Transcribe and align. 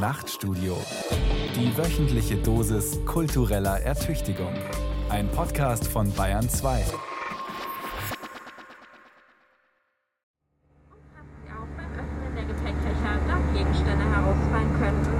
Nachtstudio. 0.00 0.78
Die 1.54 1.76
wöchentliche 1.76 2.36
Dosis 2.36 2.98
kultureller 3.04 3.80
Ertüchtigung. 3.80 4.54
Ein 5.10 5.28
Podcast 5.28 5.86
von 5.86 6.10
Bayern 6.12 6.48
2. 6.48 6.78
auch 6.78 6.86
beim 11.76 11.92
Öffnen 11.92 12.34
der 12.34 12.44
Gepäckfächer 12.44 13.18
dort 13.28 13.52
Gegenstände 13.52 14.04
herausfallen 14.04 14.72
könnten. 14.80 15.12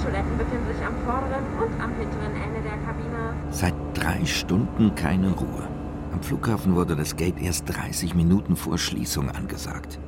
Toiletten 0.00 0.38
befinden 0.38 0.72
sich 0.72 0.86
am 0.86 0.94
vorderen 1.04 1.44
und 1.60 1.82
am 1.82 1.92
hinteren 1.96 2.36
Ende 2.36 2.60
der 2.62 2.78
Kabine. 2.86 3.34
Seit 3.50 3.74
drei 3.94 4.24
Stunden 4.24 4.94
keine 4.94 5.32
Ruhe. 5.32 5.68
Am 6.12 6.22
Flughafen 6.22 6.76
wurde 6.76 6.94
das 6.94 7.16
Gate 7.16 7.42
erst 7.42 7.64
30 7.68 8.14
Minuten 8.14 8.54
vor 8.54 8.78
Schließung 8.78 9.28
angesagt. 9.30 9.98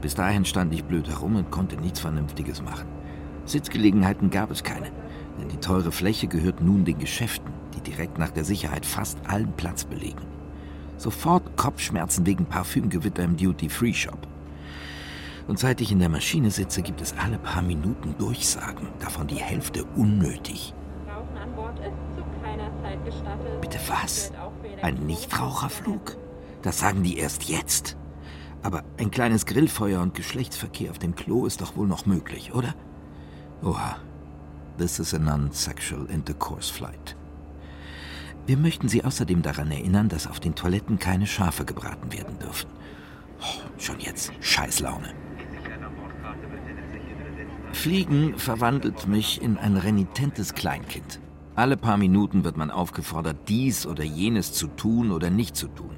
Bis 0.00 0.16
dahin 0.16 0.44
stand 0.44 0.74
ich 0.74 0.84
blöd 0.84 1.08
herum 1.08 1.36
und 1.36 1.52
konnte 1.52 1.76
nichts 1.76 2.00
Vernünftiges 2.00 2.62
machen. 2.62 2.97
Sitzgelegenheiten 3.48 4.30
gab 4.30 4.50
es 4.50 4.62
keine, 4.62 4.90
denn 5.40 5.48
die 5.48 5.56
teure 5.56 5.92
Fläche 5.92 6.26
gehört 6.26 6.60
nun 6.60 6.84
den 6.84 6.98
Geschäften, 6.98 7.52
die 7.74 7.80
direkt 7.80 8.18
nach 8.18 8.30
der 8.30 8.44
Sicherheit 8.44 8.84
fast 8.84 9.18
allen 9.26 9.52
Platz 9.52 9.84
belegen. 9.84 10.26
Sofort 10.96 11.56
Kopfschmerzen 11.56 12.26
wegen 12.26 12.46
Parfümgewitter 12.46 13.22
im 13.22 13.36
Duty-Free-Shop. 13.36 14.26
Und 15.46 15.58
seit 15.58 15.80
ich 15.80 15.92
in 15.92 15.98
der 15.98 16.08
Maschine 16.08 16.50
sitze, 16.50 16.82
gibt 16.82 17.00
es 17.00 17.14
alle 17.16 17.38
paar 17.38 17.62
Minuten 17.62 18.14
Durchsagen, 18.18 18.88
davon 18.98 19.28
die 19.28 19.36
Hälfte 19.36 19.84
unnötig. 19.96 20.74
Rauchen 21.06 21.36
an 21.38 21.54
Bord 21.54 21.78
ist 21.78 22.16
zu 22.16 22.42
keiner 22.42 22.70
Zeit 22.82 23.04
gestattet. 23.04 23.60
Bitte 23.60 23.78
was? 23.86 24.32
Ein 24.82 25.06
Nichtraucherflug? 25.06 26.18
Das 26.62 26.80
sagen 26.80 27.02
die 27.02 27.16
erst 27.16 27.44
jetzt. 27.44 27.96
Aber 28.62 28.82
ein 28.98 29.10
kleines 29.10 29.46
Grillfeuer 29.46 30.02
und 30.02 30.14
Geschlechtsverkehr 30.14 30.90
auf 30.90 30.98
dem 30.98 31.14
Klo 31.14 31.46
ist 31.46 31.60
doch 31.60 31.76
wohl 31.76 31.86
noch 31.86 32.04
möglich, 32.06 32.52
oder? 32.52 32.74
Oha. 33.62 33.98
This 34.76 35.00
is 35.00 35.12
a 35.14 35.18
non-sexual 35.18 36.06
intercourse 36.10 36.72
flight. 36.72 37.16
Wir 38.46 38.56
möchten 38.56 38.88
Sie 38.88 39.04
außerdem 39.04 39.42
daran 39.42 39.70
erinnern, 39.70 40.08
dass 40.08 40.28
auf 40.28 40.38
den 40.38 40.54
Toiletten 40.54 40.98
keine 40.98 41.26
Schafe 41.26 41.64
gebraten 41.64 42.12
werden 42.12 42.38
dürfen. 42.38 42.70
Oh, 43.40 43.78
schon 43.78 43.98
jetzt 43.98 44.32
Scheißlaune. 44.40 45.12
Fliegen 47.72 48.38
verwandelt 48.38 49.06
mich 49.08 49.42
in 49.42 49.58
ein 49.58 49.76
renitentes 49.76 50.54
Kleinkind. 50.54 51.20
Alle 51.56 51.76
paar 51.76 51.96
Minuten 51.96 52.44
wird 52.44 52.56
man 52.56 52.70
aufgefordert, 52.70 53.48
dies 53.48 53.86
oder 53.86 54.04
jenes 54.04 54.52
zu 54.52 54.68
tun 54.68 55.10
oder 55.10 55.30
nicht 55.30 55.56
zu 55.56 55.66
tun. 55.66 55.96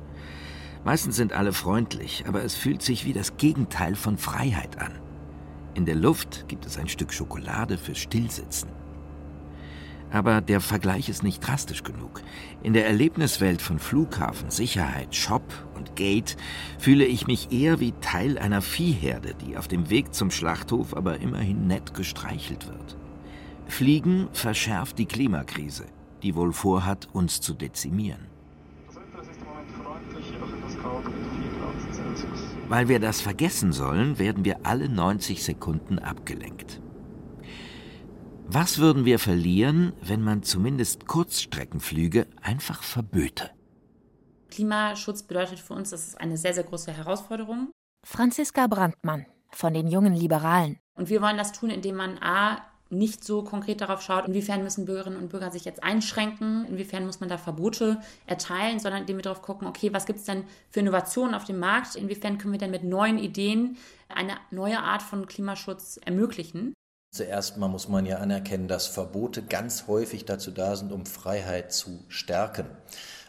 Meistens 0.84 1.16
sind 1.16 1.34
alle 1.34 1.52
freundlich, 1.52 2.24
aber 2.26 2.42
es 2.42 2.54
fühlt 2.54 2.80
sich 2.80 3.04
wie 3.04 3.12
das 3.12 3.36
Gegenteil 3.36 3.94
von 3.94 4.16
Freiheit 4.16 4.80
an. 4.80 4.92
In 5.74 5.86
der 5.86 5.94
Luft 5.94 6.46
gibt 6.48 6.66
es 6.66 6.78
ein 6.78 6.88
Stück 6.88 7.12
Schokolade 7.12 7.78
fürs 7.78 7.98
Stillsitzen. 7.98 8.70
Aber 10.12 10.40
der 10.40 10.60
Vergleich 10.60 11.08
ist 11.08 11.22
nicht 11.22 11.46
drastisch 11.46 11.84
genug. 11.84 12.22
In 12.64 12.72
der 12.72 12.86
Erlebniswelt 12.86 13.62
von 13.62 13.78
Flughafen, 13.78 14.50
Sicherheit, 14.50 15.14
Shop 15.14 15.44
und 15.76 15.94
Gate 15.94 16.36
fühle 16.80 17.04
ich 17.04 17.28
mich 17.28 17.52
eher 17.52 17.78
wie 17.78 17.92
Teil 18.00 18.36
einer 18.36 18.60
Viehherde, 18.60 19.34
die 19.34 19.56
auf 19.56 19.68
dem 19.68 19.88
Weg 19.88 20.12
zum 20.12 20.32
Schlachthof 20.32 20.96
aber 20.96 21.20
immerhin 21.20 21.68
nett 21.68 21.94
gestreichelt 21.94 22.66
wird. 22.66 22.96
Fliegen 23.68 24.28
verschärft 24.32 24.98
die 24.98 25.06
Klimakrise, 25.06 25.86
die 26.24 26.34
wohl 26.34 26.52
vorhat, 26.52 27.08
uns 27.12 27.41
zu 27.41 27.54
dezimieren. 27.54 28.26
Das 28.88 28.96
Wetter 28.96 29.22
ist 29.22 29.38
im 29.41 29.46
Moment 29.46 29.70
freundlich, 29.70 30.32
jedoch 30.32 30.52
etwas 30.52 30.76
kalt 30.82 31.04
mit 31.04 31.14
4 31.14 31.60
Grad 31.60 31.94
Celsius. 31.94 32.59
Weil 32.70 32.86
wir 32.86 33.00
das 33.00 33.20
vergessen 33.20 33.72
sollen, 33.72 34.20
werden 34.20 34.44
wir 34.44 34.64
alle 34.64 34.88
90 34.88 35.42
Sekunden 35.42 35.98
abgelenkt. 35.98 36.80
Was 38.46 38.78
würden 38.78 39.04
wir 39.04 39.18
verlieren, 39.18 39.92
wenn 40.00 40.22
man 40.22 40.44
zumindest 40.44 41.08
Kurzstreckenflüge 41.08 42.28
einfach 42.41 42.84
verböte? 42.84 43.50
Klimaschutz 44.50 45.25
bedeutet 45.25 45.58
für 45.58 45.75
uns, 45.75 45.91
das 45.91 46.06
ist 46.06 46.20
eine 46.20 46.36
sehr, 46.36 46.54
sehr 46.54 46.62
große 46.62 46.92
Herausforderung. 46.92 47.72
Franziska 48.06 48.69
Brandmann 48.69 49.26
von 49.50 49.75
den 49.75 49.88
Jungen 49.88 50.14
Liberalen. 50.14 50.78
Und 50.94 51.08
wir 51.08 51.20
wollen 51.22 51.38
das 51.38 51.50
tun, 51.50 51.70
indem 51.70 51.97
man 51.97 52.19
A, 52.19 52.69
nicht 52.90 53.24
so 53.24 53.42
konkret 53.42 53.80
darauf 53.80 54.02
schaut, 54.02 54.26
inwiefern 54.26 54.62
müssen 54.62 54.84
Bürgerinnen 54.84 55.18
und 55.18 55.28
Bürger 55.28 55.50
sich 55.50 55.64
jetzt 55.64 55.82
einschränken, 55.82 56.66
inwiefern 56.66 57.06
muss 57.06 57.20
man 57.20 57.28
da 57.28 57.38
Verbote 57.38 58.00
erteilen, 58.26 58.78
sondern 58.78 59.02
indem 59.02 59.16
wir 59.16 59.22
darauf 59.22 59.42
gucken, 59.42 59.66
okay, 59.66 59.92
was 59.92 60.06
gibt 60.06 60.18
es 60.18 60.24
denn 60.24 60.44
für 60.70 60.80
Innovationen 60.80 61.34
auf 61.34 61.44
dem 61.44 61.58
Markt, 61.58 61.94
inwiefern 61.94 62.38
können 62.38 62.52
wir 62.52 62.58
denn 62.58 62.70
mit 62.70 62.84
neuen 62.84 63.18
Ideen 63.18 63.76
eine 64.08 64.34
neue 64.50 64.80
Art 64.80 65.02
von 65.02 65.26
Klimaschutz 65.26 65.98
ermöglichen. 66.04 66.74
Zuerst 67.12 67.56
mal 67.56 67.68
muss 67.68 67.88
man 67.88 68.06
ja 68.06 68.18
anerkennen, 68.18 68.68
dass 68.68 68.86
Verbote 68.86 69.42
ganz 69.42 69.88
häufig 69.88 70.26
dazu 70.26 70.52
da 70.52 70.76
sind, 70.76 70.92
um 70.92 71.06
Freiheit 71.06 71.72
zu 71.72 72.04
stärken. 72.08 72.66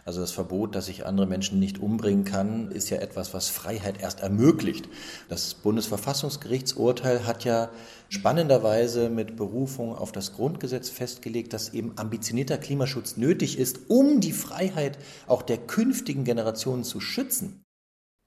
Also 0.06 0.22
das 0.22 0.32
Verbot, 0.32 0.76
dass 0.76 0.90
ich 0.90 1.06
andere 1.06 1.28
Menschen 1.28 1.60
nicht 1.60 1.80
umbringen 1.80 2.26
kann, 2.26 2.72
ist 2.72 2.90
ja 2.90 2.98
etwas, 2.98 3.34
was 3.34 3.50
Freiheit 3.50 4.02
erst 4.02 4.22
ermöglicht. 4.22 4.90
Das 5.30 5.54
Bundesverfassungsgerichtsurteil 5.54 7.26
hat 7.26 7.44
ja 7.44 7.70
spannenderweise 8.10 9.10
mit 9.10 9.36
Berufung 9.36 9.96
auf 9.96 10.12
das 10.12 10.34
Grundgesetz 10.34 10.90
festgelegt, 10.90 11.54
dass 11.54 11.74
eben 11.74 11.94
ambitionierter 11.98 12.58
Klimaschutz 12.58 13.18
nötig 13.18 13.58
ist, 13.58 13.90
um 13.90 14.20
die 14.20 14.34
Freiheit 14.34 14.98
auch 15.28 15.42
der 15.42 15.58
künftigen 15.58 16.24
Generationen 16.24 16.84
zu 16.84 17.00
schützen. 17.00 17.64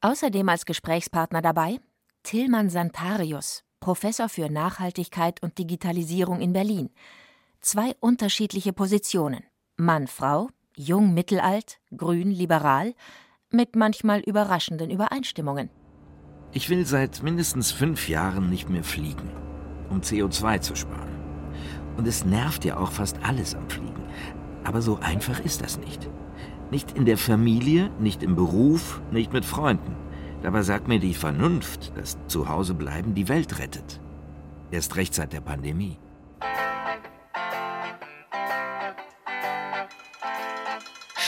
Außerdem 0.00 0.48
als 0.48 0.66
Gesprächspartner 0.66 1.42
dabei 1.42 1.80
Tillmann 2.24 2.70
Santarius, 2.70 3.64
Professor 3.80 4.30
für 4.30 4.48
Nachhaltigkeit 4.48 5.42
und 5.42 5.58
Digitalisierung 5.58 6.40
in 6.40 6.54
Berlin. 6.54 6.90
Zwei 7.60 7.94
unterschiedliche 8.00 8.72
Positionen. 8.72 9.44
Mann, 9.76 10.06
Frau, 10.06 10.48
jung, 10.76 11.14
mittelalt, 11.14 11.78
grün, 11.96 12.30
liberal, 12.30 12.94
mit 13.50 13.76
manchmal 13.76 14.20
überraschenden 14.20 14.90
Übereinstimmungen. 14.90 15.70
Ich 16.52 16.70
will 16.70 16.86
seit 16.86 17.22
mindestens 17.22 17.72
fünf 17.72 18.08
Jahren 18.08 18.50
nicht 18.50 18.68
mehr 18.68 18.84
fliegen, 18.84 19.30
um 19.90 20.00
CO2 20.00 20.60
zu 20.60 20.76
sparen. 20.76 21.14
Und 21.96 22.06
es 22.06 22.24
nervt 22.24 22.64
ja 22.64 22.76
auch 22.76 22.92
fast 22.92 23.18
alles 23.22 23.54
am 23.54 23.68
Fliegen. 23.68 24.04
Aber 24.64 24.82
so 24.82 24.98
einfach 25.00 25.40
ist 25.40 25.62
das 25.62 25.78
nicht. 25.78 26.08
Nicht 26.70 26.92
in 26.92 27.04
der 27.04 27.18
Familie, 27.18 27.90
nicht 28.00 28.22
im 28.22 28.34
Beruf, 28.34 29.02
nicht 29.10 29.32
mit 29.32 29.44
Freunden. 29.44 29.96
Dabei 30.42 30.62
sagt 30.62 30.88
mir 30.88 30.98
die 30.98 31.14
Vernunft, 31.14 31.96
dass 31.96 32.18
zu 32.26 32.48
Hause 32.48 32.74
bleiben 32.74 33.14
die 33.14 33.28
Welt 33.28 33.58
rettet. 33.58 34.00
Erst 34.70 34.96
recht 34.96 35.14
seit 35.14 35.32
der 35.32 35.40
Pandemie. 35.40 35.98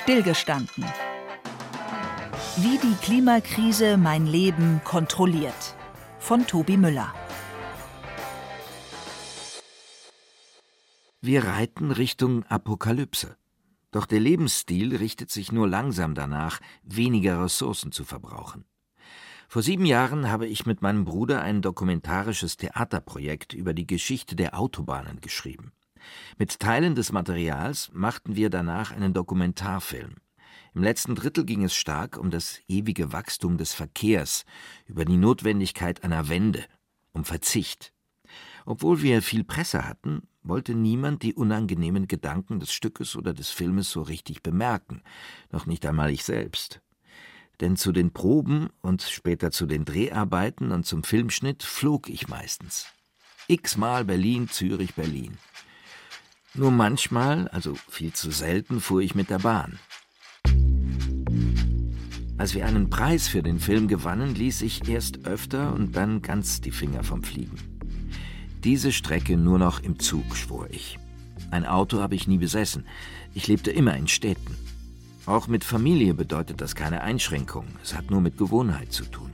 Stillgestanden. 0.06 0.84
Wie 2.58 2.78
die 2.78 2.94
Klimakrise 3.02 3.96
mein 3.96 4.24
Leben 4.24 4.80
kontrolliert. 4.84 5.74
Von 6.20 6.46
Tobi 6.46 6.76
Müller. 6.76 7.12
Wir 11.20 11.44
reiten 11.46 11.90
Richtung 11.90 12.44
Apokalypse. 12.44 13.36
Doch 13.90 14.06
der 14.06 14.20
Lebensstil 14.20 14.94
richtet 14.94 15.32
sich 15.32 15.50
nur 15.50 15.66
langsam 15.66 16.14
danach, 16.14 16.60
weniger 16.84 17.42
Ressourcen 17.42 17.90
zu 17.90 18.04
verbrauchen. 18.04 18.64
Vor 19.48 19.62
sieben 19.62 19.86
Jahren 19.86 20.30
habe 20.30 20.46
ich 20.46 20.66
mit 20.66 20.82
meinem 20.82 21.04
Bruder 21.04 21.42
ein 21.42 21.62
dokumentarisches 21.62 22.56
Theaterprojekt 22.56 23.54
über 23.54 23.74
die 23.74 23.88
Geschichte 23.88 24.36
der 24.36 24.56
Autobahnen 24.56 25.20
geschrieben. 25.20 25.72
Mit 26.38 26.58
Teilen 26.60 26.94
des 26.94 27.12
Materials 27.12 27.90
machten 27.92 28.36
wir 28.36 28.50
danach 28.50 28.92
einen 28.92 29.14
Dokumentarfilm. 29.14 30.16
Im 30.74 30.82
letzten 30.82 31.14
Drittel 31.14 31.44
ging 31.44 31.64
es 31.64 31.74
stark 31.74 32.18
um 32.18 32.30
das 32.30 32.60
ewige 32.68 33.12
Wachstum 33.12 33.56
des 33.56 33.72
Verkehrs, 33.72 34.44
über 34.86 35.04
die 35.04 35.16
Notwendigkeit 35.16 36.04
einer 36.04 36.28
Wende, 36.28 36.64
um 37.12 37.24
Verzicht. 37.24 37.94
Obwohl 38.66 39.00
wir 39.00 39.22
viel 39.22 39.44
Presse 39.44 39.86
hatten, 39.88 40.28
wollte 40.42 40.74
niemand 40.74 41.22
die 41.22 41.34
unangenehmen 41.34 42.08
Gedanken 42.08 42.60
des 42.60 42.72
Stückes 42.72 43.16
oder 43.16 43.32
des 43.32 43.50
Filmes 43.50 43.90
so 43.90 44.02
richtig 44.02 44.42
bemerken, 44.42 45.02
noch 45.50 45.66
nicht 45.66 45.86
einmal 45.86 46.10
ich 46.10 46.24
selbst. 46.24 46.82
Denn 47.60 47.76
zu 47.76 47.90
den 47.90 48.12
Proben 48.12 48.68
und 48.82 49.02
später 49.02 49.50
zu 49.50 49.66
den 49.66 49.84
Dreharbeiten 49.84 50.72
und 50.72 50.84
zum 50.84 51.04
Filmschnitt 51.04 51.62
flog 51.62 52.10
ich 52.10 52.28
meistens. 52.28 52.86
X-mal 53.48 54.04
Berlin, 54.04 54.48
Zürich, 54.48 54.94
Berlin. 54.94 55.38
Nur 56.56 56.70
manchmal, 56.70 57.48
also 57.48 57.74
viel 57.88 58.14
zu 58.14 58.30
selten, 58.30 58.80
fuhr 58.80 59.02
ich 59.02 59.14
mit 59.14 59.28
der 59.28 59.40
Bahn. 59.40 59.78
Als 62.38 62.54
wir 62.54 62.66
einen 62.66 62.88
Preis 62.88 63.28
für 63.28 63.42
den 63.42 63.60
Film 63.60 63.88
gewannen, 63.88 64.34
ließ 64.34 64.62
ich 64.62 64.88
erst 64.88 65.26
öfter 65.26 65.74
und 65.74 65.96
dann 65.96 66.22
ganz 66.22 66.60
die 66.60 66.70
Finger 66.70 67.02
vom 67.02 67.22
Fliegen. 67.22 67.58
Diese 68.64 68.90
Strecke 68.92 69.36
nur 69.36 69.58
noch 69.58 69.82
im 69.82 69.98
Zug, 69.98 70.34
schwor 70.34 70.66
ich. 70.70 70.98
Ein 71.50 71.66
Auto 71.66 72.00
habe 72.00 72.14
ich 72.14 72.26
nie 72.26 72.38
besessen. 72.38 72.84
Ich 73.34 73.46
lebte 73.46 73.70
immer 73.70 73.96
in 73.96 74.08
Städten. 74.08 74.56
Auch 75.26 75.48
mit 75.48 75.64
Familie 75.64 76.14
bedeutet 76.14 76.60
das 76.60 76.74
keine 76.74 77.02
Einschränkung. 77.02 77.66
Es 77.82 77.94
hat 77.94 78.10
nur 78.10 78.20
mit 78.20 78.38
Gewohnheit 78.38 78.92
zu 78.92 79.04
tun. 79.04 79.30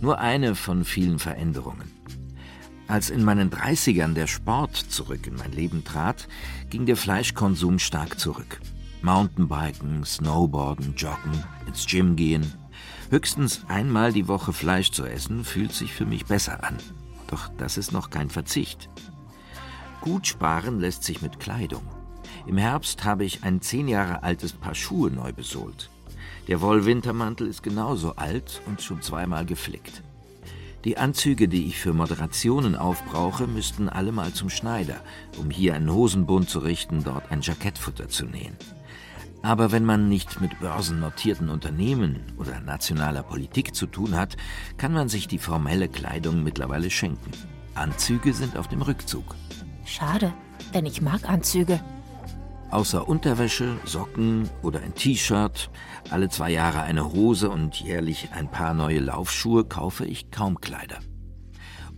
Nur 0.00 0.18
eine 0.18 0.54
von 0.54 0.84
vielen 0.84 1.18
Veränderungen. 1.18 1.90
Als 2.88 3.10
in 3.10 3.24
meinen 3.24 3.50
30ern 3.50 4.14
der 4.14 4.28
Sport 4.28 4.76
zurück 4.76 5.26
in 5.26 5.34
mein 5.36 5.52
Leben 5.52 5.82
trat, 5.84 6.28
ging 6.70 6.86
der 6.86 6.96
Fleischkonsum 6.96 7.78
stark 7.80 8.18
zurück. 8.20 8.60
Mountainbiken, 9.02 10.04
Snowboarden, 10.04 10.94
Joggen, 10.96 11.44
ins 11.66 11.86
Gym 11.86 12.14
gehen. 12.14 12.52
Höchstens 13.10 13.62
einmal 13.68 14.12
die 14.12 14.28
Woche 14.28 14.52
Fleisch 14.52 14.92
zu 14.92 15.04
essen, 15.04 15.44
fühlt 15.44 15.72
sich 15.72 15.92
für 15.92 16.06
mich 16.06 16.26
besser 16.26 16.62
an. 16.62 16.76
Doch 17.26 17.48
das 17.58 17.76
ist 17.76 17.92
noch 17.92 18.10
kein 18.10 18.30
Verzicht. 18.30 18.88
Gut 20.00 20.26
sparen 20.26 20.78
lässt 20.78 21.02
sich 21.02 21.22
mit 21.22 21.40
Kleidung. 21.40 21.82
Im 22.46 22.58
Herbst 22.58 23.04
habe 23.04 23.24
ich 23.24 23.42
ein 23.42 23.60
zehn 23.60 23.88
Jahre 23.88 24.22
altes 24.22 24.52
Paar 24.52 24.76
Schuhe 24.76 25.10
neu 25.10 25.32
besohlt. 25.32 25.90
Der 26.46 26.60
Wollwintermantel 26.60 27.48
ist 27.48 27.64
genauso 27.64 28.14
alt 28.14 28.62
und 28.66 28.80
schon 28.80 29.02
zweimal 29.02 29.44
geflickt. 29.44 30.02
Die 30.84 30.98
Anzüge, 30.98 31.48
die 31.48 31.66
ich 31.66 31.78
für 31.78 31.92
Moderationen 31.92 32.76
aufbrauche, 32.76 33.46
müssten 33.46 33.88
alle 33.88 34.12
mal 34.12 34.32
zum 34.32 34.50
Schneider, 34.50 35.00
um 35.38 35.50
hier 35.50 35.74
einen 35.74 35.92
Hosenbund 35.92 36.48
zu 36.48 36.60
richten, 36.60 37.02
dort 37.02 37.30
ein 37.32 37.40
Jackettfutter 37.40 38.08
zu 38.08 38.26
nähen. 38.26 38.56
Aber 39.42 39.72
wenn 39.72 39.84
man 39.84 40.08
nicht 40.08 40.40
mit 40.40 40.58
börsennotierten 40.60 41.50
Unternehmen 41.50 42.20
oder 42.36 42.60
nationaler 42.60 43.22
Politik 43.22 43.74
zu 43.74 43.86
tun 43.86 44.16
hat, 44.16 44.36
kann 44.76 44.92
man 44.92 45.08
sich 45.08 45.28
die 45.28 45.38
formelle 45.38 45.88
Kleidung 45.88 46.42
mittlerweile 46.42 46.90
schenken. 46.90 47.30
Anzüge 47.74 48.32
sind 48.32 48.56
auf 48.56 48.68
dem 48.68 48.82
Rückzug. 48.82 49.34
Schade, 49.84 50.32
denn 50.74 50.86
ich 50.86 51.00
mag 51.00 51.28
Anzüge. 51.28 51.80
Außer 52.70 53.08
Unterwäsche, 53.08 53.76
Socken 53.84 54.50
oder 54.62 54.80
ein 54.80 54.94
T-Shirt, 54.94 55.70
alle 56.10 56.28
zwei 56.28 56.50
Jahre 56.50 56.82
eine 56.82 57.12
Hose 57.12 57.48
und 57.48 57.80
jährlich 57.80 58.30
ein 58.32 58.50
paar 58.50 58.74
neue 58.74 58.98
Laufschuhe 58.98 59.64
kaufe 59.64 60.04
ich 60.04 60.30
kaum 60.30 60.60
Kleider. 60.60 60.98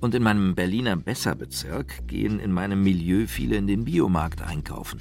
Und 0.00 0.14
in 0.14 0.22
meinem 0.22 0.54
Berliner 0.54 0.96
Besserbezirk 0.96 2.06
gehen 2.06 2.38
in 2.38 2.52
meinem 2.52 2.82
Milieu 2.82 3.26
viele 3.26 3.56
in 3.56 3.66
den 3.66 3.84
Biomarkt 3.84 4.42
einkaufen. 4.42 5.00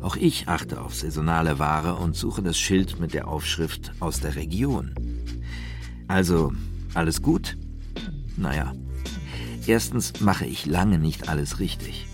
Auch 0.00 0.16
ich 0.16 0.48
achte 0.48 0.80
auf 0.80 0.94
saisonale 0.94 1.58
Ware 1.58 1.96
und 1.96 2.14
suche 2.14 2.42
das 2.42 2.56
Schild 2.56 3.00
mit 3.00 3.14
der 3.14 3.28
Aufschrift 3.28 3.92
aus 4.00 4.20
der 4.20 4.36
Region. 4.36 4.94
Also, 6.08 6.52
alles 6.94 7.20
gut? 7.20 7.56
Naja. 8.36 8.72
Erstens 9.66 10.20
mache 10.20 10.46
ich 10.46 10.66
lange 10.66 10.98
nicht 10.98 11.28
alles 11.28 11.58
richtig. 11.58 12.06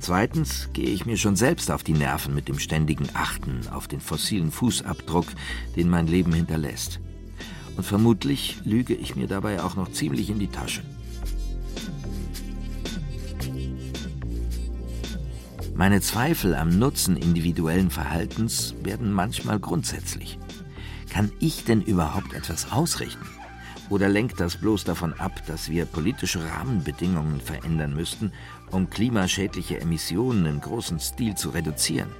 Zweitens 0.00 0.68
gehe 0.72 0.88
ich 0.88 1.06
mir 1.06 1.16
schon 1.16 1.36
selbst 1.36 1.70
auf 1.70 1.82
die 1.82 1.92
Nerven 1.92 2.34
mit 2.34 2.48
dem 2.48 2.58
ständigen 2.58 3.08
Achten 3.14 3.66
auf 3.70 3.88
den 3.88 4.00
fossilen 4.00 4.50
Fußabdruck, 4.50 5.26
den 5.76 5.90
mein 5.90 6.06
Leben 6.06 6.32
hinterlässt. 6.32 7.00
Und 7.76 7.84
vermutlich 7.84 8.58
lüge 8.64 8.94
ich 8.94 9.16
mir 9.16 9.26
dabei 9.26 9.62
auch 9.62 9.76
noch 9.76 9.90
ziemlich 9.90 10.30
in 10.30 10.38
die 10.38 10.48
Tasche. 10.48 10.82
Meine 15.74 16.00
Zweifel 16.00 16.56
am 16.56 16.76
Nutzen 16.76 17.16
individuellen 17.16 17.90
Verhaltens 17.90 18.74
werden 18.82 19.12
manchmal 19.12 19.60
grundsätzlich. 19.60 20.38
Kann 21.08 21.30
ich 21.38 21.64
denn 21.64 21.82
überhaupt 21.82 22.32
etwas 22.32 22.72
ausrichten? 22.72 23.24
Oder 23.90 24.08
lenkt 24.08 24.38
das 24.38 24.56
bloß 24.56 24.84
davon 24.84 25.14
ab, 25.14 25.42
dass 25.46 25.70
wir 25.70 25.86
politische 25.86 26.44
Rahmenbedingungen 26.44 27.40
verändern 27.40 27.94
müssten, 27.94 28.32
um 28.70 28.90
klimaschädliche 28.90 29.80
Emissionen 29.80 30.44
in 30.44 30.60
großem 30.60 30.98
Stil 30.98 31.34
zu 31.36 31.50
reduzieren? 31.50 32.10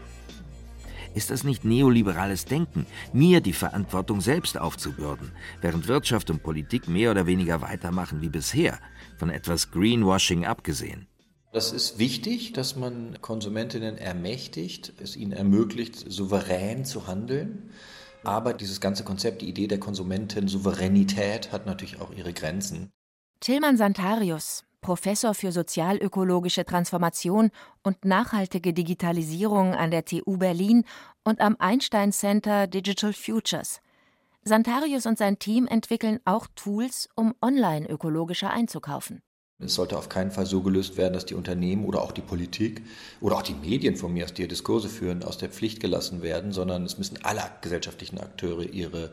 Ist 1.15 1.31
das 1.31 1.45
nicht 1.45 1.65
neoliberales 1.65 2.45
Denken, 2.45 2.87
mir 3.13 3.41
die 3.41 3.53
Verantwortung 3.53 4.21
selbst 4.21 4.59
aufzubürden, 4.59 5.33
während 5.61 5.89
Wirtschaft 5.89 6.31
und 6.31 6.43
Politik 6.43 6.89
mehr 6.89 7.11
oder 7.11 7.27
weniger 7.27 7.61
weitermachen 7.61 8.21
wie 8.23 8.29
bisher, 8.29 8.79
von 9.19 9.29
etwas 9.29 9.71
Greenwashing 9.71 10.47
abgesehen? 10.47 11.07
Das 11.53 11.73
ist 11.73 11.99
wichtig, 11.99 12.53
dass 12.53 12.77
man 12.77 13.19
Konsumentinnen 13.21 13.97
ermächtigt, 13.97 14.93
es 15.03 15.17
ihnen 15.17 15.33
ermöglicht, 15.33 15.97
souverän 16.11 16.85
zu 16.85 17.07
handeln. 17.07 17.71
Aber 18.29 18.53
dieses 18.53 18.83
ganze 18.83 19.05
Konzept, 19.05 19.41
die 19.41 19.49
Idee 19.49 19.69
der 19.69 19.81
Konsumentensouveränität 19.81 21.51
hat 21.51 21.65
natürlich 21.65 21.99
auch 21.99 22.13
ihre 22.13 22.35
Grenzen. 22.35 22.91
Tillmann 23.41 23.79
Santarius, 23.79 24.65
Professor 24.83 25.33
für 25.33 25.51
sozialökologische 25.51 26.67
Transformation 26.67 27.51
und 27.83 28.05
nachhaltige 28.05 28.75
Digitalisierung 28.75 29.75
an 29.75 29.91
der 29.91 30.05
TU 30.05 30.37
Berlin 30.37 30.85
und 31.25 31.41
am 31.41 31.57
Einstein 31.59 32.13
Center 32.13 32.67
Digital 32.67 33.15
Futures. 33.15 33.81
Santarius 34.45 35.07
und 35.07 35.17
sein 35.17 35.39
Team 35.39 35.67
entwickeln 35.67 36.21
auch 36.27 36.49
Tools, 36.55 37.09
um 37.15 37.35
online 37.41 37.89
ökologischer 37.89 38.51
einzukaufen. 38.51 39.23
Es 39.61 39.75
sollte 39.75 39.99
auf 39.99 40.09
keinen 40.09 40.31
Fall 40.31 40.47
so 40.47 40.63
gelöst 40.63 40.97
werden, 40.97 41.15
dass 41.15 41.27
die 41.27 41.35
Unternehmen 41.35 41.85
oder 41.85 42.01
auch 42.03 42.13
die 42.13 42.21
Politik 42.21 42.81
oder 43.21 43.39
auch 43.39 43.43
die 43.43 43.55
Medien 43.55 43.97
von 43.97 44.13
mir 44.13 44.25
aus, 44.25 44.33
die 44.33 44.47
Diskurse 44.47 44.89
führen, 44.89 45.25
aus 45.25 45.37
der 45.37 45.49
Pflicht 45.49 45.81
gelassen 45.81 46.23
werden, 46.23 46.53
sondern 46.53 46.85
es 46.85 46.97
müssen 46.97 47.19
alle 47.25 47.43
gesellschaftlichen 47.61 48.21
Akteure 48.21 48.63
ihre 48.63 49.11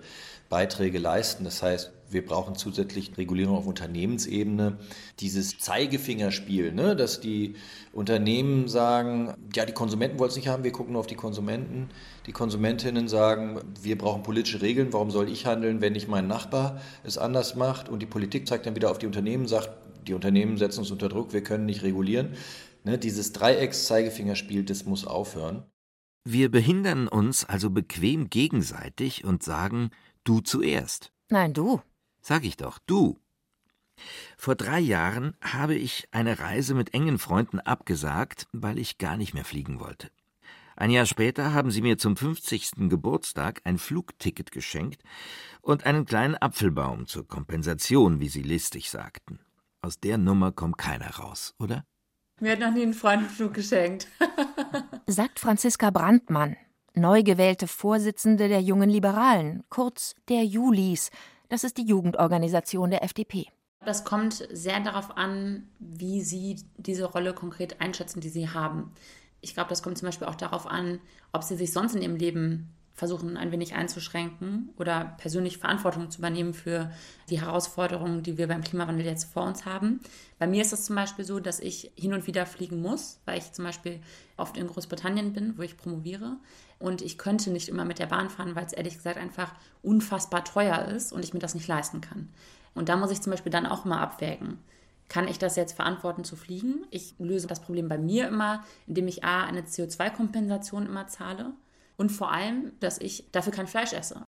Beiträge 0.48 1.00
leisten. 1.00 1.46
Das 1.46 1.64
heißt, 1.64 1.92
wir 2.12 2.24
brauchen 2.24 2.56
zusätzlich 2.56 3.18
Regulierung 3.18 3.58
auf 3.58 3.66
Unternehmensebene. 3.66 4.78
Dieses 5.20 5.58
Zeigefingerspiel, 5.58 6.74
ne, 6.74 6.96
dass 6.96 7.20
die 7.20 7.56
Unternehmen 7.92 8.68
sagen, 8.68 9.34
ja, 9.56 9.66
die 9.66 9.74
Konsumenten 9.74 10.20
wollen 10.20 10.30
es 10.30 10.36
nicht 10.36 10.48
haben, 10.48 10.64
wir 10.64 10.72
gucken 10.72 10.94
nur 10.94 11.00
auf 11.00 11.08
die 11.08 11.16
Konsumenten. 11.16 11.90
Die 12.28 12.34
Konsumentinnen 12.34 13.08
sagen, 13.08 13.62
wir 13.82 13.98
brauchen 13.98 14.22
politische 14.22 14.62
Regeln, 14.62 14.94
warum 14.94 15.10
soll 15.10 15.28
ich 15.28 15.48
handeln, 15.48 15.82
wenn 15.82 15.94
nicht 15.94 16.08
mein 16.08 16.28
Nachbar 16.28 16.80
es 17.04 17.18
anders 17.18 17.56
macht? 17.56 17.90
Und 17.90 18.04
die 18.04 18.06
Politik 18.06 18.48
zeigt 18.48 18.68
dann 18.68 18.76
wieder 18.76 18.92
auf 18.92 19.00
die 19.00 19.08
Unternehmen, 19.08 19.48
sagt, 19.48 19.72
die 20.08 20.14
Unternehmen 20.14 20.58
setzen 20.58 20.80
uns 20.80 20.92
unter 20.92 21.10
Druck, 21.10 21.34
wir 21.34 21.44
können 21.44 21.66
nicht 21.66 21.84
regulieren. 21.84 22.36
Ne, 22.84 22.98
dieses 22.98 23.34
Dreiecks-Zeigefingerspiel, 23.34 24.64
das 24.64 24.86
muss 24.86 25.06
aufhören. 25.06 25.66
Wir 26.24 26.50
behindern 26.50 27.08
uns 27.08 27.46
also 27.46 27.70
bequem 27.70 28.30
gegenseitig 28.30 29.26
und 29.26 29.44
sagen, 29.44 29.92
du 30.24 30.40
zuerst. 30.42 31.12
Nein, 31.30 31.54
du. 31.54 31.82
Sag 32.22 32.46
ich 32.46 32.58
doch, 32.58 32.80
du. 32.86 33.20
Vor 34.38 34.56
drei 34.56 34.80
Jahren 34.80 35.36
habe 35.42 35.76
ich 35.76 36.08
eine 36.12 36.40
Reise 36.40 36.74
mit 36.74 36.94
engen 36.94 37.18
Freunden 37.18 37.60
abgesagt, 37.60 38.48
weil 38.52 38.78
ich 38.78 38.98
gar 38.98 39.18
nicht 39.18 39.34
mehr 39.34 39.46
fliegen 39.46 39.80
wollte. 39.80 40.10
Ein 40.76 40.92
Jahr 40.92 41.06
später 41.06 41.54
haben 41.54 41.72
sie 41.72 41.82
mir 41.82 41.98
zum 41.98 42.18
50. 42.18 42.90
Geburtstag 42.90 43.62
ein 43.64 43.78
Flugticket 43.78 44.52
geschenkt 44.52 45.04
und 45.62 45.86
einen 45.86 46.06
kleinen 46.06 46.36
Apfelbaum 46.36 47.08
zur 47.08 47.28
Kompensation, 47.28 48.20
wie 48.20 48.28
sie 48.28 48.42
listig 48.42 48.90
sagten. 48.90 49.40
Aus 49.86 50.00
der 50.00 50.18
Nummer 50.18 50.52
kommt 50.52 50.80
keiner 50.80 51.12
raus, 51.18 51.54
oder? 51.60 51.86
Mir 52.42 52.54
hat 52.54 52.60
noch 52.60 52.74
nie 52.74 52.82
ein 52.82 52.96
Freund 52.96 53.20
einen 53.20 53.30
Flug 53.30 53.54
geschenkt. 53.54 54.08
Sagt 55.06 55.40
Franziska 55.40 55.92
Brandmann, 55.92 56.56
neu 56.96 57.22
gewählte 57.22 57.68
Vorsitzende 57.68 58.48
der 58.48 58.62
Jungen 58.62 58.90
Liberalen, 58.90 59.64
kurz 59.70 60.16
der 60.28 60.44
Julis. 60.44 61.12
Das 61.50 61.64
ist 61.64 61.78
die 61.78 61.86
Jugendorganisation 61.86 62.90
der 62.90 63.04
FDP. 63.04 63.46
Das 63.86 64.04
kommt 64.04 64.48
sehr 64.52 64.80
darauf 64.80 65.16
an, 65.18 65.70
wie 65.78 66.24
Sie 66.24 66.64
diese 66.78 67.06
Rolle 67.06 67.36
konkret 67.36 67.80
einschätzen, 67.80 68.22
die 68.22 68.30
Sie 68.30 68.50
haben. 68.50 68.92
Ich 69.42 69.54
glaube, 69.54 69.70
das 69.70 69.84
kommt 69.84 70.00
zum 70.00 70.08
Beispiel 70.08 70.26
auch 70.26 70.34
darauf 70.34 70.66
an, 70.66 71.00
ob 71.32 71.44
Sie 71.44 71.56
sich 71.56 71.72
sonst 71.72 71.94
in 71.94 72.02
Ihrem 72.02 72.16
Leben 72.16 72.74
versuchen, 72.96 73.36
ein 73.36 73.52
wenig 73.52 73.76
einzuschränken 73.76 74.70
oder 74.78 75.16
persönlich 75.18 75.58
Verantwortung 75.58 76.10
zu 76.10 76.20
übernehmen 76.20 76.54
für 76.54 76.90
die 77.30 77.42
Herausforderungen, 77.42 78.24
die 78.24 78.38
wir 78.38 78.48
beim 78.48 78.64
Klimawandel 78.64 79.06
jetzt 79.06 79.34
vor 79.34 79.44
uns 79.44 79.66
haben. 79.66 80.00
Bei 80.40 80.48
mir 80.48 80.62
ist 80.62 80.72
es 80.72 80.86
zum 80.86 80.96
Beispiel 80.96 81.26
so, 81.26 81.42
dass 81.42 81.60
ich 81.60 81.92
hin 81.96 82.14
und 82.14 82.26
wieder 82.26 82.46
fliegen 82.46 82.82
muss, 82.82 83.20
weil 83.26 83.38
ich 83.38 83.52
zum 83.52 83.66
Beispiel 83.66 84.00
oft 84.38 84.56
in 84.56 84.68
Großbritannien 84.68 85.34
bin, 85.34 85.58
wo 85.58 85.62
ich 85.62 85.78
promoviere. 85.78 86.38
Und 86.80 87.02
ich 87.02 87.18
könnte 87.18 87.52
nicht 87.52 87.68
immer 87.68 87.84
mit 87.84 88.00
der 88.00 88.08
Bahn 88.08 88.30
fahren, 88.30 88.56
weil 88.56 88.66
es 88.66 88.74
ehrlich 88.74 88.96
gesagt 88.96 89.18
einfach 89.18 89.54
unfassbar 89.82 90.46
teuer 90.46 90.86
ist 90.86 91.12
und 91.12 91.24
ich 91.24 91.34
mir 91.34 91.40
das 91.40 91.56
nicht 91.56 91.68
leisten 91.68 92.00
kann. 92.00 92.30
Und 92.74 92.88
da 92.88 92.96
muss 92.96 93.12
ich 93.12 93.22
zum 93.22 93.32
Beispiel 93.32 93.52
dann 93.52 93.66
auch 93.66 93.84
mal 93.84 94.02
abwägen. 94.02 94.60
Kann 95.10 95.28
ich 95.28 95.38
das 95.38 95.56
jetzt 95.56 95.74
verantworten 95.74 96.24
zu 96.24 96.36
fliegen? 96.36 96.86
Ich 96.92 97.14
löse 97.20 97.48
das 97.48 97.62
Problem 97.62 97.90
bei 97.90 97.98
mir 97.98 98.28
immer, 98.28 98.64
indem 98.88 99.08
ich 99.08 99.24
A, 99.24 99.44
eine 99.44 99.62
CO2-Kompensation 99.62 100.86
immer 100.86 101.08
zahle 101.08 101.54
und 101.98 102.12
vor 102.12 102.32
allem, 102.32 102.74
dass 102.80 103.00
ich 103.00 103.32
dafür 103.32 103.54
kein 103.54 103.68
Fleisch 103.68 103.94
esse. 103.94 104.24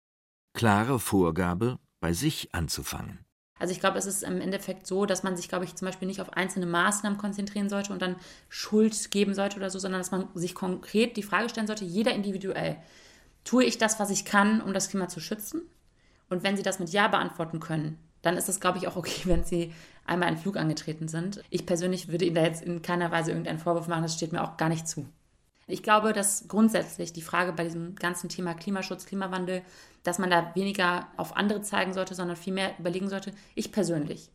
Klare 0.53 0.99
Vorgabe, 0.99 1.77
bei 1.99 2.13
sich 2.13 2.53
anzufangen. 2.53 3.19
Also 3.59 3.71
ich 3.71 3.79
glaube, 3.79 3.97
es 3.97 4.05
ist 4.05 4.23
im 4.23 4.39
Endeffekt 4.39 4.85
so, 4.85 5.05
dass 5.05 5.23
man 5.23 5.35
sich, 5.35 5.49
glaube 5.49 5.65
ich, 5.65 5.75
zum 5.75 5.87
Beispiel 5.87 6.07
nicht 6.07 6.21
auf 6.21 6.33
einzelne 6.33 6.67
Maßnahmen 6.67 7.17
konzentrieren 7.17 7.69
sollte 7.69 7.91
und 7.91 8.01
dann 8.01 8.15
Schuld 8.49 9.09
geben 9.09 9.33
sollte 9.33 9.57
oder 9.57 9.69
so, 9.69 9.79
sondern 9.79 9.99
dass 9.99 10.11
man 10.11 10.27
sich 10.35 10.53
konkret 10.53 11.17
die 11.17 11.23
Frage 11.23 11.49
stellen 11.49 11.67
sollte, 11.67 11.85
jeder 11.85 12.13
individuell, 12.13 12.77
tue 13.43 13.63
ich 13.63 13.77
das, 13.77 13.99
was 13.99 14.09
ich 14.09 14.25
kann, 14.25 14.61
um 14.61 14.73
das 14.73 14.89
Klima 14.89 15.07
zu 15.07 15.19
schützen? 15.19 15.61
Und 16.29 16.43
wenn 16.43 16.57
Sie 16.57 16.63
das 16.63 16.79
mit 16.79 16.89
Ja 16.89 17.07
beantworten 17.07 17.59
können, 17.59 17.97
dann 18.21 18.37
ist 18.37 18.49
es, 18.49 18.59
glaube 18.59 18.77
ich, 18.77 18.87
auch 18.87 18.95
okay, 18.95 19.21
wenn 19.25 19.43
Sie 19.43 19.73
einmal 20.05 20.27
einen 20.27 20.37
Flug 20.37 20.57
angetreten 20.57 21.07
sind. 21.07 21.41
Ich 21.49 21.65
persönlich 21.65 22.09
würde 22.09 22.25
Ihnen 22.25 22.35
da 22.35 22.43
jetzt 22.43 22.63
in 22.63 22.81
keiner 22.81 23.11
Weise 23.11 23.31
irgendeinen 23.31 23.59
Vorwurf 23.59 23.87
machen, 23.87 24.03
das 24.03 24.13
steht 24.13 24.33
mir 24.33 24.43
auch 24.43 24.57
gar 24.57 24.69
nicht 24.69 24.87
zu. 24.87 25.07
Ich 25.69 25.83
glaube, 25.83 26.13
dass 26.13 26.47
grundsätzlich 26.47 27.11
die 27.11 27.21
Frage 27.21 27.51
bei 27.51 27.65
diesem 27.65 27.95
ganzen 27.95 28.29
Thema 28.29 28.53
Klimaschutz, 28.53 29.05
Klimawandel, 29.05 29.63
dass 30.03 30.17
man 30.17 30.29
da 30.29 30.55
weniger 30.55 31.07
auf 31.17 31.35
andere 31.35 31.61
zeigen 31.61 31.93
sollte, 31.93 32.15
sondern 32.15 32.37
vielmehr 32.37 32.79
überlegen 32.79 33.09
sollte, 33.09 33.33
ich 33.53 33.73
persönlich, 33.73 34.31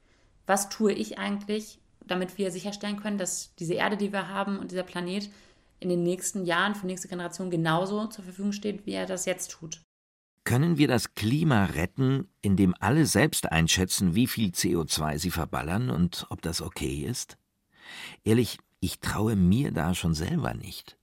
was 0.47 0.69
tue 0.69 0.93
ich 0.93 1.19
eigentlich, 1.19 1.79
damit 2.07 2.37
wir 2.37 2.51
sicherstellen 2.51 3.01
können, 3.01 3.17
dass 3.17 3.55
diese 3.57 3.75
Erde, 3.75 3.97
die 3.97 4.13
wir 4.13 4.29
haben 4.29 4.59
und 4.59 4.71
dieser 4.71 4.83
Planet 4.83 5.31
in 5.81 5.89
den 5.89 6.03
nächsten 6.03 6.45
Jahren 6.45 6.75
für 6.75 6.87
nächste 6.87 7.09
Generation 7.09 7.51
genauso 7.51 8.07
zur 8.09 8.25
Verfügung 8.25 8.53
steht, 8.53 8.85
wie 8.85 8.93
er 8.93 9.07
das 9.07 9.25
jetzt 9.25 9.53
tut. 9.53 9.81
Können 10.45 10.77
wir 10.77 10.89
das 10.89 11.15
Klima 11.15 11.67
retten, 11.67 12.29
indem 12.43 12.75
alle 12.79 13.07
selbst 13.07 13.51
einschätzen, 13.51 14.15
wie 14.15 14.27
viel 14.27 14.51
CO2 14.51 15.19
sie 15.19 15.31
verballern 15.31 15.89
und 15.89 16.27
ob 16.31 16.43
das 16.43 16.61
okay 16.61 17.07
ist? 17.09 17.39
Ehrlich, 18.25 18.59
ich 18.81 19.01
traue 19.01 19.37
mir 19.37 19.71
da 19.71 19.95
schon 19.95 20.15
selber 20.15 20.53
nicht. 20.53 20.99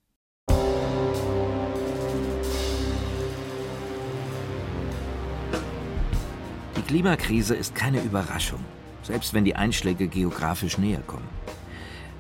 Die 6.80 6.86
Klimakrise 6.86 7.56
ist 7.56 7.76
keine 7.76 8.02
Überraschung, 8.02 8.64
selbst 9.04 9.34
wenn 9.34 9.44
die 9.44 9.58
Einschläge 9.58 10.08
geografisch 10.08 10.78
näher 10.78 11.02
kommen. 11.06 11.28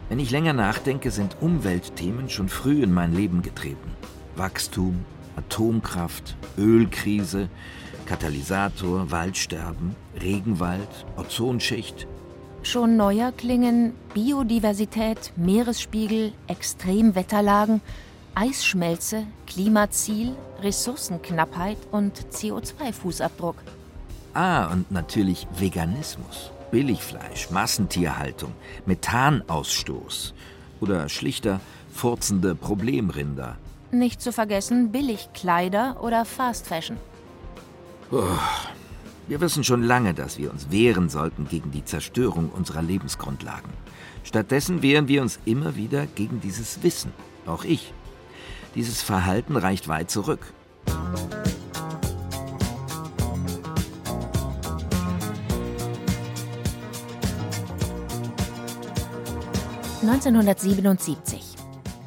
Wenn 0.09 0.19
ich 0.19 0.31
länger 0.31 0.51
nachdenke, 0.51 1.11
sind 1.11 1.37
Umweltthemen 1.39 2.29
schon 2.29 2.49
früh 2.49 2.83
in 2.83 2.93
mein 2.93 3.13
Leben 3.13 3.41
getreten. 3.41 3.95
Wachstum, 4.35 5.05
Atomkraft, 5.37 6.35
Ölkrise, 6.57 7.47
Katalysator, 8.05 9.09
Waldsterben, 9.11 9.95
Regenwald, 10.21 11.05
Ozonschicht. 11.15 12.05
Schon 12.61 12.97
neuer 12.97 13.31
klingen 13.31 13.93
Biodiversität, 14.13 15.31
Meeresspiegel, 15.37 16.33
Extremwetterlagen, 16.47 17.79
Eisschmelze, 18.35 19.23
Klimaziel, 19.47 20.35
Ressourcenknappheit 20.61 21.77
und 21.91 22.19
CO2-Fußabdruck. 22.33 23.55
Ah, 24.33 24.71
und 24.71 24.91
natürlich 24.91 25.47
Veganismus, 25.57 26.51
Billigfleisch, 26.71 27.49
Massentierhaltung, 27.49 28.53
Methanausstoß 28.85 30.33
oder 30.81 31.09
schlichter 31.09 31.59
furzende 31.91 32.55
Problemrinder. 32.55 33.57
Nicht 33.91 34.21
zu 34.21 34.31
vergessen 34.31 34.91
Billigkleider 34.91 35.97
oder 36.01 36.25
Fast 36.25 36.67
Fashion. 36.67 36.97
Oh, 38.11 38.37
wir 39.27 39.41
wissen 39.41 39.63
schon 39.63 39.83
lange, 39.83 40.13
dass 40.13 40.37
wir 40.37 40.51
uns 40.51 40.71
wehren 40.71 41.09
sollten 41.09 41.47
gegen 41.47 41.71
die 41.71 41.85
Zerstörung 41.85 42.49
unserer 42.49 42.81
Lebensgrundlagen. 42.81 43.71
Stattdessen 44.23 44.81
wehren 44.81 45.07
wir 45.07 45.21
uns 45.21 45.39
immer 45.45 45.75
wieder 45.75 46.05
gegen 46.05 46.39
dieses 46.39 46.83
Wissen, 46.83 47.11
auch 47.45 47.63
ich. 47.63 47.93
Dieses 48.75 49.01
Verhalten 49.01 49.55
reicht 49.55 49.87
weit 49.87 50.11
zurück. 50.11 50.53
1977. 60.09 61.39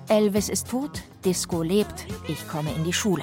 Elvis 0.08 0.48
ist 0.48 0.68
tot, 0.68 1.02
Disco 1.24 1.62
lebt, 1.62 2.04
ich 2.26 2.48
komme 2.48 2.72
in 2.72 2.82
die 2.82 2.92
Schule. 2.92 3.22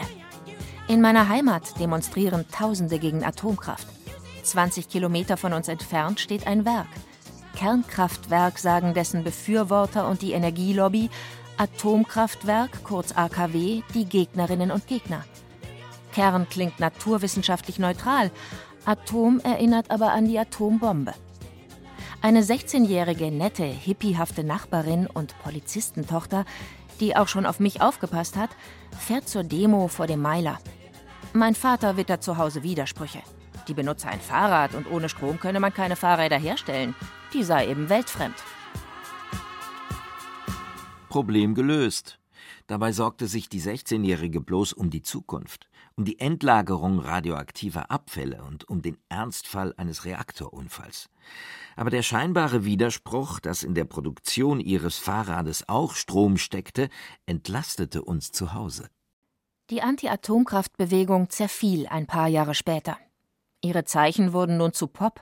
In 0.87 1.01
meiner 1.01 1.27
Heimat 1.27 1.77
demonstrieren 1.81 2.45
Tausende 2.49 2.97
gegen 2.97 3.25
Atomkraft. 3.25 3.87
20 4.43 4.87
Kilometer 4.87 5.35
von 5.35 5.51
uns 5.51 5.67
entfernt 5.67 6.21
steht 6.21 6.47
ein 6.47 6.63
Werk. 6.63 6.87
Kernkraftwerk 7.57 8.57
sagen 8.57 8.93
dessen 8.93 9.25
Befürworter 9.25 10.07
und 10.07 10.21
die 10.21 10.31
Energielobby, 10.31 11.09
Atomkraftwerk, 11.57 12.85
kurz 12.85 13.11
AKW, 13.11 13.81
die 13.93 14.05
Gegnerinnen 14.05 14.71
und 14.71 14.87
Gegner. 14.87 15.25
Kern 16.13 16.47
klingt 16.47 16.79
naturwissenschaftlich 16.79 17.79
neutral, 17.79 18.31
Atom 18.85 19.41
erinnert 19.41 19.91
aber 19.91 20.13
an 20.13 20.25
die 20.25 20.39
Atombombe. 20.39 21.13
Eine 22.21 22.41
16-jährige, 22.41 23.31
nette, 23.31 23.63
hippiehafte 23.63 24.43
Nachbarin 24.43 25.07
und 25.07 25.39
Polizistentochter, 25.39 26.43
die 26.99 27.15
auch 27.15 27.29
schon 27.29 27.45
auf 27.45 27.61
mich 27.61 27.81
aufgepasst 27.81 28.35
hat, 28.35 28.49
fährt 28.97 29.29
zur 29.29 29.45
Demo 29.45 29.87
vor 29.87 30.05
dem 30.05 30.21
Meiler. 30.21 30.59
Mein 31.31 31.55
Vater 31.55 31.95
wittert 31.95 32.21
zu 32.21 32.37
Hause 32.37 32.61
Widersprüche. 32.61 33.21
Die 33.69 33.73
benutze 33.73 34.09
ein 34.09 34.19
Fahrrad 34.19 34.75
und 34.75 34.91
ohne 34.91 35.07
Strom 35.07 35.39
könne 35.39 35.61
man 35.61 35.73
keine 35.73 35.95
Fahrräder 35.95 36.37
herstellen. 36.37 36.93
Die 37.33 37.43
sei 37.43 37.69
eben 37.69 37.87
weltfremd. 37.87 38.35
Problem 41.07 41.55
gelöst. 41.55 42.19
Dabei 42.67 42.91
sorgte 42.91 43.27
sich 43.27 43.47
die 43.47 43.61
16-Jährige 43.61 44.41
bloß 44.41 44.73
um 44.73 44.89
die 44.89 45.01
Zukunft, 45.01 45.69
um 45.95 46.03
die 46.03 46.19
Endlagerung 46.19 46.99
radioaktiver 46.99 47.89
Abfälle 47.89 48.43
und 48.43 48.67
um 48.67 48.81
den 48.81 48.97
Ernstfall 49.07 49.73
eines 49.77 50.05
Reaktorunfalls 50.05 51.09
aber 51.79 51.91
der 51.91 52.03
scheinbare 52.03 52.65
Widerspruch, 52.65 53.39
dass 53.39 53.63
in 53.63 53.73
der 53.73 53.85
Produktion 53.85 54.59
ihres 54.59 54.97
Fahrrades 54.97 55.69
auch 55.69 55.93
Strom 55.93 56.35
steckte, 56.35 56.89
entlastete 57.25 58.01
uns 58.01 58.33
zu 58.33 58.53
Hause. 58.53 58.89
Die 59.69 59.81
Anti-Atomkraftbewegung 59.81 61.29
zerfiel 61.29 61.87
ein 61.87 62.05
paar 62.05 62.27
Jahre 62.27 62.53
später. 62.53 62.97
Ihre 63.61 63.85
Zeichen 63.85 64.33
wurden 64.33 64.57
nun 64.57 64.73
zu 64.73 64.87
Pop. 64.87 65.21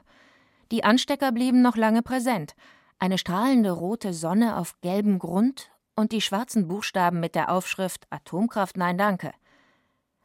Die 0.71 0.83
Anstecker 0.83 1.31
blieben 1.31 1.61
noch 1.61 1.75
lange 1.75 2.01
präsent. 2.01 2.55
Eine 2.97 3.19
strahlende 3.19 3.69
rote 3.69 4.11
Sonne 4.11 4.57
auf 4.57 4.81
gelbem 4.81 5.19
Grund 5.19 5.69
und 5.95 6.11
die 6.11 6.21
schwarzen 6.21 6.67
Buchstaben 6.67 7.19
mit 7.19 7.35
der 7.35 7.51
Aufschrift 7.51 8.07
Atomkraft 8.09 8.77
nein 8.77 8.97
danke. 8.97 9.31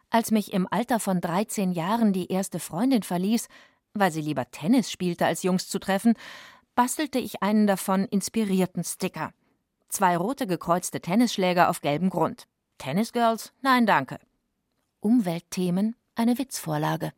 Als 0.09 0.31
mich 0.31 0.55
im 0.55 0.67
Alter 0.71 0.99
von 0.99 1.21
13 1.21 1.73
Jahren 1.73 2.15
die 2.15 2.33
erste 2.33 2.59
Freundin 2.59 3.03
verließ, 3.03 3.49
weil 3.95 4.11
sie 4.13 4.21
lieber 4.21 4.51
Tennis 4.51 4.91
spielte, 4.91 5.27
als 5.27 5.43
Jungs 5.43 5.69
zu 5.69 5.79
treffen, 5.79 6.15
bastelte 6.75 7.19
ich 7.19 7.43
einen 7.43 7.67
davon 7.67 8.07
inspirierten 8.07 8.85
Sticker. 8.85 9.33
Zwei 9.89 10.17
rote 10.17 10.47
gekreuzte 10.47 11.01
Tennisschläger 11.01 11.69
auf 11.69 11.81
gelbem 11.81 12.09
Grund. 12.09 12.47
Tennisgirls? 12.79 13.53
Nein, 13.61 13.87
danke. 13.87 14.19
Umweltthemen? 15.01 15.97
Eine 16.15 16.39
Witzvorlage. 16.39 17.13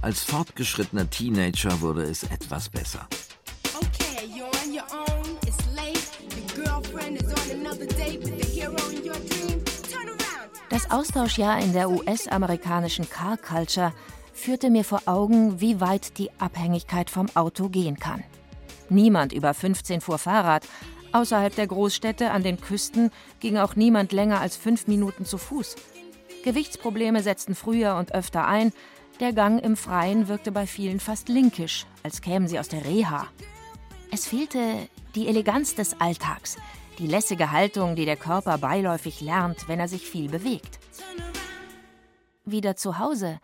Als 0.00 0.22
fortgeschrittener 0.24 1.08
Teenager 1.10 1.80
wurde 1.80 2.02
es 2.02 2.22
etwas 2.22 2.68
besser. 2.68 3.08
Das 10.70 10.90
Austauschjahr 10.90 11.60
in 11.60 11.72
der 11.72 11.90
US-amerikanischen 11.90 13.08
Car 13.08 13.36
Culture 13.38 13.92
führte 14.38 14.70
mir 14.70 14.84
vor 14.84 15.02
Augen, 15.06 15.60
wie 15.60 15.80
weit 15.80 16.16
die 16.18 16.30
Abhängigkeit 16.38 17.10
vom 17.10 17.26
Auto 17.34 17.68
gehen 17.68 17.98
kann. 17.98 18.24
Niemand 18.88 19.32
über 19.32 19.52
15 19.52 20.00
fuhr 20.00 20.18
Fahrrad. 20.18 20.66
Außerhalb 21.12 21.54
der 21.54 21.66
Großstädte 21.66 22.30
an 22.30 22.42
den 22.42 22.60
Küsten 22.60 23.10
ging 23.40 23.58
auch 23.58 23.76
niemand 23.76 24.12
länger 24.12 24.40
als 24.40 24.56
fünf 24.56 24.86
Minuten 24.86 25.24
zu 25.24 25.38
Fuß. 25.38 25.76
Gewichtsprobleme 26.44 27.22
setzten 27.22 27.54
früher 27.54 27.96
und 27.96 28.14
öfter 28.14 28.46
ein. 28.46 28.72
Der 29.20 29.32
Gang 29.32 29.62
im 29.62 29.76
Freien 29.76 30.28
wirkte 30.28 30.52
bei 30.52 30.66
vielen 30.66 31.00
fast 31.00 31.28
linkisch, 31.28 31.86
als 32.02 32.22
kämen 32.22 32.46
sie 32.46 32.58
aus 32.58 32.68
der 32.68 32.84
Reha. 32.84 33.26
Es 34.12 34.26
fehlte 34.26 34.88
die 35.14 35.26
Eleganz 35.26 35.74
des 35.74 36.00
Alltags, 36.00 36.56
die 36.98 37.06
lässige 37.06 37.50
Haltung, 37.50 37.96
die 37.96 38.04
der 38.04 38.16
Körper 38.16 38.58
beiläufig 38.58 39.20
lernt, 39.20 39.68
wenn 39.68 39.80
er 39.80 39.88
sich 39.88 40.08
viel 40.08 40.28
bewegt. 40.28 40.78
Wieder 42.44 42.76
zu 42.76 42.98
Hause 42.98 43.40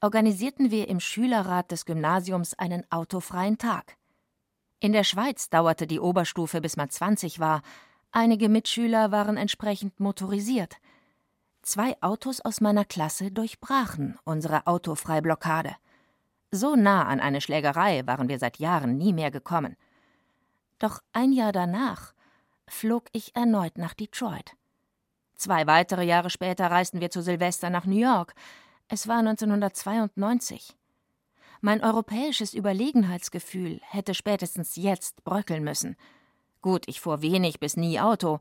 organisierten 0.00 0.70
wir 0.70 0.88
im 0.88 1.00
Schülerrat 1.00 1.70
des 1.70 1.84
Gymnasiums 1.84 2.54
einen 2.54 2.84
autofreien 2.90 3.58
Tag. 3.58 3.96
In 4.80 4.92
der 4.92 5.04
Schweiz 5.04 5.48
dauerte 5.48 5.86
die 5.86 6.00
Oberstufe, 6.00 6.60
bis 6.60 6.76
man 6.76 6.90
20 6.90 7.40
war. 7.40 7.62
Einige 8.12 8.48
Mitschüler 8.48 9.10
waren 9.10 9.36
entsprechend 9.36 9.98
motorisiert. 10.00 10.76
Zwei 11.62 12.00
Autos 12.00 12.40
aus 12.40 12.60
meiner 12.60 12.84
Klasse 12.84 13.30
durchbrachen 13.30 14.18
unsere 14.24 14.66
Autofreiblockade. 14.66 15.74
So 16.50 16.76
nah 16.76 17.04
an 17.06 17.20
eine 17.20 17.40
Schlägerei 17.40 18.06
waren 18.06 18.28
wir 18.28 18.38
seit 18.38 18.58
Jahren 18.58 18.96
nie 18.96 19.12
mehr 19.12 19.30
gekommen. 19.30 19.76
Doch 20.78 21.02
ein 21.12 21.32
Jahr 21.32 21.52
danach 21.52 22.12
flog 22.68 23.06
ich 23.12 23.34
erneut 23.34 23.78
nach 23.78 23.94
Detroit. 23.94 24.52
Zwei 25.34 25.66
weitere 25.66 26.04
Jahre 26.04 26.30
später 26.30 26.70
reisten 26.70 27.00
wir 27.00 27.10
zu 27.10 27.22
Silvester 27.22 27.70
nach 27.70 27.84
New 27.84 27.98
York. 27.98 28.34
Es 28.88 29.08
war 29.08 29.18
1992. 29.18 30.76
Mein 31.60 31.82
europäisches 31.82 32.54
Überlegenheitsgefühl 32.54 33.80
hätte 33.82 34.14
spätestens 34.14 34.76
jetzt 34.76 35.24
bröckeln 35.24 35.64
müssen. 35.64 35.96
Gut, 36.62 36.86
ich 36.86 37.00
fuhr 37.00 37.20
wenig 37.22 37.58
bis 37.58 37.76
nie 37.76 37.98
Auto, 37.98 38.38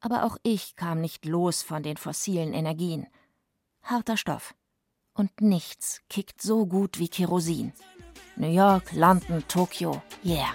aber 0.00 0.24
auch 0.24 0.36
ich 0.44 0.76
kam 0.76 1.00
nicht 1.00 1.24
los 1.24 1.62
von 1.62 1.82
den 1.82 1.96
fossilen 1.96 2.52
Energien. 2.52 3.06
Harter 3.82 4.16
Stoff. 4.16 4.54
Und 5.14 5.40
nichts 5.40 6.02
kickt 6.08 6.40
so 6.40 6.66
gut 6.66 6.98
wie 6.98 7.08
Kerosin. 7.08 7.72
New 8.36 8.50
York, 8.50 8.92
London, 8.92 9.42
Tokio, 9.48 10.02
yeah. 10.24 10.54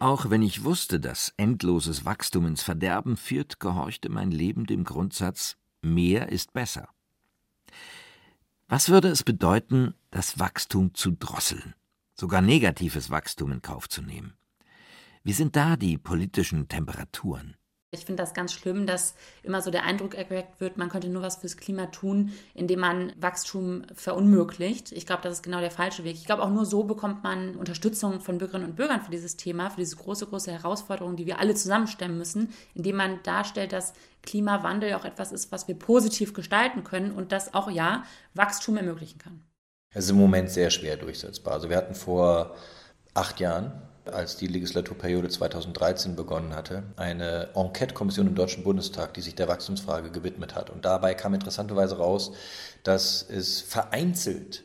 Auch 0.00 0.30
wenn 0.30 0.40
ich 0.40 0.64
wusste, 0.64 0.98
dass 0.98 1.34
endloses 1.36 2.06
Wachstum 2.06 2.46
ins 2.46 2.62
Verderben 2.62 3.18
führt, 3.18 3.60
gehorchte 3.60 4.08
mein 4.08 4.30
Leben 4.30 4.64
dem 4.64 4.82
Grundsatz 4.82 5.58
mehr 5.82 6.30
ist 6.30 6.54
besser. 6.54 6.88
Was 8.66 8.88
würde 8.88 9.08
es 9.08 9.24
bedeuten, 9.24 9.94
das 10.10 10.38
Wachstum 10.38 10.94
zu 10.94 11.10
drosseln, 11.10 11.74
sogar 12.14 12.40
negatives 12.40 13.10
Wachstum 13.10 13.52
in 13.52 13.60
Kauf 13.60 13.90
zu 13.90 14.00
nehmen? 14.00 14.32
Wie 15.22 15.34
sind 15.34 15.54
da 15.54 15.76
die 15.76 15.98
politischen 15.98 16.66
Temperaturen? 16.66 17.56
Ich 17.92 18.04
finde 18.04 18.22
das 18.22 18.34
ganz 18.34 18.52
schlimm, 18.52 18.86
dass 18.86 19.16
immer 19.42 19.62
so 19.62 19.72
der 19.72 19.82
Eindruck 19.82 20.14
erweckt 20.14 20.60
wird, 20.60 20.76
man 20.76 20.88
könnte 20.88 21.08
nur 21.08 21.22
was 21.22 21.38
fürs 21.38 21.56
Klima 21.56 21.86
tun, 21.86 22.32
indem 22.54 22.78
man 22.78 23.12
Wachstum 23.18 23.82
verunmöglicht. 23.94 24.92
Ich 24.92 25.06
glaube, 25.06 25.22
das 25.22 25.34
ist 25.34 25.42
genau 25.42 25.58
der 25.58 25.72
falsche 25.72 26.04
Weg. 26.04 26.14
Ich 26.14 26.24
glaube, 26.24 26.44
auch 26.44 26.50
nur 26.50 26.64
so 26.66 26.84
bekommt 26.84 27.24
man 27.24 27.56
Unterstützung 27.56 28.20
von 28.20 28.38
Bürgerinnen 28.38 28.66
und 28.66 28.76
Bürgern 28.76 29.02
für 29.02 29.10
dieses 29.10 29.36
Thema, 29.36 29.70
für 29.70 29.80
diese 29.80 29.96
große, 29.96 30.26
große 30.26 30.52
Herausforderung, 30.52 31.16
die 31.16 31.26
wir 31.26 31.40
alle 31.40 31.56
zusammenstemmen 31.56 32.16
müssen, 32.16 32.54
indem 32.76 32.94
man 32.94 33.20
darstellt, 33.24 33.72
dass 33.72 33.92
Klimawandel 34.22 34.94
auch 34.94 35.04
etwas 35.04 35.32
ist, 35.32 35.50
was 35.50 35.66
wir 35.66 35.74
positiv 35.74 36.32
gestalten 36.32 36.84
können 36.84 37.10
und 37.10 37.32
das 37.32 37.54
auch, 37.54 37.68
ja, 37.72 38.04
Wachstum 38.34 38.76
ermöglichen 38.76 39.18
kann. 39.18 39.42
Es 39.92 40.04
ist 40.04 40.10
im 40.10 40.18
Moment 40.18 40.48
sehr 40.50 40.70
schwer 40.70 40.96
durchsetzbar. 40.96 41.54
Also 41.54 41.68
wir 41.68 41.76
hatten 41.76 41.96
vor 41.96 42.54
acht 43.14 43.40
Jahren 43.40 43.82
als 44.06 44.36
die 44.36 44.46
Legislaturperiode 44.46 45.28
2013 45.28 46.16
begonnen 46.16 46.54
hatte, 46.54 46.82
eine 46.96 47.48
Enquete-Kommission 47.54 48.26
im 48.26 48.34
Deutschen 48.34 48.64
Bundestag, 48.64 49.14
die 49.14 49.20
sich 49.20 49.34
der 49.34 49.48
Wachstumsfrage 49.48 50.10
gewidmet 50.10 50.54
hat. 50.54 50.70
Und 50.70 50.84
dabei 50.84 51.14
kam 51.14 51.34
interessanterweise 51.34 51.98
raus, 51.98 52.32
dass 52.82 53.22
es 53.28 53.60
vereinzelt 53.60 54.64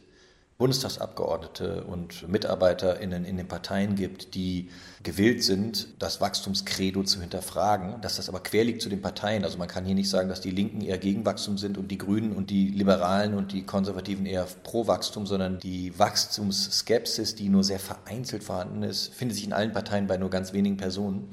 Bundestagsabgeordnete 0.58 1.84
und 1.84 2.30
MitarbeiterInnen 2.30 3.26
in 3.26 3.36
den 3.36 3.48
Parteien 3.48 3.96
gibt, 3.96 4.36
die 4.36 4.70
gewillt 5.04 5.44
sind, 5.44 5.90
das 6.00 6.22
Wachstumskredo 6.22 7.04
zu 7.04 7.20
hinterfragen, 7.20 8.00
dass 8.00 8.16
das 8.16 8.30
aber 8.30 8.40
quer 8.40 8.64
liegt 8.64 8.82
zu 8.82 8.88
den 8.88 9.02
Parteien. 9.02 9.44
Also 9.44 9.58
man 9.58 9.68
kann 9.68 9.84
hier 9.84 9.96
nicht 9.96 10.10
sagen, 10.10 10.30
dass 10.30 10.40
die 10.40 10.52
Linken 10.52 10.80
eher 10.80 10.98
gegen 10.98 11.26
Wachstum 11.26 11.58
sind 11.58 11.78
und 11.78 11.90
die 11.90 11.98
Grünen 11.98 12.32
und 12.32 12.50
die 12.52 12.70
Liberalen 12.70 13.34
und 13.34 13.52
die 13.52 13.66
Konservativen 13.66 14.26
eher 14.26 14.48
pro 14.64 14.88
Wachstum, 14.88 15.26
sondern 15.28 15.60
die 15.60 15.98
Wachstumsskepsis, 16.00 17.36
die 17.36 17.50
nur 17.50 17.66
sehr 17.66 17.80
vereinzelt 17.80 18.44
vorhanden 18.44 18.84
ist, 18.84 19.14
findet 19.14 19.36
sich 19.36 19.46
in 19.46 19.54
allen 19.54 19.74
Parteien 19.74 20.08
bei 20.08 20.16
nur 20.16 20.30
ganz 20.30 20.54
wenigen 20.54 20.78
Personen. 20.78 21.32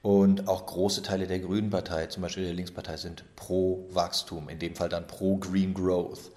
Und 0.00 0.48
auch 0.48 0.64
große 0.64 1.02
Teile 1.02 1.26
der 1.26 1.40
Grünen 1.40 1.70
Partei, 1.70 2.06
zum 2.06 2.22
Beispiel 2.22 2.44
der 2.44 2.54
Linkspartei, 2.54 2.96
sind 2.96 3.22
pro 3.36 3.86
Wachstum, 3.92 4.48
in 4.48 4.58
dem 4.58 4.74
Fall 4.74 4.88
dann 4.88 5.06
pro 5.06 5.36
Green 5.36 5.74
Growth. 5.74 6.32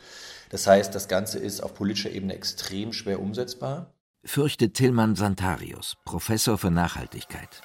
Das 0.50 0.68
heißt, 0.68 0.94
das 0.94 1.08
Ganze 1.08 1.40
ist 1.40 1.62
auf 1.62 1.74
politischer 1.74 2.12
Ebene 2.12 2.34
extrem 2.36 2.94
schwer 2.94 3.20
umsetzbar. 3.20 3.94
Fürchtet 4.24 4.74
Tillmann 4.74 5.16
Santarius, 5.16 5.96
Professor 6.04 6.58
für 6.58 6.72
Nachhaltigkeit. 6.72 7.62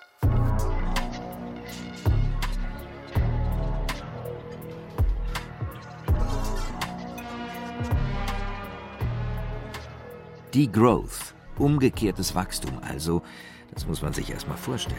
Degrowth, 10.54 11.34
umgekehrtes 11.58 12.34
Wachstum 12.34 12.80
also, 12.82 13.22
das 13.72 13.87
muss 13.87 14.02
man 14.02 14.12
sich 14.12 14.30
erstmal 14.30 14.56
vorstellen. 14.56 14.99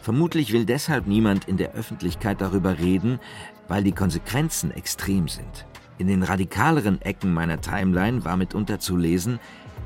Vermutlich 0.00 0.52
will 0.52 0.64
deshalb 0.64 1.06
niemand 1.06 1.46
in 1.46 1.58
der 1.58 1.74
Öffentlichkeit 1.74 2.40
darüber 2.40 2.78
reden, 2.78 3.20
weil 3.68 3.84
die 3.84 3.92
Konsequenzen 3.92 4.70
extrem 4.70 5.28
sind. 5.28 5.66
In 6.00 6.06
den 6.06 6.22
radikaleren 6.22 7.02
Ecken 7.02 7.34
meiner 7.34 7.60
Timeline 7.60 8.24
war 8.24 8.38
mitunter 8.38 8.80
zu 8.80 8.96
lesen, 8.96 9.38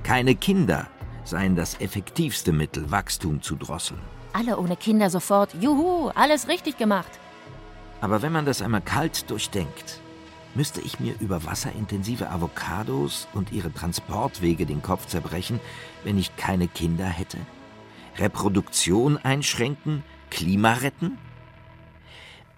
keine 0.04 0.36
Kinder 0.36 0.86
seien 1.24 1.56
das 1.56 1.80
effektivste 1.80 2.52
Mittel, 2.52 2.88
Wachstum 2.92 3.42
zu 3.42 3.56
drosseln. 3.56 3.98
Alle 4.32 4.56
ohne 4.56 4.76
Kinder 4.76 5.10
sofort, 5.10 5.52
juhu, 5.60 6.10
alles 6.14 6.46
richtig 6.46 6.78
gemacht. 6.78 7.10
Aber 8.00 8.22
wenn 8.22 8.30
man 8.30 8.44
das 8.44 8.62
einmal 8.62 8.82
kalt 8.82 9.28
durchdenkt, 9.28 9.98
müsste 10.54 10.80
ich 10.82 11.00
mir 11.00 11.16
über 11.18 11.44
wasserintensive 11.44 12.30
Avocados 12.30 13.26
und 13.32 13.50
ihre 13.50 13.72
Transportwege 13.72 14.66
den 14.66 14.82
Kopf 14.82 15.08
zerbrechen, 15.08 15.58
wenn 16.04 16.16
ich 16.16 16.36
keine 16.36 16.68
Kinder 16.68 17.06
hätte? 17.06 17.38
Reproduktion 18.18 19.16
einschränken? 19.16 20.04
Klima 20.30 20.74
retten? 20.74 21.18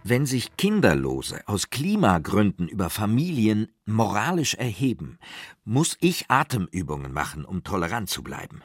Wenn 0.08 0.24
sich 0.24 0.56
Kinderlose 0.56 1.42
aus 1.48 1.68
Klimagründen 1.68 2.68
über 2.68 2.90
Familien 2.90 3.72
moralisch 3.86 4.54
erheben, 4.54 5.18
muss 5.64 5.96
ich 6.00 6.30
Atemübungen 6.30 7.12
machen, 7.12 7.44
um 7.44 7.64
tolerant 7.64 8.08
zu 8.08 8.22
bleiben. 8.22 8.62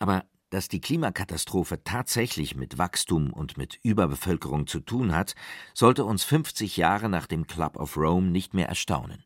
Aber 0.00 0.24
dass 0.48 0.66
die 0.66 0.80
Klimakatastrophe 0.80 1.84
tatsächlich 1.84 2.56
mit 2.56 2.76
Wachstum 2.76 3.32
und 3.32 3.56
mit 3.56 3.78
Überbevölkerung 3.84 4.66
zu 4.66 4.80
tun 4.80 5.14
hat, 5.14 5.36
sollte 5.72 6.04
uns 6.04 6.24
50 6.24 6.76
Jahre 6.76 7.08
nach 7.08 7.28
dem 7.28 7.46
Club 7.46 7.76
of 7.76 7.96
Rome 7.96 8.32
nicht 8.32 8.52
mehr 8.52 8.68
erstaunen. 8.68 9.24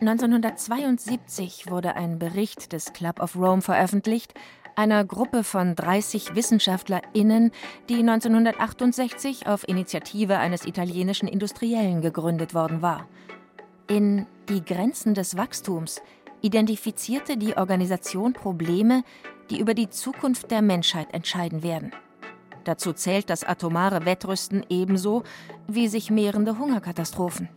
1972 0.00 1.70
wurde 1.70 1.94
ein 1.94 2.18
Bericht 2.18 2.72
des 2.72 2.94
Club 2.94 3.20
of 3.20 3.36
Rome 3.36 3.60
veröffentlicht, 3.60 4.32
einer 4.74 5.04
Gruppe 5.04 5.44
von 5.44 5.74
30 5.74 6.34
WissenschaftlerInnen, 6.34 7.50
die 7.90 7.96
1968 7.96 9.46
auf 9.46 9.68
Initiative 9.68 10.38
eines 10.38 10.64
italienischen 10.64 11.28
Industriellen 11.28 12.00
gegründet 12.00 12.54
worden 12.54 12.80
war. 12.80 13.06
In 13.88 14.26
Die 14.48 14.64
Grenzen 14.64 15.12
des 15.12 15.36
Wachstums 15.36 16.00
identifizierte 16.40 17.36
die 17.36 17.58
Organisation 17.58 18.32
Probleme, 18.32 19.04
die 19.50 19.60
über 19.60 19.74
die 19.74 19.90
Zukunft 19.90 20.50
der 20.50 20.62
Menschheit 20.62 21.12
entscheiden 21.12 21.62
werden. 21.62 21.92
Dazu 22.64 22.94
zählt 22.94 23.28
das 23.28 23.44
atomare 23.44 24.06
Wettrüsten 24.06 24.64
ebenso 24.70 25.24
wie 25.68 25.88
sich 25.88 26.10
mehrende 26.10 26.58
Hungerkatastrophen. 26.58 27.50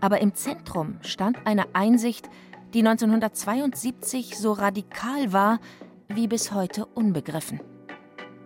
Aber 0.00 0.20
im 0.20 0.34
Zentrum 0.34 0.98
stand 1.02 1.38
eine 1.46 1.74
Einsicht, 1.74 2.28
die 2.74 2.80
1972 2.80 4.38
so 4.38 4.52
radikal 4.52 5.32
war 5.32 5.58
wie 6.08 6.28
bis 6.28 6.52
heute 6.52 6.86
unbegriffen. 6.86 7.60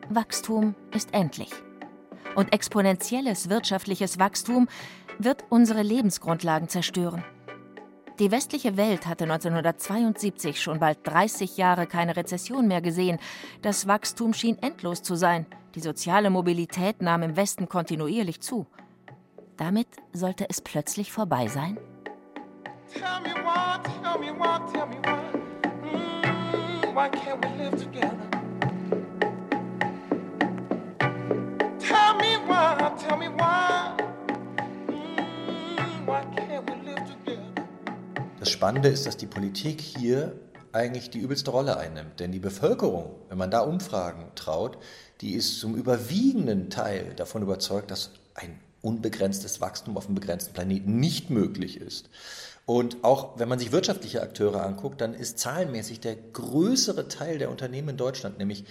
Wachstum 0.08 0.74
ist 0.92 1.12
endlich. 1.12 1.50
Und 2.34 2.52
exponentielles 2.52 3.48
wirtschaftliches 3.48 4.18
Wachstum 4.18 4.68
wird 5.18 5.44
unsere 5.50 5.82
Lebensgrundlagen 5.82 6.68
zerstören. 6.68 7.24
Die 8.18 8.30
westliche 8.30 8.76
Welt 8.76 9.06
hatte 9.06 9.24
1972 9.24 10.60
schon 10.60 10.78
bald 10.78 10.98
30 11.04 11.56
Jahre 11.56 11.86
keine 11.86 12.16
Rezession 12.16 12.68
mehr 12.68 12.80
gesehen. 12.80 13.18
Das 13.62 13.86
Wachstum 13.86 14.34
schien 14.34 14.58
endlos 14.58 15.02
zu 15.02 15.14
sein. 15.14 15.46
Die 15.74 15.80
soziale 15.80 16.30
Mobilität 16.30 17.00
nahm 17.00 17.22
im 17.22 17.36
Westen 17.36 17.68
kontinuierlich 17.68 18.40
zu. 18.40 18.66
Damit 19.56 19.86
sollte 20.12 20.48
es 20.48 20.60
plötzlich 20.60 21.12
vorbei 21.12 21.46
sein? 21.48 21.78
Tell 22.92 23.20
me 23.22 23.34
why, 23.42 23.78
tell 24.02 24.18
me 24.18 24.32
why, 24.38 24.58
tell 24.72 24.86
me 24.86 24.96
why. 25.04 25.18
Mm, 25.82 26.94
why 26.94 27.08
can't 27.10 27.44
we 27.44 27.62
live 27.62 27.76
together? 27.76 28.16
Tell 31.78 32.14
me 32.16 32.38
why, 32.46 32.90
tell 32.96 33.16
me 33.18 33.28
why. 33.28 33.94
Mm, 34.88 36.06
why 36.06 36.22
can't 36.34 36.68
we 36.68 36.90
live 36.90 37.04
together? 37.06 37.52
Das 38.40 38.50
Spannende 38.50 38.88
ist, 38.88 39.06
dass 39.06 39.16
die 39.18 39.26
Politik 39.26 39.80
hier 39.80 40.34
eigentlich 40.72 41.10
die 41.10 41.18
übelste 41.18 41.50
Rolle 41.50 41.76
einnimmt. 41.76 42.20
Denn 42.20 42.32
die 42.32 42.40
Bevölkerung, 42.40 43.14
wenn 43.28 43.38
man 43.38 43.50
da 43.50 43.60
Umfragen 43.60 44.30
traut, 44.34 44.78
die 45.20 45.34
ist 45.34 45.60
zum 45.60 45.76
überwiegenden 45.76 46.70
Teil 46.70 47.12
davon 47.14 47.42
überzeugt, 47.42 47.90
dass 47.90 48.12
ein 48.34 48.58
unbegrenztes 48.82 49.60
Wachstum 49.60 49.96
auf 49.96 50.06
einem 50.06 50.16
begrenzten 50.16 50.52
Planeten 50.52 51.00
nicht 51.00 51.30
möglich 51.30 51.80
ist. 51.80 52.10
Und 52.66 53.02
auch 53.02 53.38
wenn 53.38 53.48
man 53.48 53.58
sich 53.58 53.72
wirtschaftliche 53.72 54.22
Akteure 54.22 54.64
anguckt, 54.64 55.00
dann 55.00 55.14
ist 55.14 55.38
zahlenmäßig 55.38 56.00
der 56.00 56.16
größere 56.16 57.08
Teil 57.08 57.38
der 57.38 57.50
Unternehmen 57.50 57.90
in 57.90 57.96
Deutschland, 57.96 58.38
nämlich 58.38 58.64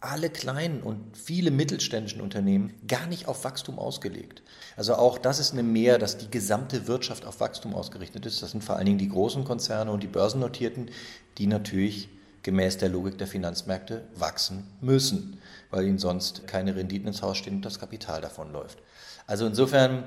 alle 0.00 0.28
kleinen 0.28 0.82
und 0.82 1.16
viele 1.16 1.50
mittelständischen 1.50 2.20
Unternehmen 2.20 2.74
gar 2.86 3.06
nicht 3.06 3.26
auf 3.26 3.44
Wachstum 3.44 3.78
ausgelegt. 3.78 4.42
Also 4.76 4.94
auch 4.96 5.16
das 5.16 5.38
ist 5.38 5.52
eine 5.52 5.62
Mehr, 5.62 5.98
dass 5.98 6.18
die 6.18 6.30
gesamte 6.30 6.86
Wirtschaft 6.86 7.24
auf 7.24 7.40
Wachstum 7.40 7.74
ausgerichtet 7.74 8.26
ist. 8.26 8.42
Das 8.42 8.50
sind 8.50 8.62
vor 8.62 8.76
allen 8.76 8.84
Dingen 8.84 8.98
die 8.98 9.08
großen 9.08 9.44
Konzerne 9.44 9.90
und 9.90 10.02
die 10.02 10.08
börsennotierten, 10.08 10.90
die 11.38 11.46
natürlich 11.46 12.10
gemäß 12.42 12.76
der 12.76 12.90
Logik 12.90 13.16
der 13.16 13.26
Finanzmärkte 13.26 14.04
wachsen 14.14 14.64
müssen, 14.82 15.38
weil 15.70 15.86
ihnen 15.86 15.98
sonst 15.98 16.46
keine 16.46 16.76
Renditen 16.76 17.08
ins 17.08 17.22
Haus 17.22 17.38
stehen 17.38 17.56
und 17.56 17.64
das 17.64 17.80
Kapital 17.80 18.20
davonläuft. 18.20 18.78
Also 19.26 19.46
insofern 19.46 20.04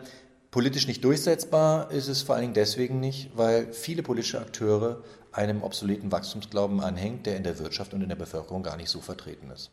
politisch 0.52 0.88
nicht 0.88 1.04
durchsetzbar 1.04 1.92
ist 1.92 2.08
es 2.08 2.22
vor 2.22 2.36
allen 2.36 2.44
Dingen 2.44 2.54
deswegen 2.54 3.00
nicht, 3.00 3.32
weil 3.36 3.74
viele 3.74 4.04
politische 4.04 4.40
Akteure 4.40 5.04
einem 5.32 5.64
obsoleten 5.64 6.12
Wachstumsglauben 6.12 6.80
anhängt, 6.82 7.26
der 7.26 7.38
in 7.38 7.44
der 7.44 7.60
Wirtschaft 7.60 7.94
und 7.94 8.02
in 8.02 8.10
der 8.10 8.16
Bevölkerung 8.16 8.64
gar 8.64 8.78
nicht 8.78 8.90
so 8.90 9.02
vertreten 9.02 9.52
ist. 9.52 9.72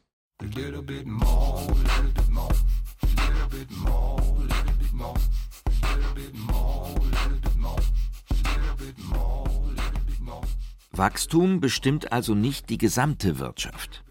Wachstum 10.93 11.61
bestimmt 11.61 12.13
also 12.13 12.35
nicht 12.35 12.71
die 12.71 12.79
gesamte 12.79 13.39
Wirtschaft. 13.39 14.04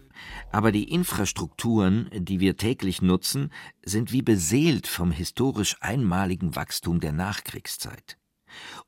Aber 0.54 0.70
die 0.70 0.88
Infrastrukturen, 0.88 2.08
die 2.14 2.38
wir 2.38 2.56
täglich 2.56 3.02
nutzen, 3.02 3.50
sind 3.84 4.12
wie 4.12 4.22
beseelt 4.22 4.86
vom 4.86 5.10
historisch 5.10 5.76
einmaligen 5.80 6.54
Wachstum 6.54 7.00
der 7.00 7.10
Nachkriegszeit. 7.10 8.18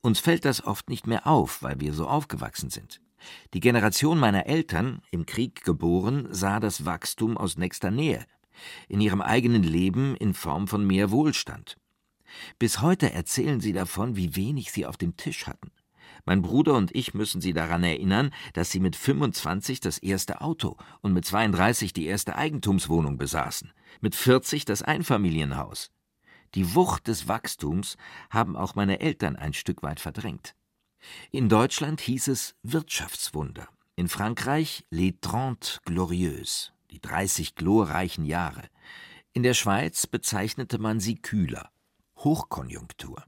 Uns 0.00 0.20
fällt 0.20 0.44
das 0.44 0.64
oft 0.64 0.88
nicht 0.88 1.08
mehr 1.08 1.26
auf, 1.26 1.64
weil 1.64 1.80
wir 1.80 1.92
so 1.92 2.06
aufgewachsen 2.06 2.70
sind. 2.70 3.00
Die 3.52 3.58
Generation 3.58 4.16
meiner 4.16 4.46
Eltern, 4.46 5.02
im 5.10 5.26
Krieg 5.26 5.64
geboren, 5.64 6.28
sah 6.30 6.60
das 6.60 6.84
Wachstum 6.84 7.36
aus 7.36 7.56
nächster 7.56 7.90
Nähe, 7.90 8.24
in 8.86 9.00
ihrem 9.00 9.20
eigenen 9.20 9.64
Leben 9.64 10.14
in 10.14 10.34
Form 10.34 10.68
von 10.68 10.86
mehr 10.86 11.10
Wohlstand. 11.10 11.78
Bis 12.60 12.80
heute 12.80 13.12
erzählen 13.12 13.58
sie 13.58 13.72
davon, 13.72 14.14
wie 14.14 14.36
wenig 14.36 14.70
sie 14.70 14.86
auf 14.86 14.98
dem 14.98 15.16
Tisch 15.16 15.48
hatten. 15.48 15.72
Mein 16.26 16.42
Bruder 16.42 16.74
und 16.74 16.94
ich 16.94 17.14
müssen 17.14 17.40
Sie 17.40 17.52
daran 17.52 17.84
erinnern, 17.84 18.32
dass 18.52 18.72
Sie 18.72 18.80
mit 18.80 18.96
25 18.96 19.78
das 19.78 19.98
erste 19.98 20.40
Auto 20.40 20.76
und 21.00 21.12
mit 21.12 21.24
32 21.24 21.92
die 21.92 22.06
erste 22.06 22.34
Eigentumswohnung 22.34 23.16
besaßen, 23.16 23.72
mit 24.00 24.16
40 24.16 24.64
das 24.64 24.82
Einfamilienhaus. 24.82 25.92
Die 26.56 26.74
Wucht 26.74 27.06
des 27.06 27.28
Wachstums 27.28 27.96
haben 28.28 28.56
auch 28.56 28.74
meine 28.74 28.98
Eltern 28.98 29.36
ein 29.36 29.52
Stück 29.52 29.84
weit 29.84 30.00
verdrängt. 30.00 30.56
In 31.30 31.48
Deutschland 31.48 32.00
hieß 32.00 32.26
es 32.28 32.56
Wirtschaftswunder, 32.64 33.68
in 33.94 34.08
Frankreich 34.08 34.84
Les 34.90 35.14
Trente 35.20 35.78
Glorieuses, 35.84 36.72
die 36.90 37.00
30 37.00 37.54
glorreichen 37.54 38.24
Jahre. 38.24 38.64
In 39.32 39.44
der 39.44 39.54
Schweiz 39.54 40.08
bezeichnete 40.08 40.78
man 40.78 40.98
sie 40.98 41.14
kühler, 41.14 41.70
Hochkonjunktur. 42.16 43.22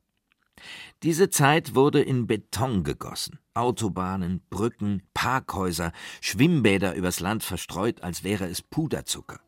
Diese 1.03 1.31
Zeit 1.31 1.75
wurde 1.75 2.01
in 2.01 2.27
Beton 2.27 2.85
gegossen. 2.85 3.39
Autobahnen, 3.55 4.43
Brücken, 4.51 5.03
Parkhäuser, 5.15 5.93
Schwimmbäder 6.21 6.95
übers 6.95 7.21
Land 7.21 7.43
verstreut, 7.43 8.03
als 8.03 8.25
wäre 8.25 8.47
es 8.47 8.63
Puderzucker. 8.63 9.41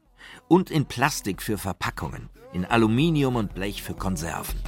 Und 0.48 0.70
in 0.70 0.86
Plastik 0.86 1.42
für 1.42 1.58
Verpackungen, 1.58 2.28
in 2.52 2.64
Aluminium 2.64 3.36
und 3.36 3.54
Blech 3.54 3.82
für 3.82 3.94
Konserven. 3.94 4.58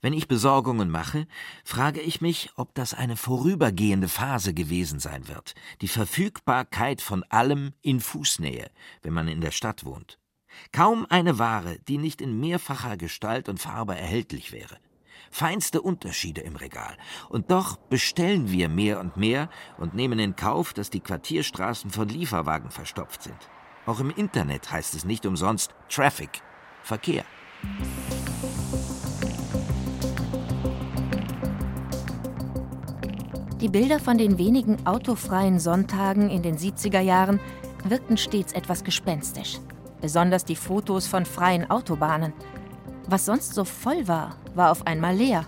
Wenn 0.00 0.12
ich 0.12 0.26
Besorgungen 0.28 0.90
mache, 0.90 1.26
frage 1.64 2.00
ich 2.00 2.20
mich, 2.20 2.50
ob 2.56 2.74
das 2.74 2.92
eine 2.92 3.16
vorübergehende 3.16 4.08
Phase 4.08 4.52
gewesen 4.54 4.98
sein 4.98 5.28
wird, 5.28 5.54
die 5.80 5.88
Verfügbarkeit 5.88 7.00
von 7.00 7.22
allem 7.24 7.72
in 7.82 8.00
Fußnähe, 8.00 8.70
wenn 9.02 9.12
man 9.12 9.28
in 9.28 9.40
der 9.40 9.52
Stadt 9.52 9.84
wohnt. 9.84 10.18
Kaum 10.72 11.06
eine 11.08 11.38
Ware, 11.38 11.78
die 11.88 11.98
nicht 11.98 12.20
in 12.20 12.38
mehrfacher 12.40 12.96
Gestalt 12.96 13.48
und 13.48 13.58
Farbe 13.60 13.96
erhältlich 13.96 14.52
wäre. 14.52 14.78
Feinste 15.30 15.80
Unterschiede 15.80 16.42
im 16.42 16.56
Regal. 16.56 16.96
Und 17.30 17.50
doch 17.50 17.76
bestellen 17.76 18.50
wir 18.50 18.68
mehr 18.68 19.00
und 19.00 19.16
mehr 19.16 19.48
und 19.78 19.94
nehmen 19.94 20.18
in 20.18 20.36
Kauf, 20.36 20.72
dass 20.72 20.90
die 20.90 21.00
Quartierstraßen 21.00 21.90
von 21.90 22.08
Lieferwagen 22.08 22.70
verstopft 22.70 23.22
sind. 23.22 23.48
Auch 23.84 23.98
im 23.98 24.10
Internet 24.10 24.70
heißt 24.70 24.94
es 24.94 25.04
nicht 25.04 25.26
umsonst 25.26 25.72
Traffic, 25.88 26.40
Verkehr. 26.82 27.24
Die 33.60 33.68
Bilder 33.68 33.98
von 33.98 34.18
den 34.18 34.38
wenigen 34.38 34.86
autofreien 34.86 35.58
Sonntagen 35.58 36.30
in 36.30 36.42
den 36.42 36.56
70er 36.56 37.00
Jahren 37.00 37.40
wirkten 37.84 38.16
stets 38.16 38.52
etwas 38.52 38.84
gespenstisch. 38.84 39.58
Besonders 40.00 40.44
die 40.44 40.56
Fotos 40.56 41.06
von 41.06 41.24
freien 41.24 41.70
Autobahnen. 41.70 42.32
Was 43.08 43.24
sonst 43.24 43.54
so 43.54 43.64
voll 43.64 44.06
war, 44.06 44.36
war 44.54 44.70
auf 44.70 44.86
einmal 44.86 45.16
leer. 45.16 45.44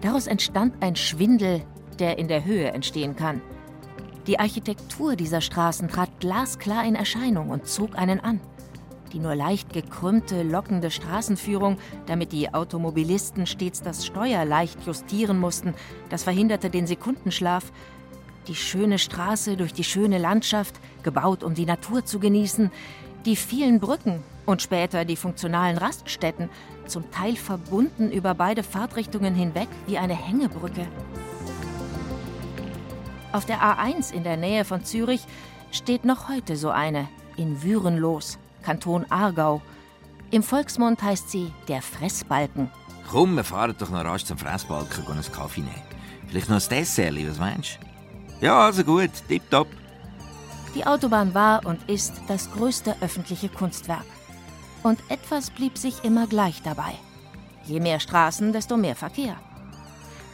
Daraus 0.00 0.26
entstand 0.26 0.82
ein 0.82 0.96
Schwindel, 0.96 1.64
der 1.98 2.18
in 2.18 2.26
der 2.26 2.44
Höhe 2.44 2.72
entstehen 2.72 3.14
kann. 3.14 3.40
Die 4.28 4.38
Architektur 4.38 5.16
dieser 5.16 5.40
Straßen 5.40 5.88
trat 5.88 6.20
glasklar 6.20 6.84
in 6.84 6.94
Erscheinung 6.94 7.50
und 7.50 7.66
zog 7.66 7.98
einen 7.98 8.20
an. 8.20 8.40
Die 9.12 9.18
nur 9.18 9.34
leicht 9.34 9.72
gekrümmte, 9.72 10.44
lockende 10.44 10.92
Straßenführung, 10.92 11.76
damit 12.06 12.30
die 12.30 12.54
Automobilisten 12.54 13.46
stets 13.46 13.82
das 13.82 14.06
Steuer 14.06 14.44
leicht 14.44 14.86
justieren 14.86 15.40
mussten, 15.40 15.74
das 16.08 16.22
verhinderte 16.22 16.70
den 16.70 16.86
Sekundenschlaf. 16.86 17.72
Die 18.46 18.54
schöne 18.54 18.98
Straße 18.98 19.56
durch 19.56 19.74
die 19.74 19.84
schöne 19.84 20.18
Landschaft, 20.18 20.76
gebaut, 21.02 21.42
um 21.42 21.54
die 21.54 21.66
Natur 21.66 22.04
zu 22.04 22.20
genießen. 22.20 22.70
Die 23.26 23.36
vielen 23.36 23.80
Brücken 23.80 24.22
und 24.46 24.62
später 24.62 25.04
die 25.04 25.16
funktionalen 25.16 25.78
Raststätten, 25.78 26.48
zum 26.86 27.10
Teil 27.10 27.36
verbunden 27.36 28.10
über 28.10 28.34
beide 28.34 28.62
Fahrtrichtungen 28.62 29.34
hinweg 29.34 29.68
wie 29.86 29.98
eine 29.98 30.14
Hängebrücke. 30.14 30.86
Auf 33.32 33.46
der 33.46 33.62
A1 33.62 34.12
in 34.12 34.24
der 34.24 34.36
Nähe 34.36 34.64
von 34.66 34.84
Zürich 34.84 35.22
steht 35.70 36.04
noch 36.04 36.28
heute 36.28 36.56
so 36.56 36.68
eine, 36.68 37.08
in 37.36 37.62
Würenlos, 37.62 38.38
Kanton 38.62 39.06
Aargau. 39.08 39.62
Im 40.30 40.42
Volksmund 40.42 41.02
heißt 41.02 41.30
sie 41.30 41.50
der 41.66 41.80
Fressbalken. 41.80 42.70
Komm, 43.10 43.36
wir 43.36 43.44
fahren 43.44 43.74
doch 43.78 43.88
noch 43.88 44.04
rasch 44.04 44.24
zum 44.24 44.36
Fressbalken 44.36 45.04
und 45.06 45.12
einen 45.12 45.32
Kaffee 45.32 45.60
nehmen. 45.60 45.82
Vielleicht 46.28 46.50
noch 46.50 46.60
ein 46.60 46.68
Dessert, 46.68 47.14
was 47.28 47.38
meinst 47.38 47.78
du? 48.40 48.46
Ja, 48.46 48.66
also 48.66 48.84
gut, 48.84 49.10
tipptopp. 49.28 49.68
Die 50.74 50.86
Autobahn 50.86 51.34
war 51.34 51.64
und 51.64 51.88
ist 51.88 52.14
das 52.28 52.50
größte 52.52 52.96
öffentliche 53.00 53.48
Kunstwerk. 53.48 54.04
Und 54.82 54.98
etwas 55.08 55.50
blieb 55.50 55.78
sich 55.78 56.04
immer 56.04 56.26
gleich 56.26 56.62
dabei. 56.62 56.94
Je 57.64 57.80
mehr 57.80 58.00
Straßen, 58.00 58.52
desto 58.52 58.76
mehr 58.76 58.96
Verkehr. 58.96 59.36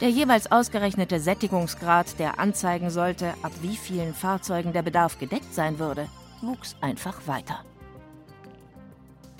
Der 0.01 0.09
jeweils 0.09 0.49
ausgerechnete 0.49 1.19
Sättigungsgrad, 1.19 2.19
der 2.19 2.39
anzeigen 2.39 2.89
sollte, 2.89 3.33
ab 3.43 3.51
wie 3.61 3.75
vielen 3.75 4.13
Fahrzeugen 4.13 4.71
der 4.71 4.81
Bedarf 4.81 5.19
gedeckt 5.19 5.53
sein 5.53 5.77
würde, 5.77 6.07
wuchs 6.41 6.77
einfach 6.79 7.27
weiter. 7.27 7.65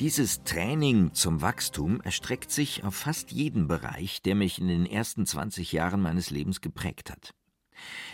Dieses 0.01 0.43
Training 0.43 1.13
zum 1.13 1.41
Wachstum 1.41 2.01
erstreckt 2.01 2.51
sich 2.51 2.83
auf 2.83 2.93
fast 2.95 3.31
jeden 3.31 3.67
Bereich, 3.67 4.21
der 4.21 4.35
mich 4.35 4.59
in 4.59 4.67
den 4.67 4.85
ersten 4.85 5.25
20 5.25 5.71
Jahren 5.71 6.01
meines 6.01 6.29
Lebens 6.29 6.59
geprägt 6.59 7.09
hat. 7.09 7.33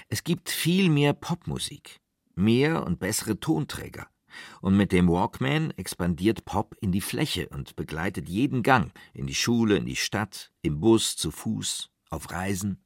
Es 0.07 0.23
gibt 0.23 0.51
viel 0.51 0.89
mehr 0.89 1.13
Popmusik, 1.13 1.99
mehr 2.35 2.85
und 2.85 2.99
bessere 2.99 3.39
Tonträger. 3.39 4.07
Und 4.61 4.77
mit 4.77 4.91
dem 4.91 5.07
Walkman 5.07 5.71
expandiert 5.77 6.45
Pop 6.45 6.75
in 6.79 6.91
die 6.91 7.01
Fläche 7.01 7.49
und 7.49 7.75
begleitet 7.75 8.29
jeden 8.29 8.61
Gang, 8.61 8.91
in 9.13 9.25
die 9.25 9.35
Schule, 9.35 9.77
in 9.77 9.85
die 9.85 9.95
Stadt, 9.95 10.51
im 10.61 10.79
Bus, 10.79 11.15
zu 11.15 11.31
Fuß, 11.31 11.89
auf 12.15 12.31
Reisen. 12.31 12.79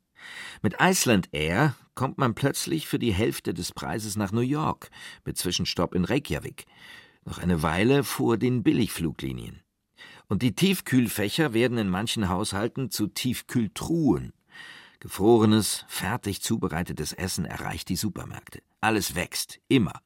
Mit 0.62 0.76
Iceland 0.80 1.30
Air 1.32 1.76
kommt 1.96 2.18
man 2.18 2.36
plötzlich 2.36 2.88
für 2.88 3.00
die 3.00 3.14
Hälfte 3.14 3.54
des 3.54 3.72
Preises 3.72 4.16
nach 4.16 4.32
New 4.32 4.42
York, 4.42 4.90
mit 5.26 5.38
Zwischenstopp 5.38 5.96
in 5.96 6.06
Reykjavik. 6.06 6.66
Noch 7.26 7.38
eine 7.38 7.62
Weile 7.62 8.04
vor 8.04 8.38
den 8.38 8.64
Billigfluglinien. 8.64 9.62
Und 10.28 10.42
die 10.42 10.54
Tiefkühlfächer 10.54 11.54
werden 11.54 11.78
in 11.78 11.90
manchen 11.90 12.30
Haushalten 12.30 12.92
zu 12.92 13.08
Tiefkühltruhen. 13.08 14.34
Gefrorenes, 15.00 15.86
fertig 15.88 16.42
zubereitetes 16.42 17.14
Essen 17.14 17.46
erreicht 17.46 17.90
die 17.90 17.96
Supermärkte. 17.96 18.62
Alles 18.82 19.16
wächst, 19.16 19.60
immer. 19.68 20.02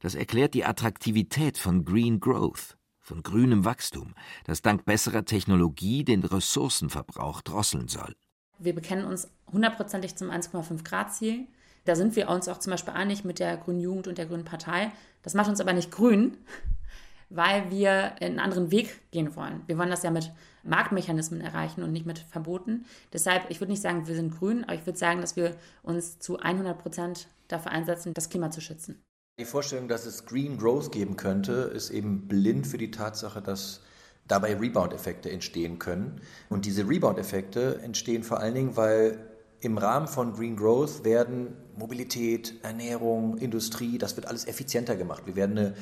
Das 0.00 0.14
erklärt 0.14 0.54
die 0.54 0.64
Attraktivität 0.64 1.58
von 1.58 1.84
Green 1.84 2.20
Growth, 2.20 2.76
von 3.00 3.22
grünem 3.22 3.64
Wachstum, 3.64 4.14
das 4.44 4.62
dank 4.62 4.84
besserer 4.84 5.24
Technologie 5.24 6.04
den 6.04 6.22
Ressourcenverbrauch 6.24 7.40
drosseln 7.40 7.88
soll. 7.88 8.14
Wir 8.58 8.74
bekennen 8.74 9.04
uns 9.04 9.28
hundertprozentig 9.52 10.16
zum 10.16 10.30
1,5 10.30 10.84
Grad 10.84 11.14
Ziel. 11.14 11.46
Da 11.84 11.96
sind 11.96 12.16
wir 12.16 12.28
uns 12.28 12.48
auch 12.48 12.58
zum 12.58 12.70
Beispiel 12.70 12.94
einig 12.94 13.24
mit 13.24 13.38
der 13.38 13.56
Grünen 13.56 13.80
Jugend 13.80 14.08
und 14.08 14.18
der 14.18 14.26
Grünen 14.26 14.44
Partei. 14.44 14.90
Das 15.22 15.34
macht 15.34 15.48
uns 15.48 15.60
aber 15.60 15.72
nicht 15.72 15.90
grün, 15.90 16.36
weil 17.30 17.70
wir 17.70 18.20
einen 18.20 18.38
anderen 18.38 18.70
Weg 18.70 19.10
gehen 19.10 19.36
wollen. 19.36 19.62
Wir 19.66 19.76
wollen 19.76 19.90
das 19.90 20.02
ja 20.02 20.10
mit 20.10 20.32
Marktmechanismen 20.62 21.40
erreichen 21.40 21.82
und 21.82 21.92
nicht 21.92 22.06
mit 22.06 22.18
Verboten. 22.18 22.86
Deshalb, 23.12 23.50
ich 23.50 23.60
würde 23.60 23.72
nicht 23.72 23.82
sagen, 23.82 24.06
wir 24.06 24.14
sind 24.14 24.38
grün, 24.38 24.64
aber 24.64 24.74
ich 24.74 24.86
würde 24.86 24.98
sagen, 24.98 25.20
dass 25.20 25.36
wir 25.36 25.56
uns 25.82 26.18
zu 26.18 26.38
100 26.38 26.78
Prozent 26.78 27.28
dafür 27.48 27.72
einsetzen, 27.72 28.14
das 28.14 28.30
Klima 28.30 28.50
zu 28.50 28.60
schützen. 28.60 29.02
Die 29.38 29.44
Vorstellung, 29.44 29.88
dass 29.88 30.06
es 30.06 30.26
Green 30.26 30.56
Growth 30.56 30.92
geben 30.92 31.16
könnte, 31.16 31.52
ist 31.74 31.90
eben 31.90 32.28
blind 32.28 32.66
für 32.66 32.78
die 32.78 32.92
Tatsache, 32.92 33.42
dass 33.42 33.80
dabei 34.28 34.56
Rebound-Effekte 34.56 35.30
entstehen 35.30 35.78
können. 35.78 36.20
Und 36.48 36.64
diese 36.64 36.88
Rebound-Effekte 36.88 37.80
entstehen 37.82 38.22
vor 38.22 38.40
allen 38.40 38.54
Dingen, 38.54 38.76
weil 38.76 39.18
im 39.60 39.78
Rahmen 39.78 40.08
von 40.08 40.34
Green 40.34 40.56
Growth 40.56 41.04
werden 41.04 41.56
Mobilität, 41.76 42.54
Ernährung, 42.62 43.38
Industrie, 43.38 43.98
das 43.98 44.16
wird 44.16 44.26
alles 44.26 44.46
effizienter 44.46 44.96
gemacht. 44.96 45.22
Wir 45.26 45.36
werden 45.36 45.58
eine 45.58 45.74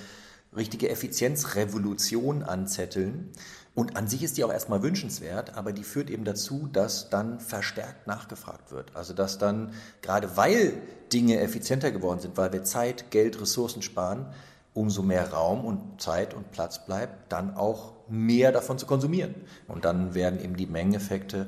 richtige 0.54 0.88
Effizienzrevolution 0.90 2.42
anzetteln, 2.42 3.30
Und 3.74 3.96
an 3.96 4.06
sich 4.06 4.22
ist 4.22 4.36
die 4.36 4.44
auch 4.44 4.52
erstmal 4.52 4.82
wünschenswert, 4.82 5.56
aber 5.56 5.72
die 5.72 5.84
führt 5.84 6.10
eben 6.10 6.24
dazu, 6.24 6.68
dass 6.70 7.08
dann 7.08 7.40
verstärkt 7.40 8.06
nachgefragt 8.06 8.70
wird. 8.70 8.94
Also 8.94 9.14
dass 9.14 9.38
dann, 9.38 9.72
gerade 10.02 10.36
weil 10.36 10.74
Dinge 11.12 11.40
effizienter 11.40 11.90
geworden 11.90 12.20
sind, 12.20 12.36
weil 12.36 12.52
wir 12.52 12.64
Zeit, 12.64 13.10
Geld, 13.10 13.40
Ressourcen 13.40 13.80
sparen, 13.80 14.26
umso 14.74 15.02
mehr 15.02 15.32
Raum 15.32 15.64
und 15.64 16.02
Zeit 16.02 16.34
und 16.34 16.50
Platz 16.50 16.84
bleibt, 16.84 17.32
dann 17.32 17.56
auch 17.56 17.94
mehr 18.12 18.52
davon 18.52 18.78
zu 18.78 18.86
konsumieren. 18.86 19.34
Und 19.66 19.84
dann 19.84 20.14
werden 20.14 20.40
eben 20.42 20.56
die 20.56 20.66
Mengeneffekte 20.66 21.46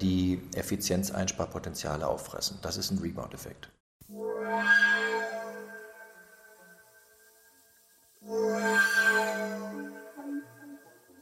die 0.00 0.40
Effizienzeinsparpotenziale 0.54 2.06
auffressen. 2.06 2.58
Das 2.62 2.76
ist 2.76 2.90
ein 2.90 2.98
Rebound-Effekt. 2.98 3.70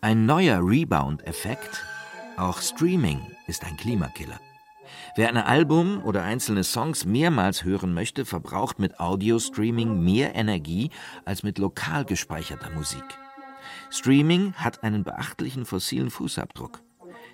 Ein 0.03 0.27
neuer 0.27 0.61
Rebound-Effekt, 0.63 1.85
auch 2.37 2.61
Streaming, 2.61 3.21
ist 3.47 3.65
ein 3.65 3.77
Klimakiller. 3.77 4.41
Wer 5.15 5.29
ein 5.29 5.37
Album 5.37 6.03
oder 6.05 6.23
einzelne 6.23 6.65
Songs 6.65 7.05
mehrmals 7.05 7.65
hören 7.65 7.93
möchte, 7.93 8.25
verbraucht 8.25 8.79
mit 8.79 8.99
Audio-Streaming 8.99 10.03
mehr 10.03 10.35
Energie 10.35 10.91
als 11.25 11.43
mit 11.43 11.59
lokal 11.59 12.05
gespeicherter 12.05 12.71
Musik. 12.71 13.05
Streaming 13.91 14.53
hat 14.55 14.85
einen 14.85 15.03
beachtlichen 15.03 15.65
fossilen 15.65 16.11
Fußabdruck. 16.11 16.83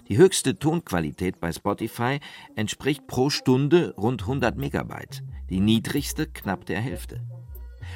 Die 0.08 0.16
höchste 0.16 0.58
Tonqualität 0.58 1.38
bei 1.38 1.52
Spotify 1.52 2.20
entspricht 2.54 3.06
pro 3.06 3.28
Stunde 3.28 3.94
rund 3.96 4.22
100 4.22 4.56
Megabyte, 4.56 5.22
die 5.50 5.60
niedrigste 5.60 6.26
knapp 6.26 6.64
der 6.64 6.80
Hälfte. 6.80 7.22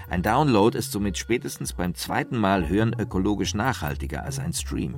Ein 0.08 0.22
Download 0.22 0.76
ist 0.76 0.92
somit 0.92 1.16
spätestens 1.16 1.72
beim 1.72 1.94
zweiten 1.94 2.36
Mal 2.36 2.68
hören 2.68 2.94
ökologisch 2.98 3.54
nachhaltiger 3.54 4.24
als 4.24 4.38
ein 4.38 4.52
Stream. 4.52 4.96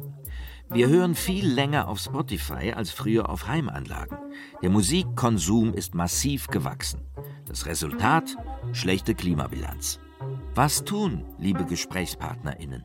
Wir 0.71 0.89
hören 0.89 1.15
viel 1.15 1.47
länger 1.47 1.87
auf 1.87 2.01
Spotify 2.01 2.73
als 2.73 2.91
früher 2.91 3.29
auf 3.29 3.47
Heimanlagen. 3.47 4.19
Der 4.63 4.71
Musikkonsum 4.71 5.75
ist 5.75 5.95
massiv 5.95 6.49
gewachsen. 6.49 7.03
Das 7.47 7.67
Resultat? 7.67 8.37
Schlechte 8.73 9.15
Klimabilanz. 9.15 10.01
Was 10.55 10.85
tun, 10.85 11.25
liebe 11.39 11.65
GesprächspartnerInnen? 11.65 12.85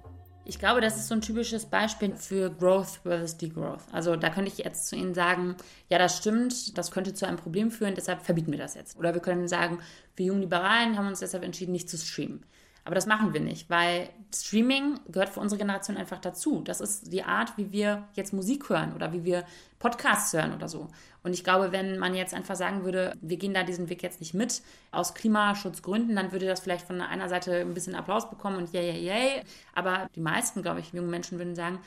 Ich 0.50 0.60
glaube, 0.60 0.80
das 0.80 0.96
ist 0.96 1.10
so 1.10 1.16
ein 1.16 1.20
typisches 1.20 1.66
Beispiel 1.66 2.16
für 2.16 2.50
Growth 2.50 3.02
versus 3.04 3.36
Degrowth. 3.36 3.84
Also 3.92 4.16
da 4.16 4.30
könnte 4.30 4.50
ich 4.50 4.60
jetzt 4.60 4.88
zu 4.88 4.96
Ihnen 4.96 5.14
sagen, 5.14 5.58
ja, 5.90 5.98
das 5.98 6.16
stimmt, 6.16 6.78
das 6.78 6.90
könnte 6.90 7.14
zu 7.14 7.28
einem 7.28 7.36
Problem 7.36 7.70
führen, 7.70 7.96
deshalb 7.96 8.22
verbieten 8.22 8.52
wir 8.52 8.58
das 8.58 8.74
jetzt. 8.74 8.98
Oder 8.98 9.14
wir 9.14 9.20
können 9.20 9.50
sagen, 9.50 9.80
wir 10.16 10.28
jungen 10.28 10.42
Liberalen 10.42 10.98
haben 10.98 11.08
uns 11.08 11.20
deshalb 11.20 11.44
entschieden, 11.44 11.74
nicht 11.74 11.90
zu 11.90 11.98
streamen. 11.98 12.46
Aber 12.88 12.96
das 12.96 13.06
machen 13.06 13.34
wir 13.34 13.42
nicht, 13.42 13.70
weil 13.70 14.08
Streaming 14.34 14.98
gehört 15.10 15.28
für 15.28 15.42
unsere 15.42 15.60
Generation 15.60 15.98
einfach 15.98 16.20
dazu. 16.20 16.62
Das 16.62 16.80
ist 16.80 17.12
die 17.12 17.22
Art, 17.22 17.58
wie 17.58 17.74
wir 17.74 18.08
jetzt 18.14 18.32
Musik 18.32 18.70
hören 18.70 18.94
oder 18.94 19.12
wie 19.12 19.26
wir 19.26 19.44
Podcasts 19.78 20.32
hören 20.32 20.56
oder 20.56 20.70
so. 20.70 20.88
Und 21.22 21.34
ich 21.34 21.44
glaube, 21.44 21.74
wenn 21.74 22.00
man 22.00 22.16
jetzt 22.16 22.34
einfach 22.34 22.56
sagen 22.56 22.86
würde, 22.86 23.14
wir 23.20 23.36
gehen 23.36 23.54
da 23.54 23.64
diesen 23.64 23.90
Weg 23.90 24.04
jetzt 24.04 24.22
nicht 24.22 24.34
mit, 24.34 24.62
aus 24.92 25.14
Klimaschutzgründen, 25.14 26.16
dann 26.16 26.32
würde 26.32 26.46
das 26.46 26.62
vielleicht 26.62 26.88
von 26.88 27.02
einer 27.02 27.28
Seite 27.28 27.60
ein 27.60 27.74
bisschen 27.74 27.94
Applaus 27.94 28.30
bekommen 28.30 28.56
und 28.56 28.72
yay, 28.72 28.90
yay, 28.90 29.04
yay. 29.04 29.44
Aber 29.76 30.10
die 30.16 30.22
meisten, 30.22 30.62
glaube 30.62 30.80
ich, 30.80 30.94
jungen 30.94 31.10
Menschen 31.10 31.40
würden 31.40 31.56
sagen, 31.56 31.80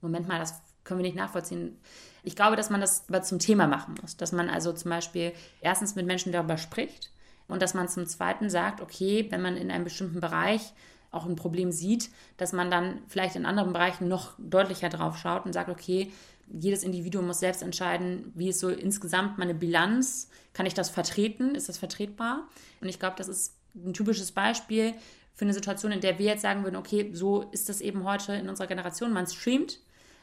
Moment 0.00 0.26
mal, 0.26 0.40
das 0.40 0.60
können 0.82 0.98
wir 0.98 1.06
nicht 1.06 1.16
nachvollziehen. 1.16 1.78
Ich 2.24 2.34
glaube, 2.34 2.56
dass 2.56 2.68
man 2.68 2.80
das 2.80 3.06
zum 3.22 3.38
Thema 3.38 3.68
machen 3.68 3.94
muss. 4.00 4.16
Dass 4.16 4.32
man 4.32 4.50
also 4.50 4.72
zum 4.72 4.90
Beispiel 4.90 5.34
erstens 5.60 5.94
mit 5.94 6.06
Menschen 6.06 6.32
darüber 6.32 6.58
spricht 6.58 7.12
und 7.48 7.62
dass 7.62 7.74
man 7.74 7.88
zum 7.88 8.06
Zweiten 8.06 8.50
sagt, 8.50 8.80
okay, 8.80 9.26
wenn 9.30 9.42
man 9.42 9.56
in 9.56 9.70
einem 9.70 9.84
bestimmten 9.84 10.20
Bereich 10.20 10.72
auch 11.10 11.26
ein 11.26 11.36
Problem 11.36 11.72
sieht, 11.72 12.10
dass 12.36 12.52
man 12.52 12.70
dann 12.70 13.00
vielleicht 13.08 13.34
in 13.34 13.46
anderen 13.46 13.72
Bereichen 13.72 14.08
noch 14.08 14.34
deutlicher 14.38 14.90
drauf 14.90 15.16
schaut 15.16 15.46
und 15.46 15.54
sagt, 15.54 15.70
okay, 15.70 16.12
jedes 16.50 16.82
Individuum 16.82 17.26
muss 17.26 17.40
selbst 17.40 17.62
entscheiden, 17.62 18.32
wie 18.34 18.48
ist 18.48 18.60
so 18.60 18.68
insgesamt 18.68 19.38
meine 19.38 19.54
Bilanz, 19.54 20.28
kann 20.52 20.66
ich 20.66 20.74
das 20.74 20.90
vertreten, 20.90 21.54
ist 21.54 21.68
das 21.68 21.78
vertretbar? 21.78 22.48
Und 22.80 22.88
ich 22.88 22.98
glaube, 22.98 23.16
das 23.16 23.28
ist 23.28 23.54
ein 23.74 23.92
typisches 23.92 24.32
Beispiel 24.32 24.94
für 25.34 25.44
eine 25.44 25.54
Situation, 25.54 25.92
in 25.92 26.00
der 26.00 26.18
wir 26.18 26.26
jetzt 26.26 26.42
sagen 26.42 26.64
würden, 26.64 26.76
okay, 26.76 27.10
so 27.12 27.42
ist 27.52 27.68
das 27.68 27.80
eben 27.80 28.04
heute 28.04 28.34
in 28.34 28.48
unserer 28.48 28.66
Generation, 28.66 29.12
man 29.12 29.26
streamt, 29.26 29.80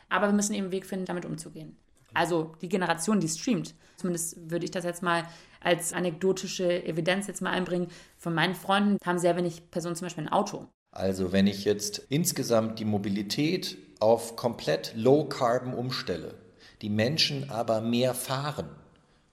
aber 0.10 0.28
wir 0.28 0.34
müssen 0.34 0.54
eben 0.54 0.66
einen 0.66 0.72
Weg 0.72 0.86
finden, 0.86 1.06
damit 1.06 1.26
umzugehen. 1.26 1.78
Also 2.14 2.54
die 2.62 2.70
Generation, 2.70 3.20
die 3.20 3.28
streamt, 3.28 3.76
zumindest 3.98 4.50
würde 4.50 4.66
ich 4.66 4.72
das 4.72 4.84
jetzt 4.84 5.04
mal 5.04 5.26
als 5.66 5.94
anekdotische 5.94 6.86
Evidenz 6.86 7.28
jetzt 7.28 7.42
mal 7.42 7.52
einbringen, 7.52 7.88
von 8.18 8.34
meinen 8.34 8.56
Freunden 8.56 8.98
haben 9.06 9.20
sehr 9.20 9.36
wenig 9.36 9.72
Personen 9.72 9.96
zum 9.96 10.06
Beispiel 10.06 10.26
ein 10.26 10.32
Auto. 10.32 10.68
Also 10.92 11.32
wenn 11.32 11.48
ich 11.48 11.66
jetzt 11.66 12.06
insgesamt 12.10 12.80
die 12.80 12.86
Mobilität 12.86 13.78
auf 14.00 14.36
komplett 14.36 14.94
Low 14.96 15.26
Carbon 15.26 15.74
umstelle, 15.74 16.36
die 16.82 16.90
Menschen 16.90 17.50
aber 17.50 17.82
mehr 17.82 18.14
fahren 18.14 18.70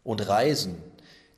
und 0.03 0.27
reisen, 0.27 0.77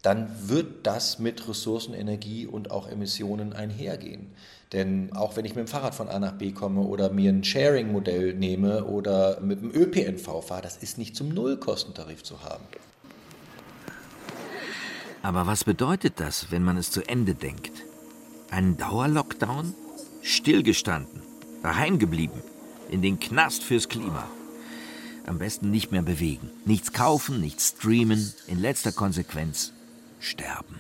dann 0.03 0.49
wird 0.49 0.87
das 0.87 1.19
mit 1.19 1.49
Ressourcen, 1.49 1.95
Energie 1.95 2.47
und 2.47 2.71
auch 2.71 2.89
Emissionen 2.89 3.55
einhergehen. 3.55 4.33
Denn 4.73 5.13
auch 5.15 5.37
wenn 5.37 5.45
ich 5.45 5.55
mit 5.55 5.67
dem 5.67 5.69
Fahrrad 5.69 5.95
von 5.95 6.09
A 6.09 6.19
nach 6.19 6.33
B 6.33 6.53
komme 6.53 6.83
oder 6.83 7.11
mir 7.11 7.31
ein 7.31 7.43
Sharing-Modell 7.43 8.35
nehme 8.35 8.85
oder 8.85 9.41
mit 9.41 9.63
dem 9.63 9.71
ÖPNV 9.75 10.43
fahre, 10.43 10.63
das 10.63 10.77
ist 10.77 10.99
nicht 10.99 11.17
zum 11.17 11.31
Nullkostentarif 11.31 12.23
zu 12.23 12.43
haben. 12.43 12.65
Aber 15.25 15.47
was 15.47 15.65
bedeutet 15.65 16.21
das, 16.21 16.51
wenn 16.51 16.63
man 16.63 16.77
es 16.77 16.91
zu 16.91 17.01
Ende 17.09 17.35
denkt? 17.35 17.73
Ein 18.51 18.77
Dauerlockdown? 18.77 19.73
Stillgestanden, 20.21 21.23
daheim 21.63 21.99
geblieben, 21.99 22.43
in 22.91 23.01
den 23.01 23.19
Knast 23.19 23.63
fürs 23.63 23.89
Klima. 23.89 24.29
Am 25.27 25.39
besten 25.39 25.71
nicht 25.71 25.93
mehr 25.93 26.03
bewegen, 26.03 26.51
nichts 26.67 26.93
kaufen, 26.93 27.41
nichts 27.41 27.69
streamen, 27.69 28.35
in 28.49 28.59
letzter 28.59 28.93
Konsequenz 28.93 29.73
sterben. 30.21 30.79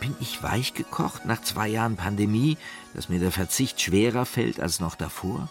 Bin 0.00 0.16
ich 0.20 0.42
weich 0.42 0.72
gekocht 0.72 1.26
nach 1.26 1.42
zwei 1.42 1.68
Jahren 1.68 1.96
Pandemie, 1.96 2.56
dass 2.94 3.10
mir 3.10 3.20
der 3.20 3.30
Verzicht 3.30 3.78
schwerer 3.78 4.24
fällt 4.24 4.58
als 4.58 4.80
noch 4.80 4.94
davor? 4.94 5.50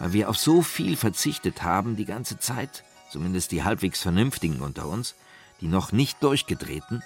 Weil 0.00 0.12
wir 0.12 0.28
auf 0.28 0.36
so 0.36 0.62
viel 0.62 0.96
verzichtet 0.96 1.62
haben 1.62 1.94
die 1.94 2.06
ganze 2.06 2.40
Zeit? 2.40 2.83
Zumindest 3.14 3.52
die 3.52 3.62
halbwegs 3.62 4.02
Vernünftigen 4.02 4.60
unter 4.60 4.88
uns, 4.88 5.14
die 5.60 5.68
noch 5.68 5.92
nicht 5.92 6.20
durchgedrehten? 6.20 7.00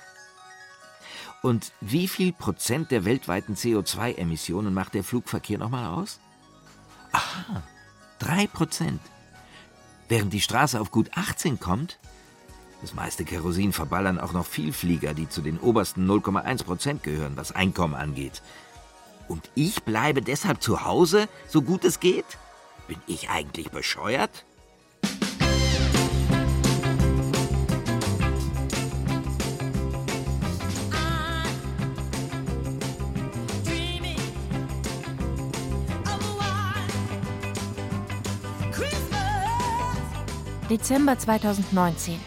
Und 1.43 1.73
wie 1.83 2.09
viel 2.09 2.33
Prozent 2.33 2.91
der 2.91 3.05
weltweiten 3.05 3.57
CO2-Emissionen 3.57 4.73
macht 4.73 4.95
der 4.95 5.05
Flugverkehr 5.05 5.59
nochmal 5.59 5.85
aus? 5.87 6.19
Aha, 7.13 7.63
drei 8.19 8.47
Prozent. 8.47 9.03
Während 10.09 10.33
die 10.33 10.41
Straße 10.41 10.81
auf 10.81 10.91
gut 10.91 11.11
18 11.15 11.61
kommt, 11.61 11.99
das 12.81 12.95
meiste 12.95 13.27
Kerosin 13.27 13.75
verballern 13.75 14.19
auch 14.19 14.33
noch 14.33 14.47
Vielflieger, 14.47 15.13
die 15.13 15.29
zu 15.29 15.43
den 15.43 15.59
obersten 15.59 16.11
0,1 16.11 16.65
Prozent 16.65 17.03
gehören, 17.03 17.37
was 17.37 17.53
Einkommen 17.53 17.95
angeht. 17.95 18.41
Und 19.29 19.51
ich 19.55 19.83
bleibe 19.83 20.23
deshalb 20.23 20.63
zu 20.63 20.87
Hause, 20.87 21.29
so 21.49 21.61
gut 21.61 21.85
es 21.85 22.01
geht? 22.01 22.39
Bin 22.87 22.99
ich 23.07 23.29
eigentlich 23.29 23.71
bescheuert? 23.71 24.47
Dezember 40.71 41.19
2019. 41.19 42.21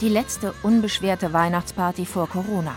Die 0.00 0.08
letzte 0.08 0.52
unbeschwerte 0.64 1.32
Weihnachtsparty 1.32 2.04
vor 2.04 2.28
Corona. 2.28 2.74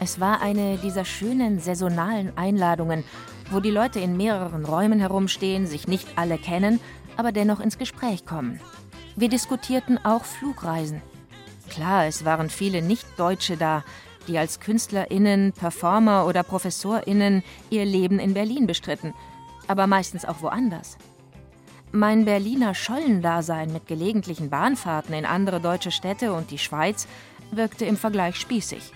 Es 0.00 0.18
war 0.18 0.42
eine 0.42 0.78
dieser 0.78 1.04
schönen 1.04 1.60
saisonalen 1.60 2.36
Einladungen, 2.36 3.04
wo 3.52 3.60
die 3.60 3.70
Leute 3.70 4.00
in 4.00 4.16
mehreren 4.16 4.64
Räumen 4.64 4.98
herumstehen, 4.98 5.68
sich 5.68 5.86
nicht 5.86 6.08
alle 6.16 6.38
kennen, 6.38 6.80
aber 7.16 7.30
dennoch 7.30 7.60
ins 7.60 7.78
Gespräch 7.78 8.26
kommen. 8.26 8.58
Wir 9.14 9.28
diskutierten 9.28 10.04
auch 10.04 10.24
Flugreisen. 10.24 11.02
Klar, 11.68 12.06
es 12.06 12.24
waren 12.24 12.50
viele 12.50 12.82
Nicht-Deutsche 12.82 13.56
da, 13.56 13.84
die 14.26 14.38
als 14.38 14.58
KünstlerInnen, 14.58 15.52
Performer 15.52 16.26
oder 16.26 16.42
ProfessorInnen 16.42 17.44
ihr 17.70 17.84
Leben 17.84 18.18
in 18.18 18.34
Berlin 18.34 18.66
bestritten, 18.66 19.14
aber 19.68 19.86
meistens 19.86 20.24
auch 20.24 20.42
woanders. 20.42 20.98
Mein 21.92 22.24
Berliner 22.24 22.72
Schollendasein 22.72 23.72
mit 23.72 23.88
gelegentlichen 23.88 24.48
Bahnfahrten 24.48 25.12
in 25.12 25.24
andere 25.24 25.60
deutsche 25.60 25.90
Städte 25.90 26.32
und 26.32 26.52
die 26.52 26.58
Schweiz 26.58 27.08
wirkte 27.50 27.84
im 27.84 27.96
Vergleich 27.96 28.36
spießig. 28.36 28.92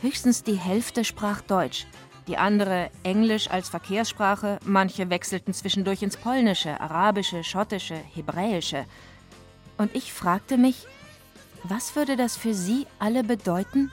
Höchstens 0.00 0.42
die 0.42 0.54
Hälfte 0.54 1.04
sprach 1.04 1.42
Deutsch, 1.42 1.86
die 2.26 2.38
andere 2.38 2.88
Englisch 3.02 3.50
als 3.50 3.68
Verkehrssprache, 3.68 4.58
manche 4.64 5.10
wechselten 5.10 5.52
zwischendurch 5.52 6.02
ins 6.02 6.16
Polnische, 6.16 6.80
Arabische, 6.80 7.44
Schottische, 7.44 7.96
Hebräische. 8.14 8.86
Und 9.76 9.94
ich 9.94 10.10
fragte 10.10 10.56
mich, 10.56 10.86
was 11.64 11.94
würde 11.94 12.16
das 12.16 12.38
für 12.38 12.54
sie 12.54 12.86
alle 12.98 13.22
bedeuten, 13.22 13.92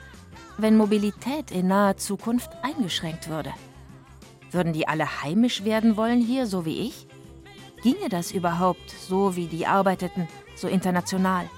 wenn 0.56 0.78
Mobilität 0.78 1.50
in 1.50 1.66
naher 1.66 1.98
Zukunft 1.98 2.50
eingeschränkt 2.62 3.28
würde? 3.28 3.52
Würden 4.52 4.72
die 4.72 4.88
alle 4.88 5.22
heimisch 5.22 5.64
werden 5.64 5.98
wollen 5.98 6.22
hier, 6.22 6.46
so 6.46 6.64
wie 6.64 6.78
ich? 6.78 7.06
Ginge 7.86 8.08
das 8.08 8.32
überhaupt, 8.32 8.90
so 8.90 9.36
wie 9.36 9.46
die 9.46 9.64
arbeiteten, 9.64 10.26
so 10.56 10.66
international? 10.66 11.48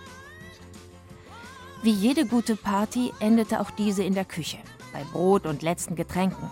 Wie 1.82 1.90
jede 1.90 2.26
gute 2.26 2.54
Party 2.54 3.14
endete 3.18 3.60
auch 3.60 3.70
diese 3.70 4.02
in 4.02 4.12
der 4.12 4.26
Küche, 4.26 4.58
bei 4.92 5.04
Brot 5.04 5.46
und 5.46 5.62
letzten 5.62 5.96
Getränken. 5.96 6.50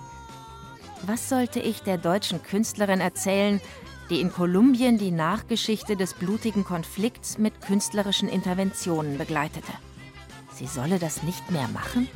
Was 1.03 1.29
sollte 1.29 1.61
ich 1.61 1.83
der 1.83 1.99
deutschen 1.99 2.43
Künstlerin 2.43 3.03
erzählen, 3.03 3.61
die 4.09 4.23
in 4.23 4.33
Kolumbien 4.33 4.97
die 4.97 5.11
Nachgeschichte 5.11 5.95
des 5.95 6.15
blutigen 6.15 6.65
Konflikts 6.65 7.37
mit 7.37 7.61
künstlerischen 7.61 8.31
Interventionen 8.31 9.19
begleitete? 9.19 9.73
Sie 10.55 10.67
solle 10.67 10.99
das 10.99 11.23
nicht 11.23 11.51
mehr 11.51 11.69
machen? 11.69 12.09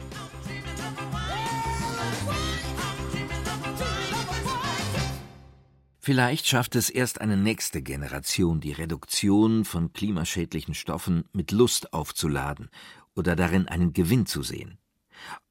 Vielleicht 6.02 6.46
schafft 6.46 6.76
es 6.76 6.88
erst 6.88 7.20
eine 7.20 7.36
nächste 7.36 7.82
Generation, 7.82 8.60
die 8.60 8.72
Reduktion 8.72 9.66
von 9.66 9.92
klimaschädlichen 9.92 10.72
Stoffen 10.74 11.24
mit 11.34 11.52
Lust 11.52 11.92
aufzuladen 11.92 12.70
oder 13.14 13.36
darin 13.36 13.68
einen 13.68 13.92
Gewinn 13.92 14.24
zu 14.24 14.42
sehen. 14.42 14.78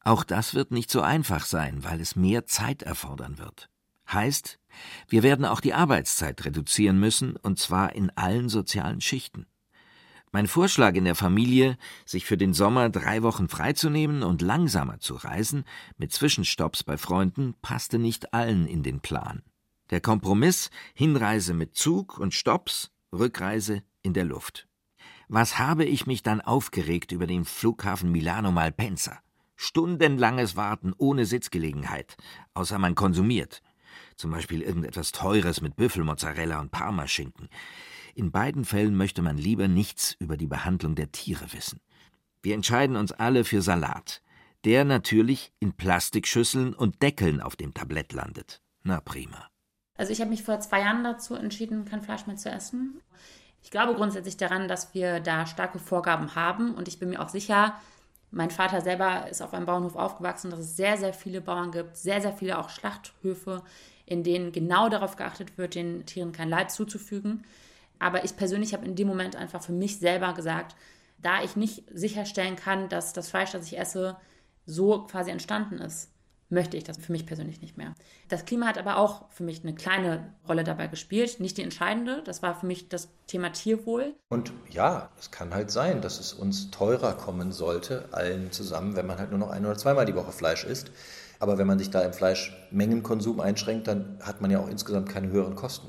Auch 0.03 0.23
das 0.23 0.55
wird 0.55 0.71
nicht 0.71 0.89
so 0.89 1.01
einfach 1.01 1.45
sein, 1.45 1.83
weil 1.83 2.01
es 2.01 2.15
mehr 2.15 2.47
Zeit 2.47 2.81
erfordern 2.81 3.37
wird. 3.37 3.69
Heißt, 4.11 4.59
wir 5.07 5.21
werden 5.21 5.45
auch 5.45 5.61
die 5.61 5.75
Arbeitszeit 5.75 6.43
reduzieren 6.43 6.99
müssen, 6.99 7.35
und 7.35 7.59
zwar 7.59 7.93
in 7.93 8.09
allen 8.15 8.49
sozialen 8.49 9.01
Schichten. 9.01 9.45
Mein 10.31 10.47
Vorschlag 10.47 10.95
in 10.95 11.05
der 11.05 11.15
Familie, 11.15 11.77
sich 12.07 12.25
für 12.25 12.37
den 12.37 12.55
Sommer 12.55 12.89
drei 12.89 13.21
Wochen 13.21 13.49
freizunehmen 13.49 14.23
und 14.23 14.41
langsamer 14.41 14.99
zu 14.99 15.13
reisen, 15.13 15.63
mit 15.97 16.11
Zwischenstopps 16.11 16.83
bei 16.83 16.97
Freunden, 16.97 17.53
passte 17.61 17.99
nicht 17.99 18.33
allen 18.33 18.65
in 18.65 18.81
den 18.81 18.99
Plan. 18.99 19.43
Der 19.89 20.01
Kompromiss 20.01 20.69
Hinreise 20.93 21.53
mit 21.53 21.75
Zug 21.75 22.19
und 22.19 22.33
Stopps, 22.33 22.91
Rückreise 23.11 23.81
in 24.03 24.13
der 24.13 24.25
Luft. 24.25 24.67
Was 25.27 25.57
habe 25.57 25.85
ich 25.85 26.07
mich 26.07 26.23
dann 26.23 26.41
aufgeregt 26.41 27.11
über 27.11 27.27
den 27.27 27.45
Flughafen 27.45 28.11
Milano 28.11 28.51
Malpensa? 28.51 29.19
Stundenlanges 29.55 30.55
Warten 30.55 30.93
ohne 30.97 31.25
Sitzgelegenheit, 31.25 32.17
außer 32.53 32.79
man 32.79 32.95
konsumiert. 32.95 33.61
Zum 34.15 34.31
Beispiel 34.31 34.61
irgendetwas 34.61 35.11
Teures 35.11 35.61
mit 35.61 35.75
Büffelmozzarella 35.75 36.59
und 36.59 36.71
Parmaschinken. 36.71 37.49
In 38.15 38.31
beiden 38.31 38.65
Fällen 38.65 38.95
möchte 38.95 39.21
man 39.21 39.37
lieber 39.37 39.67
nichts 39.67 40.15
über 40.19 40.37
die 40.37 40.47
Behandlung 40.47 40.95
der 40.95 41.11
Tiere 41.11 41.51
wissen. 41.51 41.79
Wir 42.41 42.55
entscheiden 42.55 42.95
uns 42.95 43.11
alle 43.11 43.43
für 43.43 43.61
Salat, 43.61 44.21
der 44.65 44.85
natürlich 44.85 45.51
in 45.59 45.73
Plastikschüsseln 45.73 46.73
und 46.73 47.01
Deckeln 47.01 47.41
auf 47.41 47.55
dem 47.55 47.73
Tablett 47.73 48.13
landet. 48.13 48.61
Na 48.83 49.01
prima. 49.01 49.49
Also 49.99 50.13
ich 50.13 50.21
habe 50.21 50.29
mich 50.29 50.43
vor 50.43 50.61
zwei 50.61 50.79
Jahren 50.79 51.03
dazu 51.03 51.35
entschieden, 51.35 51.83
kein 51.83 52.01
Fleisch 52.01 52.25
mehr 52.25 52.37
zu 52.37 52.49
essen. 52.49 53.01
Ich 53.61 53.69
glaube 53.69 53.95
grundsätzlich 53.95 54.37
daran, 54.37 54.69
dass 54.69 54.93
wir 54.93 55.19
da 55.19 55.45
starke 55.45 55.77
Vorgaben 55.77 56.35
haben 56.35 56.73
und 56.73 56.87
ich 56.87 56.99
bin 56.99 57.09
mir 57.09 57.21
auch 57.21 57.27
sicher, 57.27 57.75
mein 58.31 58.49
Vater 58.49 58.79
selber 58.79 59.27
ist 59.27 59.41
auf 59.41 59.53
einem 59.53 59.65
Bauernhof 59.65 59.97
aufgewachsen, 59.97 60.51
dass 60.51 60.61
es 60.61 60.77
sehr, 60.77 60.95
sehr 60.95 61.13
viele 61.13 61.41
Bauern 61.41 61.73
gibt, 61.73 61.97
sehr, 61.97 62.21
sehr 62.21 62.31
viele 62.31 62.59
auch 62.59 62.69
Schlachthöfe, 62.69 63.61
in 64.05 64.23
denen 64.23 64.53
genau 64.53 64.87
darauf 64.87 65.17
geachtet 65.17 65.57
wird, 65.57 65.75
den 65.75 66.05
Tieren 66.05 66.31
kein 66.31 66.47
Leid 66.47 66.71
zuzufügen. 66.71 67.43
Aber 67.99 68.23
ich 68.23 68.37
persönlich 68.37 68.73
habe 68.73 68.85
in 68.85 68.95
dem 68.95 69.07
Moment 69.09 69.35
einfach 69.35 69.61
für 69.61 69.73
mich 69.73 69.99
selber 69.99 70.33
gesagt, 70.33 70.77
da 71.17 71.43
ich 71.43 71.57
nicht 71.57 71.83
sicherstellen 71.93 72.55
kann, 72.55 72.87
dass 72.87 73.11
das 73.11 73.29
Fleisch, 73.29 73.51
das 73.51 73.65
ich 73.65 73.77
esse, 73.77 74.15
so 74.65 75.01
quasi 75.07 75.29
entstanden 75.29 75.79
ist, 75.79 76.09
möchte 76.49 76.77
ich 76.77 76.83
das 76.83 76.97
für 76.97 77.11
mich 77.11 77.25
persönlich 77.25 77.61
nicht 77.61 77.77
mehr. 77.77 77.93
Das 78.27 78.45
Klima 78.45 78.65
hat 78.65 78.77
aber 78.77 78.97
auch 78.97 79.29
für 79.29 79.43
mich 79.43 79.63
eine 79.63 79.75
kleine 79.75 80.33
Rolle 80.47 80.63
dabei 80.63 80.87
gespielt, 80.87 81.39
nicht 81.39 81.57
die 81.57 81.63
entscheidende. 81.63 82.23
Das 82.25 82.41
war 82.41 82.59
für 82.59 82.65
mich 82.65 82.89
das 82.89 83.09
Thema 83.27 83.51
Tierwohl. 83.51 84.15
Und 84.29 84.51
ja, 84.69 85.09
es 85.19 85.29
kann 85.29 85.53
halt 85.53 85.69
sein, 85.69 86.01
dass 86.01 86.19
es 86.19 86.33
uns 86.33 86.71
teurer 86.71 87.13
kommen 87.13 87.51
sollte, 87.51 88.09
allen 88.11 88.51
zusammen, 88.51 88.95
wenn 88.95 89.05
man 89.05 89.19
halt 89.19 89.29
nur 89.29 89.39
noch 89.39 89.51
ein 89.51 89.65
oder 89.65 89.77
zweimal 89.77 90.05
die 90.05 90.15
Woche 90.15 90.31
Fleisch 90.31 90.65
isst. 90.65 90.91
Aber 91.39 91.57
wenn 91.57 91.67
man 91.67 91.79
sich 91.79 91.89
da 91.89 92.01
im 92.01 92.13
Fleischmengenkonsum 92.13 93.39
einschränkt, 93.39 93.87
dann 93.87 94.17
hat 94.21 94.41
man 94.41 94.51
ja 94.51 94.59
auch 94.59 94.67
insgesamt 94.67 95.07
keine 95.07 95.29
höheren 95.29 95.55
Kosten. 95.55 95.87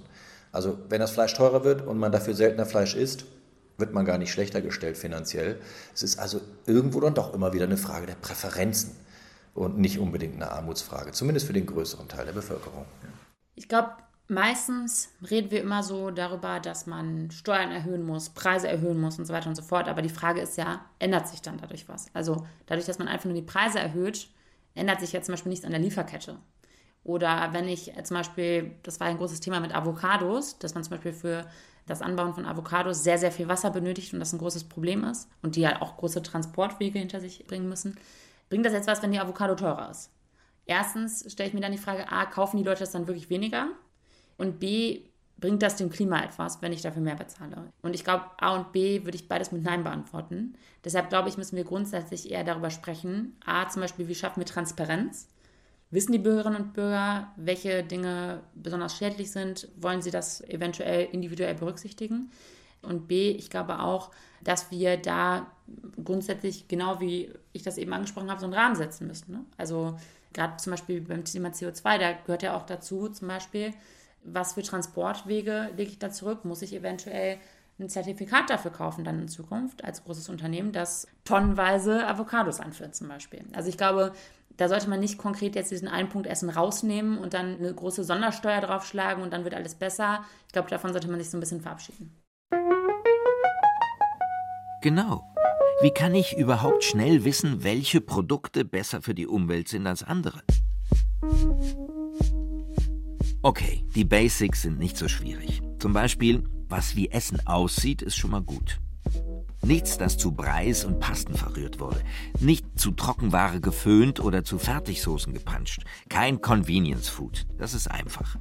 Also 0.53 0.79
wenn 0.89 1.01
das 1.01 1.11
Fleisch 1.11 1.35
teurer 1.35 1.65
wird 1.65 1.87
und 1.87 1.99
man 1.99 2.13
dafür 2.13 2.35
seltener 2.35 2.67
Fleisch 2.67 2.95
isst, 2.95 3.25
wird 3.79 3.95
man 3.95 4.05
gar 4.05 4.19
nicht 4.19 4.31
schlechter 4.31 4.61
gestellt 4.61 4.99
finanziell. 4.99 5.59
Es 5.95 6.03
ist 6.03 6.19
also 6.19 6.41
irgendwo 6.67 7.01
dann 7.01 7.15
doch 7.15 7.33
immer 7.33 7.53
wieder 7.55 7.65
eine 7.65 7.79
Frage 7.79 8.07
der 8.07 8.15
Präferenzen 8.15 8.95
und 9.55 9.79
nicht 9.79 9.99
unbedingt 9.99 10.37
eine 10.37 10.51
Armutsfrage, 10.51 11.13
zumindest 11.13 11.47
für 11.47 11.53
den 11.53 11.67
größeren 11.67 12.09
Teil 12.09 12.27
der 12.27 12.33
Bevölkerung. 12.33 12.85
Ich 13.55 13.69
glaube, 13.69 13.91
meistens 14.29 15.11
reden 15.29 15.51
wir 15.51 15.61
immer 15.61 15.83
so 15.83 16.11
darüber, 16.11 16.61
dass 16.61 16.87
man 16.87 17.31
Steuern 17.31 17.71
erhöhen 17.71 18.05
muss, 18.05 18.31
Preise 18.31 18.69
erhöhen 18.69 19.01
muss 19.01 19.19
und 19.19 19.27
so 19.27 19.33
weiter 19.33 19.49
und 19.49 19.57
so 19.57 19.63
fort. 19.63 19.89
Aber 19.89 20.03
die 20.03 20.09
Frage 20.09 20.41
ist 20.41 20.57
ja, 20.57 20.85
ändert 20.99 21.29
sich 21.29 21.43
dann 21.43 21.59
dadurch 21.59 21.89
was? 21.89 22.07
Also 22.15 22.47
dadurch, 22.67 22.87
dass 22.87 22.99
man 22.99 23.09
einfach 23.09 23.27
nur 23.27 23.35
die 23.35 23.43
Preise 23.43 23.81
erhöht, 23.81 24.29
ändert 24.75 25.01
sich 25.01 25.13
ja 25.13 25.21
zum 25.21 25.33
Beispiel 25.33 25.51
nichts 25.51 25.65
an 25.65 25.73
der 25.73 25.81
Lieferkette. 25.81 26.39
Oder 27.03 27.53
wenn 27.53 27.67
ich 27.67 27.93
zum 28.05 28.17
Beispiel, 28.17 28.73
das 28.83 29.01
war 29.01 29.07
ein 29.07 29.17
großes 29.17 29.41
Thema 29.41 29.61
mit 29.61 29.75
Avocados, 29.75 30.59
dass 30.59 30.75
man 30.75 30.85
zum 30.85 30.93
Beispiel 30.93 31.13
für 31.13 31.47
das 31.87 32.03
Anbauen 32.03 32.35
von 32.35 32.47
Avocados 32.47 33.03
sehr, 33.03 33.19
sehr 33.19 33.33
viel 33.33 33.49
Wasser 33.49 33.71
benötigt 33.71 34.13
und 34.13 34.21
das 34.21 34.33
ein 34.33 34.39
großes 34.39 34.65
Problem 34.65 35.03
ist 35.05 35.29
und 35.43 35.57
die 35.57 35.63
ja 35.63 35.81
auch 35.83 35.97
große 35.97 36.23
Transportwege 36.23 36.99
hinter 36.99 37.21
sich 37.21 37.47
bringen 37.47 37.69
müssen. 37.69 37.99
Bringt 38.51 38.67
das 38.67 38.75
jetzt 38.75 38.89
was, 38.89 39.03
wenn 39.03 39.13
die 39.13 39.21
Avocado 39.21 39.55
teurer 39.55 39.91
ist? 39.91 40.11
Erstens 40.67 41.25
stelle 41.33 41.49
ich 41.49 41.55
mir 41.55 41.61
dann 41.61 41.73
die 41.73 41.79
Frage, 41.79 42.11
a, 42.13 42.27
kaufen 42.27 42.59
die 42.59 42.63
Leute 42.63 42.81
das 42.81 42.93
dann 42.93 43.07
wirklich 43.07 43.31
weniger? 43.31 43.69
Und 44.37 44.61
b, 44.61 45.03
bringt 45.39 45.63
das 45.63 45.77
dem 45.77 45.89
Klima 45.91 46.23
etwas, 46.23 46.61
wenn 46.61 46.73
ich 46.73 46.83
dafür 46.83 47.01
mehr 47.01 47.15
bezahle? 47.15 47.73
Und 47.83 47.95
ich 47.95 48.05
glaube, 48.05 48.27
A 48.39 48.57
und 48.57 48.73
B 48.73 49.05
würde 49.05 49.17
ich 49.17 49.29
beides 49.29 49.53
mit 49.53 49.63
Nein 49.63 49.85
beantworten. 49.85 50.55
Deshalb 50.85 51.09
glaube 51.09 51.29
ich, 51.29 51.39
müssen 51.39 51.57
wir 51.57 51.65
grundsätzlich 51.65 52.31
eher 52.31 52.45
darüber 52.45 52.71
sprechen. 52.71 53.37
A, 53.45 53.69
zum 53.69 53.83
Beispiel, 53.83 54.09
wie 54.09 54.15
schaffen 54.15 54.41
wir 54.41 54.47
Transparenz? 54.47 55.29
Wissen 55.91 56.13
die 56.13 56.19
Bürgerinnen 56.19 56.57
und 56.57 56.73
Bürger, 56.75 57.33
welche 57.37 57.83
Dinge 57.83 58.43
besonders 58.55 58.97
schädlich 58.97 59.33
sind? 59.33 59.69
Wollen 59.77 60.03
sie 60.03 60.11
das 60.11 60.41
eventuell 60.43 61.09
individuell 61.11 61.55
berücksichtigen? 61.55 62.31
Und 62.83 63.09
B, 63.09 63.31
ich 63.31 63.51
glaube 63.51 63.81
auch, 63.81 64.11
dass 64.43 64.71
wir 64.71 64.97
da 64.97 65.51
grundsätzlich, 66.05 66.69
genau 66.69 67.01
wie 67.01 67.33
ich 67.53 67.63
das 67.63 67.79
eben 67.79 67.93
angesprochen 67.93 68.31
habe, 68.31 68.41
so 68.41 68.47
einen 68.47 68.55
Rahmen 68.55 68.77
setzen 68.77 69.07
müssen. 69.07 69.33
Ne? 69.33 69.45
Also 69.57 69.97
gerade 70.33 70.57
zum 70.57 70.73
Beispiel 70.73 71.01
beim 71.01 71.25
Thema 71.25 71.51
CO2, 71.51 71.99
da 71.99 72.13
gehört 72.13 72.43
ja 72.43 72.57
auch 72.57 72.65
dazu 72.65 73.09
zum 73.09 73.29
Beispiel, 73.29 73.73
was 74.23 74.55
für 74.55 74.63
Transportwege 74.63 75.71
lege 75.77 75.91
ich 75.91 75.99
da 75.99 76.11
zurück? 76.11 76.45
Muss 76.45 76.63
ich 76.63 76.75
eventuell 76.75 77.39
ein 77.79 77.89
Zertifikat 77.89 78.51
dafür 78.51 78.71
kaufen 78.71 79.05
dann 79.05 79.19
in 79.19 79.29
Zukunft 79.29 79.85
als 79.85 80.05
großes 80.05 80.29
Unternehmen, 80.29 80.73
das 80.73 81.07
tonnenweise 81.25 82.07
Avocados 82.07 82.61
anführt 82.61 82.95
zum 82.95 83.09
Beispiel. 83.09 83.43
Also 83.55 83.71
ich 83.71 83.79
glaube, 83.79 84.13
da 84.57 84.69
sollte 84.69 84.91
man 84.91 85.01
nicht 85.01 85.17
konkret 85.17 85.55
jetzt 85.55 85.71
diesen 85.71 85.89
einen 85.89 86.11
Punkt 86.11 86.27
Essen 86.27 86.51
rausnehmen 86.51 87.17
und 87.17 87.33
dann 87.33 87.57
eine 87.57 87.73
große 87.73 88.05
Sondersteuer 88.05 88.61
draufschlagen 88.61 89.23
und 89.23 89.33
dann 89.33 89.45
wird 89.45 89.55
alles 89.55 89.75
besser. 89.75 90.25
Ich 90.47 90.53
glaube, 90.53 90.69
davon 90.69 90.93
sollte 90.93 91.09
man 91.09 91.19
sich 91.19 91.31
so 91.31 91.39
ein 91.39 91.41
bisschen 91.41 91.63
verabschieden. 91.63 92.15
Genau. 94.83 95.25
Wie 95.83 95.91
kann 95.91 96.15
ich 96.15 96.37
überhaupt 96.37 96.85
schnell 96.85 97.25
wissen, 97.25 97.65
welche 97.65 98.03
Produkte 98.03 98.67
besser 98.67 99.01
für 99.01 99.15
die 99.15 99.27
Umwelt 99.27 99.69
sind 99.69 99.87
als 99.87 100.03
andere? 100.03 100.43
Okay, 103.41 103.83
die 103.95 104.05
Basics 104.05 104.61
sind 104.61 104.79
nicht 104.79 104.99
so 104.99 105.09
schwierig. 105.09 105.63
Zum 105.79 105.95
Beispiel, 105.95 106.45
was 106.69 106.97
wie 106.97 107.11
Essen 107.11 107.47
aussieht, 107.47 108.03
ist 108.03 108.17
schon 108.17 108.33
mal 108.33 108.43
gut. 108.43 108.79
Nichts, 109.63 109.97
das 109.97 110.19
zu 110.19 110.33
Breis 110.33 110.85
und 110.85 111.01
Pasten 111.01 111.35
verrührt 111.35 111.81
wurde. 111.81 112.03
Nicht 112.41 112.67
zu 112.79 112.91
Trockenware 112.91 113.61
geföhnt 113.61 114.21
oder 114.21 114.45
zu 114.45 114.59
Fertigsoßen 114.59 115.33
gepanscht. 115.33 115.85
Kein 116.11 116.43
Convenience 116.43 117.09
Food. 117.09 117.47
Das 117.57 117.73
ist 117.73 117.91
einfach. 117.91 118.37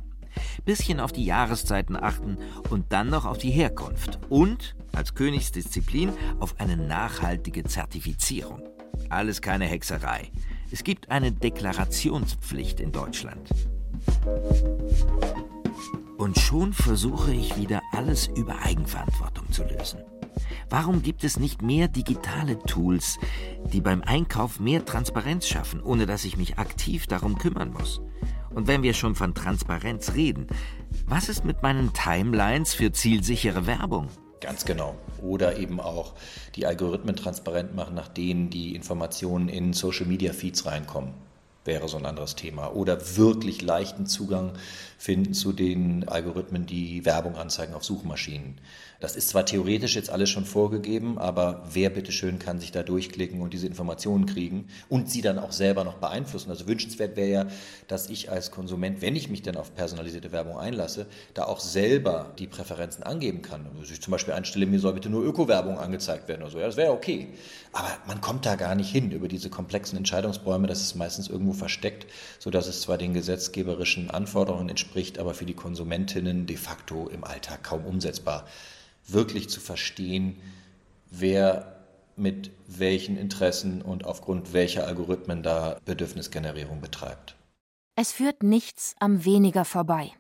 Bisschen 0.66 1.00
auf 1.00 1.12
die 1.12 1.26
Jahreszeiten 1.26 1.96
achten 1.96 2.38
und 2.70 2.92
dann 2.92 3.10
noch 3.10 3.26
auf 3.26 3.38
die 3.38 3.52
Herkunft. 3.52 4.20
Und 4.30 4.76
als 4.94 5.16
Königsdisziplin 5.16 6.12
auf 6.40 6.60
eine 6.60 6.78
nachhaltige 6.78 7.64
Zertifizierung. 7.64 8.62
Alles 9.10 9.42
keine 9.42 9.66
Hexerei. 9.66 10.32
Es 10.72 10.84
gibt 10.84 11.10
eine 11.10 11.32
Deklarationspflicht 11.32 12.80
in 12.80 12.92
Deutschland. 12.92 13.50
Und 16.18 16.38
schon 16.38 16.74
versuche 16.74 17.34
ich 17.34 17.58
wieder 17.58 17.82
alles 17.94 18.28
über 18.28 18.62
Eigenverantwortung 18.62 19.52
zu 19.52 19.64
lösen. 19.64 20.00
Warum 20.70 21.02
gibt 21.02 21.24
es 21.24 21.40
nicht 21.40 21.62
mehr 21.62 21.88
digitale 21.88 22.60
Tools, 22.60 23.18
die 23.74 23.82
beim 23.82 24.04
Einkauf 24.04 24.60
mehr 24.60 24.86
Transparenz 24.86 25.48
schaffen, 25.48 25.82
ohne 25.82 26.06
dass 26.06 26.26
ich 26.26 26.38
mich 26.38 26.60
aktiv 26.60 27.08
darum 27.08 27.38
kümmern 27.38 27.74
muss? 27.74 28.02
Und 28.54 28.68
wenn 28.68 28.84
wir 28.84 28.94
schon 28.94 29.16
von 29.16 29.36
Transparenz 29.36 30.14
reden, 30.16 30.48
was 31.08 31.30
ist 31.30 31.46
mit 31.46 31.62
meinen 31.62 31.94
Timelines 31.94 32.74
für 32.74 32.92
zielsichere 32.92 33.68
Werbung? 33.68 34.10
Ganz 34.42 34.66
genau. 34.66 34.96
Oder 35.22 35.58
eben 35.58 35.80
auch 35.80 36.14
die 36.56 36.66
Algorithmen 36.66 37.16
transparent 37.16 37.76
machen, 37.76 37.94
nach 37.96 38.08
denen 38.08 38.50
die 38.50 38.74
Informationen 38.74 39.50
in 39.50 39.74
Social 39.74 40.06
Media 40.06 40.34
Feeds 40.34 40.66
reinkommen. 40.66 41.14
wäre 41.66 41.88
so 41.88 41.98
ein 41.98 42.06
anderes 42.06 42.36
Thema. 42.36 42.72
Oder 42.74 43.18
wirklich 43.18 43.62
leichten 43.62 44.08
Zugang 44.08 44.54
finden 44.98 45.34
zu 45.34 45.52
den 45.52 46.08
Algorithmen, 46.08 46.66
die 46.66 47.06
Werbung 47.06 47.36
anzeigen 47.36 47.74
auf 47.74 47.84
Suchmaschinen. 47.84 48.60
Das 49.00 49.16
ist 49.16 49.30
zwar 49.30 49.46
theoretisch 49.46 49.96
jetzt 49.96 50.10
alles 50.10 50.30
schon 50.30 50.44
vorgegeben, 50.44 51.18
aber 51.18 51.64
wer 51.72 51.90
bitteschön 51.90 52.38
kann 52.38 52.60
sich 52.60 52.74
da 52.74 52.84
durchklicken 52.84 53.40
und 53.40 53.54
diese 53.54 53.66
Informationen 53.66 54.26
kriegen 54.26 54.68
und 54.90 55.10
sie 55.10 55.22
dann 55.22 55.40
auch 55.40 55.54
selber 55.54 55.86
noch 55.86 55.96
beeinflussen. 55.96 56.50
Also 56.50 56.68
wünschenswert 56.68 57.16
wäre 57.16 57.30
ja, 57.30 57.48
dass 57.88 58.10
ich 58.10 58.30
als 58.30 58.52
Konsument, 58.52 59.02
wenn 59.02 59.16
ich 59.16 59.30
mich 59.30 59.42
denn 59.42 59.56
auf 59.56 59.74
personalisierte 59.74 60.34
Werbung 60.34 60.58
einlasse, 60.58 61.06
da 61.34 61.46
auch 61.46 61.62
selber 61.62 62.34
die 62.40 62.48
Präferenzen 62.48 63.04
angeben 63.04 63.42
kann. 63.42 63.68
Also 63.80 63.94
ich 63.94 64.02
zum 64.02 64.12
Beispiel 64.12 64.34
einstelle, 64.34 64.66
mir 64.66 64.80
soll 64.82 64.94
bitte 64.94 65.10
nur 65.10 65.24
Öko-Werbung 65.24 65.80
angezeigt 65.80 66.28
werden 66.28 66.42
oder 66.42 66.52
so. 66.52 66.60
Ja, 66.60 66.66
das 66.66 66.76
wäre 66.76 66.92
okay. 66.92 67.30
Aber 67.72 67.90
man 68.06 68.20
kommt 68.20 68.46
da 68.46 68.56
gar 68.56 68.76
nicht 68.76 68.92
hin 68.92 69.12
über 69.12 69.30
diese 69.30 69.50
komplexen 69.50 69.98
Entscheidungsbäume. 69.98 70.68
Das 70.68 70.82
ist 70.82 70.96
meistens 70.96 71.30
irgendwo 71.30 71.54
versteckt, 71.54 72.06
sodass 72.38 72.68
es 72.68 72.82
zwar 72.82 72.98
den 72.98 73.14
gesetzgeberischen 73.14 74.10
Anforderungen 74.10 74.68
entspricht, 74.68 75.20
aber 75.20 75.34
für 75.34 75.46
die 75.46 75.54
Konsumentinnen 75.54 76.48
de 76.48 76.58
facto 76.58 77.08
im 77.08 77.24
Alltag 77.24 77.64
kaum 77.64 77.86
umsetzbar 77.86 78.46
wirklich 79.14 79.50
zu 79.50 79.60
verstehen, 79.60 80.38
wer 81.10 81.80
mit 82.16 82.52
welchen 82.68 83.18
Interessen 83.18 83.82
und 83.82 84.06
aufgrund 84.06 84.54
welcher 84.54 84.86
Algorithmen 84.86 85.42
da 85.42 85.80
Bedürfnisgenerierung 85.86 86.82
betreibt. 86.82 87.36
Es 87.96 88.12
führt 88.12 88.44
nichts 88.44 88.96
am 89.00 89.26
weniger 89.26 89.66
vorbei. 89.66 90.12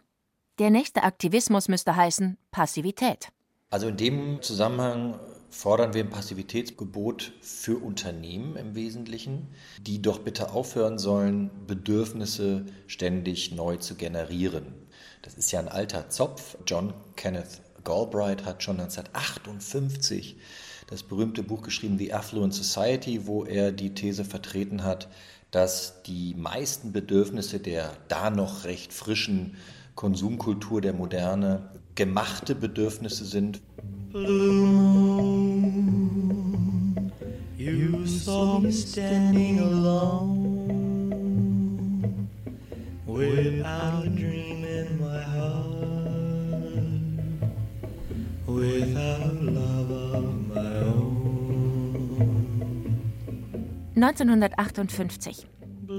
Der 0.60 0.70
nächste 0.70 1.04
Aktivismus 1.04 1.68
müsste 1.68 1.96
heißen 1.96 2.38
Passivität. 2.52 3.30
Also 3.70 3.88
in 3.88 3.98
dem 3.98 4.42
Zusammenhang 4.42 5.20
fordern 5.50 5.94
wir 5.94 6.04
ein 6.04 6.10
Passivitätsgebot 6.10 7.34
für 7.42 7.78
Unternehmen 7.78 8.56
im 8.56 8.76
Wesentlichen, 8.76 9.48
die 9.80 10.02
doch 10.02 10.20
bitte 10.20 10.52
aufhören 10.52 11.00
sollen, 11.00 11.50
Bedürfnisse 11.68 12.66
ständig 12.88 13.54
neu 13.54 13.78
zu 13.78 13.96
generieren. 13.96 14.74
Das 15.22 15.36
ist 15.36 15.52
ja 15.52 15.60
ein 15.60 15.68
alter 15.70 16.10
Zopf. 16.10 16.58
John 16.66 16.94
Kenneth 17.16 17.62
Galbraith 17.84 18.46
hat 18.46 18.64
schon 18.64 18.80
1958 18.80 20.38
das 20.88 21.04
berühmte 21.04 21.44
Buch 21.44 21.62
geschrieben, 21.62 22.00
The 22.00 22.14
Affluent 22.14 22.54
Society, 22.54 23.28
wo 23.28 23.46
er 23.46 23.72
die 23.72 23.94
These 23.94 24.26
vertreten 24.26 24.84
hat, 24.84 25.08
dass 25.52 26.02
die 26.04 26.34
meisten 26.36 26.92
Bedürfnisse 26.92 27.60
der 27.60 27.92
da 28.08 28.32
noch 28.32 28.64
recht 28.66 28.92
frischen 28.92 29.56
Konsumkultur 29.94 30.82
der 30.82 30.94
Moderne 30.94 31.70
gemachte 31.94 32.56
Bedürfnisse 32.56 33.26
sind. 33.26 33.62
You 37.58 38.06
saw 38.08 38.60
me 38.60 38.72
standing 38.72 39.60
alone 39.60 40.70
without 43.06 44.06
a 44.06 44.10
dream 44.10 44.49
1958. 53.96 55.48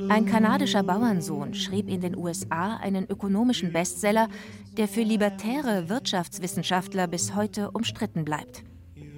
Ein 0.09 0.27
kanadischer 0.27 0.83
Bauernsohn 0.83 1.55
schrieb 1.55 1.89
in 1.89 2.01
den 2.01 2.17
USA 2.17 2.77
einen 2.77 3.09
ökonomischen 3.09 3.73
Bestseller, 3.73 4.29
der 4.77 4.89
für 4.89 5.03
libertäre 5.03 5.89
Wirtschaftswissenschaftler 5.89 7.07
bis 7.07 7.37
heute 7.37 7.71
umstritten 7.71 8.25
bleibt. 8.25 8.65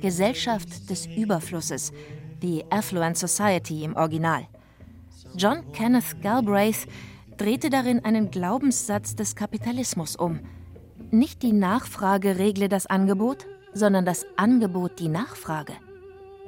Gesellschaft 0.02 0.90
des 0.90 1.06
Überflusses, 1.06 1.92
die 2.42 2.64
Affluent 2.70 3.16
Society 3.16 3.84
im 3.84 3.96
Original. 3.96 4.46
John 5.36 5.72
Kenneth 5.72 6.20
Galbraith 6.20 6.86
drehte 7.38 7.70
darin 7.70 8.04
einen 8.04 8.30
Glaubenssatz 8.30 9.16
des 9.16 9.34
Kapitalismus 9.34 10.16
um– 10.16 10.40
nicht 11.12 11.42
die 11.42 11.52
Nachfrage 11.52 12.38
regle 12.38 12.68
das 12.68 12.86
Angebot, 12.86 13.46
sondern 13.72 14.04
das 14.04 14.26
Angebot 14.36 14.98
die 14.98 15.08
Nachfrage. 15.08 15.74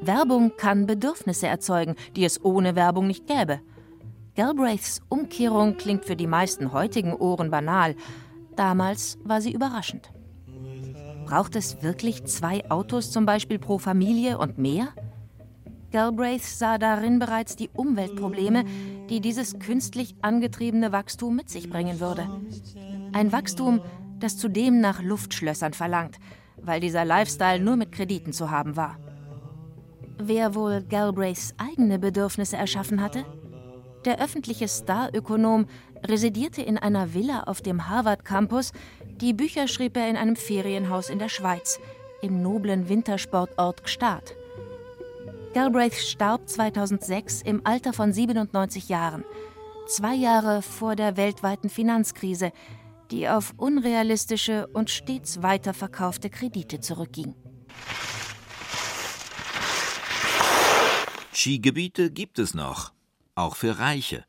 Werbung 0.00 0.52
kann 0.56 0.86
Bedürfnisse 0.86 1.46
erzeugen, 1.46 1.94
die 2.16 2.24
es 2.24 2.44
ohne 2.44 2.74
Werbung 2.74 3.06
nicht 3.06 3.26
gäbe. 3.26 3.60
Galbraiths 4.36 5.00
Umkehrung 5.08 5.76
klingt 5.76 6.04
für 6.04 6.16
die 6.16 6.26
meisten 6.26 6.72
heutigen 6.72 7.14
Ohren 7.14 7.50
banal. 7.50 7.94
Damals 8.56 9.18
war 9.22 9.40
sie 9.40 9.52
überraschend. 9.52 10.10
Braucht 11.24 11.56
es 11.56 11.82
wirklich 11.82 12.24
zwei 12.24 12.68
Autos 12.70 13.10
zum 13.10 13.26
Beispiel 13.26 13.58
pro 13.58 13.78
Familie 13.78 14.38
und 14.38 14.58
mehr? 14.58 14.88
Galbraith 15.92 16.42
sah 16.42 16.76
darin 16.76 17.20
bereits 17.20 17.54
die 17.54 17.70
Umweltprobleme, 17.72 18.64
die 19.08 19.20
dieses 19.20 19.60
künstlich 19.60 20.16
angetriebene 20.22 20.90
Wachstum 20.90 21.36
mit 21.36 21.48
sich 21.48 21.70
bringen 21.70 22.00
würde. 22.00 22.28
Ein 23.12 23.30
Wachstum, 23.30 23.80
das 24.18 24.36
zudem 24.36 24.80
nach 24.80 25.02
Luftschlössern 25.02 25.72
verlangt, 25.72 26.18
weil 26.56 26.80
dieser 26.80 27.04
Lifestyle 27.04 27.62
nur 27.62 27.76
mit 27.76 27.92
Krediten 27.92 28.32
zu 28.32 28.50
haben 28.50 28.76
war. 28.76 28.98
Wer 30.18 30.54
wohl 30.54 30.82
Galbraiths 30.82 31.54
eigene 31.58 31.98
Bedürfnisse 31.98 32.56
erschaffen 32.56 33.00
hatte? 33.00 33.24
Der 34.04 34.22
öffentliche 34.22 34.68
Starökonom 34.68 35.66
residierte 36.06 36.62
in 36.62 36.78
einer 36.78 37.14
Villa 37.14 37.44
auf 37.44 37.62
dem 37.62 37.88
Harvard-Campus, 37.88 38.72
die 39.20 39.32
Bücher 39.32 39.66
schrieb 39.66 39.96
er 39.96 40.08
in 40.08 40.16
einem 40.16 40.36
Ferienhaus 40.36 41.08
in 41.08 41.18
der 41.18 41.28
Schweiz, 41.28 41.80
im 42.20 42.42
noblen 42.42 42.88
Wintersportort 42.88 43.84
Gstaad. 43.84 44.36
Galbraith 45.54 45.94
starb 45.94 46.48
2006 46.48 47.42
im 47.42 47.60
Alter 47.64 47.92
von 47.92 48.12
97 48.12 48.88
Jahren, 48.88 49.24
zwei 49.86 50.14
Jahre 50.14 50.62
vor 50.62 50.96
der 50.96 51.16
weltweiten 51.16 51.70
Finanzkrise, 51.70 52.52
die 53.11 53.28
auf 53.28 53.55
unrealistische 53.57 54.66
und 54.68 54.90
stets 54.90 55.42
weiterverkaufte 55.42 56.30
Kredite 56.30 56.80
zurückging. 56.80 57.34
Skigebiete 61.32 62.11
gibt 62.11 62.38
es 62.38 62.55
noch, 62.55 62.92
auch 63.34 63.57
für 63.57 63.78
Reiche. 63.78 64.24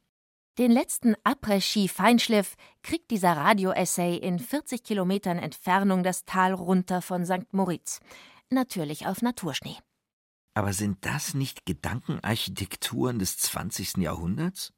Den 0.57 0.71
letzten 0.71 1.15
Après-Ski-Feinschliff 1.25 2.55
kriegt 2.81 3.11
dieser 3.11 3.33
Radio-Essay 3.33 4.15
in 4.15 4.39
40 4.39 4.83
Kilometern 4.83 5.37
Entfernung 5.37 6.01
das 6.01 6.23
Tal 6.23 6.53
runter 6.53 7.01
von 7.01 7.25
St. 7.25 7.51
Moritz. 7.51 7.99
Natürlich 8.49 9.05
auf 9.05 9.21
Naturschnee. 9.21 9.77
Aber 10.53 10.71
sind 10.71 11.05
das 11.05 11.33
nicht 11.33 11.65
Gedankenarchitekturen 11.65 13.19
des 13.19 13.37
20. 13.37 13.97
Jahrhunderts? 13.97 14.71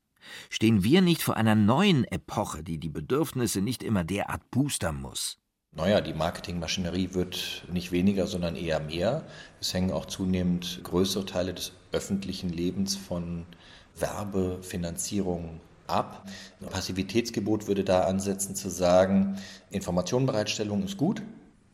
Stehen 0.49 0.83
wir 0.83 1.01
nicht 1.01 1.21
vor 1.21 1.37
einer 1.37 1.55
neuen 1.55 2.03
Epoche, 2.05 2.63
die 2.63 2.77
die 2.77 2.89
Bedürfnisse 2.89 3.61
nicht 3.61 3.83
immer 3.83 4.03
derart 4.03 4.49
boostern 4.51 5.01
muss? 5.01 5.37
Naja, 5.75 6.01
die 6.01 6.13
Marketingmaschinerie 6.13 7.13
wird 7.13 7.65
nicht 7.71 7.91
weniger, 7.91 8.25
sondern 8.25 8.55
eher 8.55 8.79
mehr. 8.79 9.25
Es 9.61 9.73
hängen 9.73 9.91
auch 9.91 10.05
zunehmend 10.05 10.81
größere 10.83 11.25
Teile 11.25 11.53
des 11.53 11.73
öffentlichen 11.91 12.49
Lebens 12.49 12.95
von 12.95 13.45
Werbefinanzierung 13.95 15.59
ab. 15.85 16.27
Ein 16.61 16.69
Passivitätsgebot 16.69 17.67
würde 17.67 17.83
da 17.83 18.01
ansetzen 18.01 18.55
zu 18.55 18.69
sagen, 18.69 19.37
Informationenbereitstellung 19.69 20.83
ist 20.83 20.97
gut, 20.97 21.21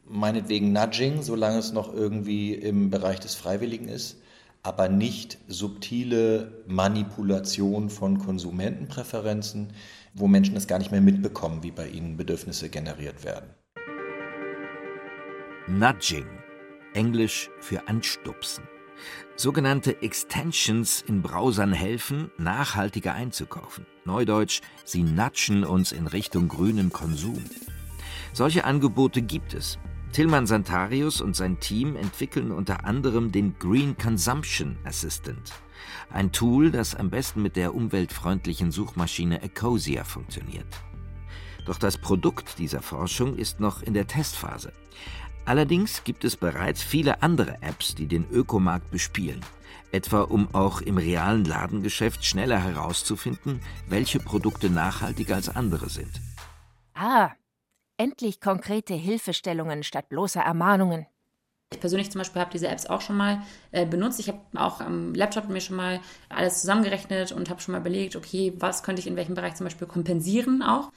meinetwegen 0.06 0.74
Nudging, 0.74 1.22
solange 1.22 1.60
es 1.60 1.72
noch 1.72 1.94
irgendwie 1.94 2.54
im 2.54 2.90
Bereich 2.90 3.20
des 3.20 3.36
Freiwilligen 3.36 3.88
ist 3.88 4.18
aber 4.64 4.88
nicht 4.88 5.38
subtile 5.48 6.64
Manipulation 6.68 7.90
von 7.90 8.18
Konsumentenpräferenzen, 8.18 9.74
wo 10.14 10.28
Menschen 10.28 10.56
es 10.56 10.68
gar 10.68 10.80
nicht 10.80 10.92
mehr 10.92 11.02
mitbekommen, 11.02 11.64
wie 11.64 11.72
bei 11.72 11.90
ihnen 11.90 12.16
Bedürfnisse 12.16 12.70
generiert 12.70 13.26
werden. 13.26 13.50
Nudging, 15.68 16.26
Englisch 16.94 17.50
für 17.60 17.88
Anstupsen. 17.88 18.64
Sogenannte 19.36 20.02
Extensions 20.02 21.02
in 21.02 21.22
Browsern 21.22 21.74
helfen, 21.74 22.32
nachhaltiger 22.38 23.14
einzukaufen. 23.14 23.86
Neudeutsch, 24.06 24.62
sie 24.86 25.04
natschen 25.04 25.66
uns 25.66 25.92
in 25.92 26.08
Richtung 26.08 26.48
grünen 26.48 26.92
Konsum. 26.92 27.44
Solche 28.34 28.64
Angebote 28.64 29.22
gibt 29.22 29.54
es. 29.54 29.78
Tilman 30.14 30.46
Santarius 30.46 31.22
und 31.22 31.36
sein 31.36 31.60
Team 31.60 31.96
entwickeln 31.96 32.52
unter 32.52 32.86
anderem 32.86 33.32
den 33.32 33.58
Green 33.58 33.98
Consumption 33.98 34.78
Assistant, 34.84 35.52
ein 36.12 36.32
Tool, 36.32 36.70
das 36.70 36.94
am 36.94 37.10
besten 37.10 37.42
mit 37.42 37.56
der 37.56 37.74
umweltfreundlichen 37.74 38.72
Suchmaschine 38.72 39.42
Ecosia 39.42 40.04
funktioniert. 40.04 40.68
Doch 41.66 41.80
das 41.80 41.98
Produkt 41.98 42.60
dieser 42.60 42.84
Forschung 42.84 43.38
ist 43.38 43.60
noch 43.60 43.82
in 43.82 43.96
der 43.96 44.06
Testphase. 44.06 44.72
Allerdings 45.46 46.04
gibt 46.04 46.26
es 46.26 46.36
bereits 46.36 46.84
viele 46.84 47.24
andere 47.24 47.64
Apps, 47.64 47.96
die 47.96 48.06
den 48.06 48.30
Ökomarkt 48.30 48.92
bespielen, 48.92 49.42
etwa 49.92 50.22
um 50.22 50.54
auch 50.54 50.82
im 50.82 50.98
realen 50.98 51.44
Ladengeschäft 51.44 52.24
schneller 52.24 52.60
herauszufinden, 52.60 53.62
welche 53.88 54.20
Produkte 54.20 54.70
nachhaltiger 54.70 55.34
als 55.34 55.50
andere 55.50 55.90
sind. 55.90 56.22
Ah, 56.94 57.32
Endlich 57.98 58.42
konkrete 58.42 58.94
Hilfestellungen 58.94 59.84
statt 59.84 60.10
bloßer 60.10 60.42
Ermahnungen. 60.42 61.06
Ich 61.72 61.80
persönlich 61.80 62.12
zum 62.12 62.20
Beispiel 62.20 62.42
habe 62.42 62.52
diese 62.52 62.68
Apps 62.68 62.86
auch 62.86 63.02
schon 63.02 63.18
mal 63.18 63.42
äh, 63.72 63.86
benutzt. 63.86 64.20
Ich 64.20 64.30
habe 64.30 64.40
auch 64.56 64.80
am 64.80 65.14
Laptop 65.14 65.50
mir 65.50 65.62
schon 65.62 65.76
mal 65.76 66.00
alles 66.30 66.62
zusammengerechnet 66.62 67.32
und 67.32 67.50
habe 67.50 67.62
schon 67.62 67.72
mal 67.72 67.82
überlegt, 67.82 68.16
okay, 68.16 68.54
was 68.58 68.84
könnte 68.84 69.00
ich 69.00 69.08
in 69.08 69.16
welchem 69.16 69.36
Bereich 69.36 69.56
zum 69.56 69.66
Beispiel 69.66 69.88
kompensieren 69.88 70.62
auch. 70.62 70.92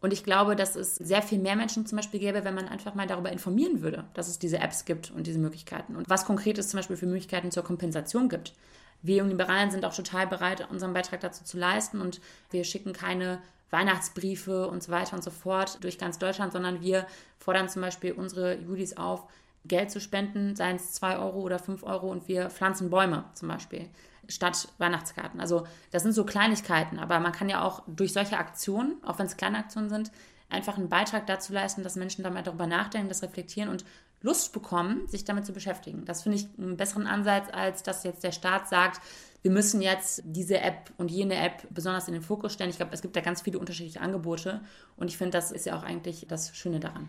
Und 0.00 0.12
ich 0.12 0.24
glaube, 0.24 0.56
dass 0.56 0.76
es 0.76 0.96
sehr 0.96 1.20
viel 1.20 1.38
mehr 1.38 1.56
Menschen 1.56 1.84
zum 1.84 1.96
Beispiel 1.96 2.20
gäbe, 2.20 2.44
wenn 2.44 2.54
man 2.54 2.68
einfach 2.68 2.94
mal 2.94 3.06
darüber 3.06 3.30
informieren 3.30 3.82
würde, 3.82 4.04
dass 4.14 4.28
es 4.28 4.38
diese 4.38 4.58
Apps 4.58 4.84
gibt 4.84 5.10
und 5.10 5.26
diese 5.26 5.38
Möglichkeiten 5.38 5.94
und 5.94 6.08
was 6.08 6.24
konkret 6.24 6.58
es 6.58 6.68
zum 6.68 6.78
Beispiel 6.78 6.96
für 6.96 7.06
Möglichkeiten 7.06 7.50
zur 7.50 7.64
Kompensation 7.64 8.28
gibt. 8.28 8.54
Wir 9.02 9.16
Jungen 9.16 9.30
Liberalen 9.30 9.70
sind 9.70 9.84
auch 9.84 9.94
total 9.94 10.26
bereit, 10.26 10.66
unseren 10.70 10.94
Beitrag 10.94 11.20
dazu 11.20 11.44
zu 11.44 11.58
leisten 11.58 12.00
und 12.00 12.20
wir 12.50 12.64
schicken 12.64 12.92
keine 12.92 13.40
Weihnachtsbriefe 13.70 14.68
und 14.68 14.82
so 14.82 14.92
weiter 14.92 15.16
und 15.16 15.22
so 15.22 15.30
fort 15.30 15.82
durch 15.82 15.98
ganz 15.98 16.18
Deutschland, 16.18 16.52
sondern 16.52 16.80
wir 16.80 17.06
fordern 17.38 17.68
zum 17.68 17.82
Beispiel 17.82 18.12
unsere 18.12 18.56
Judis 18.56 18.96
auf, 18.96 19.24
Geld 19.64 19.90
zu 19.90 20.00
spenden, 20.00 20.56
seien 20.56 20.76
es 20.76 20.92
2 20.92 21.18
Euro 21.18 21.40
oder 21.40 21.58
5 21.58 21.82
Euro 21.82 22.10
und 22.10 22.28
wir 22.28 22.48
pflanzen 22.48 22.88
Bäume 22.88 23.24
zum 23.34 23.48
Beispiel 23.48 23.88
statt 24.26 24.68
Weihnachtskarten. 24.78 25.40
Also 25.40 25.66
das 25.90 26.02
sind 26.02 26.12
so 26.12 26.24
Kleinigkeiten, 26.24 26.98
aber 26.98 27.20
man 27.20 27.32
kann 27.32 27.48
ja 27.48 27.62
auch 27.62 27.82
durch 27.86 28.12
solche 28.12 28.38
Aktionen, 28.38 28.96
auch 29.04 29.18
wenn 29.18 29.26
es 29.26 29.36
kleine 29.36 29.58
Aktionen 29.58 29.90
sind, 29.90 30.12
einfach 30.48 30.76
einen 30.76 30.88
Beitrag 30.88 31.26
dazu 31.26 31.52
leisten, 31.52 31.82
dass 31.82 31.96
Menschen 31.96 32.24
damit 32.24 32.46
darüber 32.46 32.66
nachdenken, 32.66 33.08
das 33.08 33.22
reflektieren 33.22 33.70
und 33.70 33.84
Lust 34.22 34.52
bekommen, 34.52 35.06
sich 35.08 35.24
damit 35.24 35.46
zu 35.46 35.52
beschäftigen. 35.52 36.04
Das 36.04 36.22
finde 36.22 36.38
ich 36.38 36.48
einen 36.58 36.76
besseren 36.76 37.06
Ansatz, 37.06 37.48
als 37.52 37.82
dass 37.82 38.04
jetzt 38.04 38.22
der 38.22 38.32
Staat 38.32 38.68
sagt, 38.68 39.00
wir 39.42 39.50
müssen 39.50 39.80
jetzt 39.80 40.22
diese 40.24 40.60
App 40.60 40.92
und 40.98 41.10
jene 41.10 41.34
App 41.36 41.66
besonders 41.70 42.08
in 42.08 42.14
den 42.14 42.22
Fokus 42.22 42.52
stellen. 42.52 42.70
Ich 42.70 42.76
glaube, 42.76 42.92
es 42.92 43.02
gibt 43.02 43.16
da 43.16 43.20
ganz 43.20 43.42
viele 43.42 43.58
unterschiedliche 43.58 44.00
Angebote 44.00 44.60
und 44.96 45.08
ich 45.08 45.16
finde, 45.16 45.32
das 45.32 45.50
ist 45.50 45.66
ja 45.66 45.78
auch 45.78 45.82
eigentlich 45.82 46.26
das 46.28 46.54
Schöne 46.54 46.80
daran. 46.80 47.08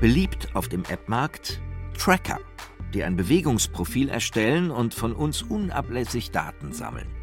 Beliebt 0.00 0.54
auf 0.54 0.68
dem 0.68 0.84
App-Markt 0.84 1.60
Tracker, 1.98 2.38
die 2.94 3.02
ein 3.02 3.16
Bewegungsprofil 3.16 4.08
erstellen 4.08 4.70
und 4.70 4.94
von 4.94 5.14
uns 5.14 5.42
unablässig 5.42 6.30
Daten 6.30 6.72
sammeln 6.72 7.15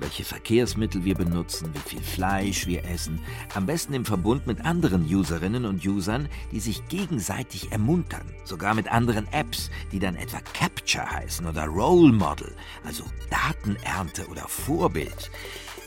welche 0.00 0.24
Verkehrsmittel 0.24 1.04
wir 1.04 1.14
benutzen, 1.14 1.70
wie 1.74 1.88
viel 1.88 2.02
Fleisch 2.02 2.66
wir 2.66 2.84
essen, 2.84 3.20
am 3.54 3.66
besten 3.66 3.94
im 3.94 4.04
Verbund 4.04 4.46
mit 4.46 4.64
anderen 4.64 5.04
Userinnen 5.04 5.64
und 5.64 5.84
Usern, 5.86 6.28
die 6.52 6.60
sich 6.60 6.86
gegenseitig 6.88 7.72
ermuntern, 7.72 8.26
sogar 8.44 8.74
mit 8.74 8.90
anderen 8.90 9.26
Apps, 9.32 9.70
die 9.92 9.98
dann 9.98 10.16
etwa 10.16 10.40
Capture 10.52 11.10
heißen 11.10 11.46
oder 11.46 11.66
Role 11.66 12.12
Model, 12.12 12.54
also 12.84 13.04
Datenernte 13.30 14.26
oder 14.28 14.46
Vorbild. 14.48 15.30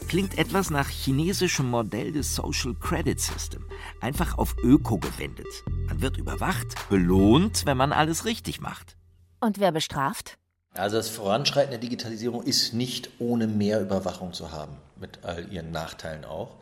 Klingt 0.07 0.37
etwas 0.37 0.69
nach 0.69 0.89
chinesischem 0.89 1.69
Modell 1.69 2.11
des 2.11 2.35
Social 2.35 2.75
Credit 2.75 3.19
System, 3.19 3.65
einfach 4.01 4.37
auf 4.37 4.55
Öko 4.63 4.97
gewendet. 4.97 5.47
Man 5.87 6.01
wird 6.01 6.17
überwacht, 6.17 6.89
belohnt, 6.89 7.65
wenn 7.65 7.77
man 7.77 7.93
alles 7.93 8.25
richtig 8.25 8.61
macht. 8.61 8.97
Und 9.39 9.59
wer 9.59 9.71
bestraft? 9.71 10.37
Also 10.73 10.95
das 10.97 11.09
Voranschreiten 11.09 11.71
der 11.71 11.79
Digitalisierung 11.79 12.43
ist 12.43 12.73
nicht 12.73 13.09
ohne 13.19 13.47
mehr 13.47 13.81
Überwachung 13.81 14.31
zu 14.31 14.51
haben, 14.51 14.77
mit 14.97 15.19
all 15.23 15.51
ihren 15.51 15.71
Nachteilen 15.71 16.23
auch. 16.23 16.55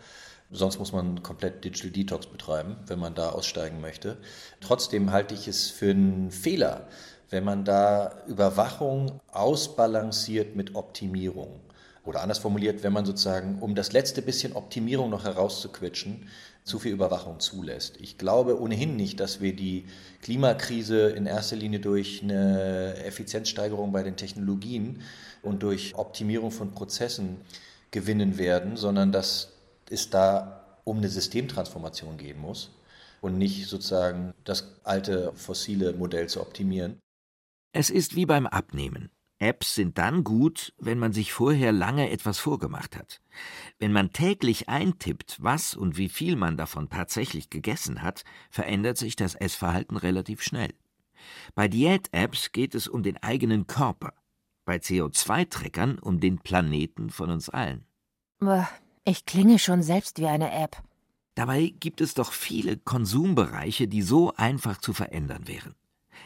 Sonst 0.52 0.80
muss 0.80 0.92
man 0.92 1.22
komplett 1.22 1.64
Digital 1.64 1.92
Detox 1.92 2.26
betreiben, 2.26 2.78
wenn 2.88 2.98
man 2.98 3.14
da 3.14 3.30
aussteigen 3.30 3.82
möchte. 3.82 4.18
Trotzdem 4.62 5.12
halte 5.12 5.36
ich 5.36 5.48
es 5.48 5.70
für 5.70 5.92
einen 5.92 6.32
Fehler, 6.32 6.88
wenn 7.30 7.44
man 7.44 7.66
da 7.66 8.24
Überwachung 8.26 9.20
ausbalanciert 9.32 10.56
mit 10.56 10.74
Optimierung. 10.74 11.60
Oder 12.04 12.22
anders 12.22 12.40
formuliert, 12.40 12.82
wenn 12.82 12.94
man 12.94 13.06
sozusagen, 13.06 13.60
um 13.60 13.76
das 13.76 13.92
letzte 13.92 14.24
bisschen 14.24 14.54
Optimierung 14.54 15.12
noch 15.12 15.26
herauszuquetschen, 15.26 16.28
zu 16.70 16.80
viel 16.80 16.94
Überwachung 16.94 17.40
zulässt. 17.40 17.98
Ich 18.00 18.18
glaube 18.18 18.62
ohnehin 18.62 18.96
nicht, 18.96 19.20
dass 19.20 19.42
wir 19.42 19.56
die 19.56 19.86
Klimakrise 20.22 21.10
in 21.10 21.26
erster 21.26 21.56
Linie 21.56 21.80
durch 21.80 22.22
eine 22.24 22.96
Effizienzsteigerung 23.04 23.92
bei 23.92 24.04
den 24.04 24.16
Technologien 24.16 25.02
und 25.42 25.64
durch 25.64 25.96
Optimierung 25.96 26.52
von 26.52 26.72
Prozessen 26.72 27.38
gewinnen 27.92 28.38
werden, 28.38 28.78
sondern 28.78 29.12
dass 29.12 29.52
es 29.90 30.10
da 30.10 30.64
um 30.84 30.98
eine 30.98 31.10
Systemtransformation 31.10 32.18
gehen 32.18 32.40
muss 32.40 32.72
und 33.20 33.38
nicht 33.38 33.68
sozusagen 33.68 34.34
das 34.46 34.80
alte 34.84 35.34
fossile 35.34 35.94
Modell 35.94 36.28
zu 36.28 36.40
optimieren. 36.40 37.00
Es 37.74 37.90
ist 37.90 38.16
wie 38.16 38.26
beim 38.26 38.48
Abnehmen. 38.48 39.10
Apps 39.40 39.74
sind 39.74 39.98
dann 39.98 40.26
gut, 40.26 40.74
wenn 40.78 41.00
man 41.00 41.14
sich 41.14 41.32
vorher 41.32 41.72
lange 41.72 42.10
etwas 42.10 42.40
vorgemacht 42.40 42.98
hat. 42.98 43.22
Wenn 43.80 43.94
man 43.94 44.12
täglich 44.12 44.68
eintippt, 44.68 45.38
was 45.40 45.76
und 45.76 45.98
wie 45.98 46.10
viel 46.10 46.36
man 46.36 46.58
davon 46.58 46.90
tatsächlich 46.90 47.50
gegessen 47.50 48.02
hat, 48.02 48.24
verändert 48.50 48.98
sich 48.98 49.16
das 49.16 49.36
Essverhalten 49.36 49.96
relativ 49.96 50.44
schnell. 50.44 50.74
Bei 51.56 51.68
Diät-Apps 51.68 52.52
geht 52.52 52.76
es 52.76 52.88
um 52.88 53.02
den 53.02 53.18
eigenen 53.18 53.66
Körper, 53.66 54.14
bei 54.66 54.76
CO2-Treckern 54.76 56.00
um 56.00 56.20
den 56.20 56.40
Planeten 56.40 57.10
von 57.10 57.30
uns 57.30 57.50
allen. 57.50 57.86
Ich 59.06 59.26
klinge 59.26 59.58
schon 59.58 59.84
selbst 59.84 60.20
wie 60.20 60.28
eine 60.28 60.52
App. 60.52 60.84
Dabei 61.36 61.74
gibt 61.80 62.02
es 62.02 62.14
doch 62.14 62.34
viele 62.34 62.78
Konsumbereiche, 62.78 63.88
die 63.88 64.02
so 64.02 64.34
einfach 64.36 64.78
zu 64.78 64.92
verändern 64.92 65.48
wären. 65.48 65.76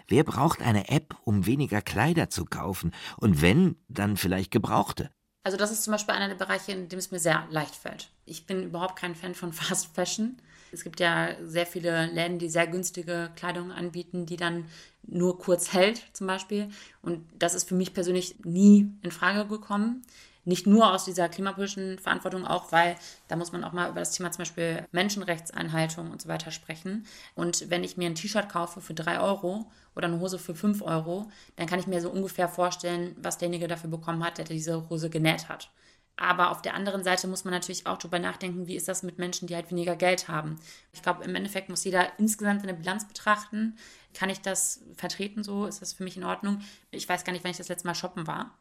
Wer 0.07 0.23
braucht 0.23 0.61
eine 0.61 0.89
App, 0.89 1.15
um 1.23 1.45
weniger 1.45 1.81
Kleider 1.81 2.29
zu 2.29 2.45
kaufen? 2.45 2.91
Und 3.17 3.41
wenn, 3.41 3.75
dann 3.87 4.17
vielleicht 4.17 4.51
gebrauchte? 4.51 5.09
Also 5.43 5.57
das 5.57 5.71
ist 5.71 5.83
zum 5.83 5.91
Beispiel 5.91 6.15
einer 6.15 6.29
der 6.29 6.35
Bereiche, 6.35 6.71
in 6.71 6.87
dem 6.87 6.99
es 6.99 7.11
mir 7.11 7.19
sehr 7.19 7.45
leicht 7.51 7.75
fällt. 7.75 8.09
Ich 8.25 8.45
bin 8.45 8.63
überhaupt 8.63 8.95
kein 8.95 9.15
Fan 9.15 9.35
von 9.35 9.53
Fast 9.53 9.93
Fashion. 9.93 10.37
Es 10.71 10.83
gibt 10.83 10.99
ja 10.99 11.35
sehr 11.43 11.67
viele 11.67 12.07
Läden, 12.07 12.39
die 12.39 12.49
sehr 12.49 12.65
günstige 12.65 13.29
Kleidung 13.35 13.71
anbieten, 13.71 14.25
die 14.25 14.37
dann 14.37 14.65
nur 15.03 15.37
kurz 15.37 15.71
hält 15.73 16.01
zum 16.13 16.25
Beispiel. 16.27 16.69
Und 17.01 17.27
das 17.37 17.53
ist 17.53 17.67
für 17.67 17.75
mich 17.75 17.93
persönlich 17.93 18.43
nie 18.43 18.91
in 19.03 19.11
Frage 19.11 19.47
gekommen. 19.47 20.03
Nicht 20.45 20.67
nur 20.67 20.91
aus 20.91 21.05
dieser 21.05 21.29
klimapolitischen 21.29 21.99
Verantwortung, 21.99 22.45
auch 22.45 22.71
weil 22.71 22.97
da 23.29 23.35
muss 23.35 23.51
man 23.53 23.63
auch 23.63 23.71
mal 23.71 23.89
über 23.89 24.01
das 24.01 24.11
Thema 24.11 24.31
zum 24.31 24.39
Beispiel 24.39 24.85
Menschenrechtseinhaltung 24.91 26.11
und 26.11 26.21
so 26.21 26.27
weiter 26.27 26.51
sprechen. 26.51 27.05
Und 27.33 27.69
wenn 27.69 27.83
ich 27.83 27.95
mir 27.95 28.07
ein 28.07 28.15
T-Shirt 28.15 28.49
kaufe 28.49 28.81
für 28.81 28.93
drei 28.93 29.19
Euro 29.19 29.71
oder 29.95 30.07
eine 30.07 30.19
Hose 30.19 30.37
für 30.37 30.53
fünf 30.53 30.81
Euro, 30.81 31.31
dann 31.55 31.67
kann 31.67 31.79
ich 31.79 31.87
mir 31.87 32.01
so 32.01 32.09
ungefähr 32.09 32.49
vorstellen, 32.49 33.15
was 33.21 33.37
derjenige 33.37 33.67
dafür 33.67 33.89
bekommen 33.89 34.23
hat, 34.23 34.37
der 34.37 34.45
diese 34.45 34.89
Hose 34.89 35.09
genäht 35.09 35.47
hat. 35.47 35.69
Aber 36.15 36.51
auf 36.51 36.61
der 36.61 36.75
anderen 36.75 37.03
Seite 37.03 37.27
muss 37.27 37.43
man 37.43 37.53
natürlich 37.53 37.87
auch 37.87 37.97
darüber 37.97 38.19
nachdenken, 38.19 38.67
wie 38.67 38.75
ist 38.75 38.87
das 38.87 39.01
mit 39.01 39.17
Menschen, 39.17 39.47
die 39.47 39.55
halt 39.55 39.71
weniger 39.71 39.95
Geld 39.95 40.27
haben. 40.27 40.59
Ich 40.91 41.01
glaube, 41.01 41.23
im 41.23 41.33
Endeffekt 41.33 41.69
muss 41.69 41.83
jeder 41.83 42.07
insgesamt 42.19 42.61
seine 42.61 42.75
Bilanz 42.75 43.07
betrachten. 43.07 43.77
Kann 44.13 44.29
ich 44.29 44.39
das 44.41 44.83
vertreten 44.95 45.43
so? 45.43 45.65
Ist 45.65 45.81
das 45.81 45.93
für 45.93 46.03
mich 46.03 46.17
in 46.17 46.23
Ordnung? 46.23 46.61
Ich 46.91 47.09
weiß 47.09 47.23
gar 47.23 47.33
nicht, 47.33 47.43
wann 47.43 47.51
ich 47.51 47.57
das 47.57 47.69
letzte 47.69 47.87
Mal 47.87 47.95
shoppen 47.95 48.27
war. 48.27 48.51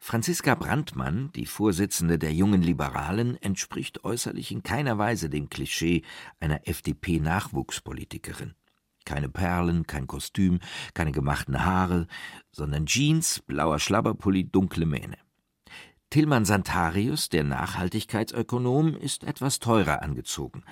Franziska 0.00 0.54
Brandmann, 0.54 1.30
die 1.34 1.44
Vorsitzende 1.44 2.18
der 2.18 2.32
Jungen 2.32 2.62
Liberalen, 2.62 3.36
entspricht 3.42 4.04
äußerlich 4.04 4.52
in 4.52 4.62
keiner 4.62 4.96
Weise 4.96 5.28
dem 5.28 5.50
Klischee 5.50 6.02
einer 6.40 6.66
FDP-Nachwuchspolitikerin. 6.66 8.54
Keine 9.04 9.28
Perlen, 9.28 9.86
kein 9.86 10.06
Kostüm, 10.06 10.60
keine 10.94 11.12
gemachten 11.12 11.64
Haare, 11.64 12.06
sondern 12.52 12.86
Jeans, 12.86 13.40
blauer 13.40 13.80
Schlabberpulli, 13.80 14.44
dunkle 14.44 14.86
Mähne. 14.86 15.18
Tillmann 16.10 16.46
Santarius, 16.46 17.28
der 17.28 17.44
Nachhaltigkeitsökonom, 17.44 18.94
ist 18.94 19.24
etwas 19.24 19.58
teurer 19.58 20.00
angezogen, 20.02 20.64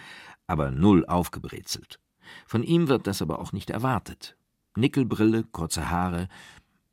aber 0.47 0.71
null 0.71 1.05
aufgebrezelt. 1.05 2.01
Von 2.47 2.63
ihm 2.63 2.89
wird 2.89 3.07
das 3.07 3.21
aber 3.21 3.39
auch 3.41 3.53
nicht 3.53 3.71
erwartet. 3.71 4.37
Nickelbrille, 4.77 5.45
kurze 5.45 5.91
Haare, 5.91 6.29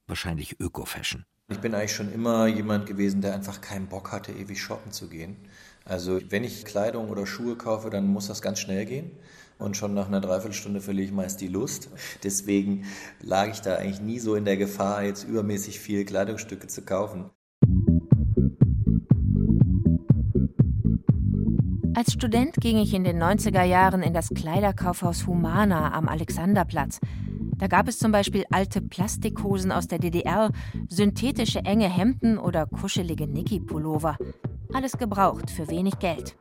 wahrscheinlich 0.07 0.59
Öko-Fashion. 0.59 1.25
Ich 1.54 1.60
bin 1.60 1.76
eigentlich 1.76 1.93
schon 1.93 2.12
immer 2.12 2.47
jemand 2.47 2.88
gewesen, 2.88 3.22
der 3.22 3.36
einfach 3.36 3.62
keinen 3.62 3.86
Bock 3.86 4.12
hatte, 4.12 4.32
ewig 4.32 4.60
shoppen 4.60 4.91
zu 4.91 5.08
gehen. 5.08 5.36
Also 5.86 6.20
wenn 6.30 6.43
ich 6.43 6.66
Kleidung 6.66 7.10
oder 7.10 7.28
Schuhe 7.28 7.56
kaufe, 7.56 7.91
dann 7.91 8.08
muss 8.08 8.28
das 8.28 8.41
ganz 8.41 8.60
schnell 8.60 8.86
gehen. 8.86 9.12
Und 9.60 9.78
schon 9.78 9.93
nach 9.93 10.08
einer 10.08 10.20
Dreiviertelstunde 10.20 10.82
verliere 10.82 11.06
ich 11.06 11.14
meist 11.14 11.41
die 11.41 11.47
Lust. 11.47 11.89
Deswegen 12.24 12.86
lag 13.22 13.49
ich 13.49 13.62
da 13.62 13.76
eigentlich 13.76 14.01
nie 14.01 14.18
so 14.18 14.34
in 14.34 14.45
der 14.45 14.58
Gefahr, 14.58 15.04
jetzt 15.04 15.26
übermäßig 15.26 15.80
viel 15.80 16.06
Kleidungsstücke 16.06 16.66
zu 16.66 16.82
kaufen. 16.82 17.30
Als 21.95 22.14
Student 22.14 22.56
ging 22.56 22.78
ich 22.78 22.95
in 22.95 23.04
den 23.04 23.22
90er 23.22 23.64
Jahren 23.64 24.01
in 24.01 24.16
das 24.16 24.30
Kleiderkaufhaus 24.30 25.28
Humana 25.28 25.93
am 25.93 26.10
Alexanderplatz. 26.10 26.99
Da 27.58 27.68
gab 27.68 27.88
es 27.88 27.99
zum 27.99 28.12
Beispiel 28.12 28.45
alte 28.51 28.82
Plastikhosen 28.82 29.72
aus 29.72 29.88
der 29.88 29.99
DDR, 29.99 30.51
synthetische 30.89 31.60
enge 31.60 31.89
Hemden 31.89 32.38
oder 32.38 32.66
kuschelige 32.66 33.28
Niki-Pullover. 33.28 34.18
Alles 34.74 34.97
gebraucht 34.97 35.49
für 35.49 35.68
wenig 35.70 35.99
Geld. 35.99 36.36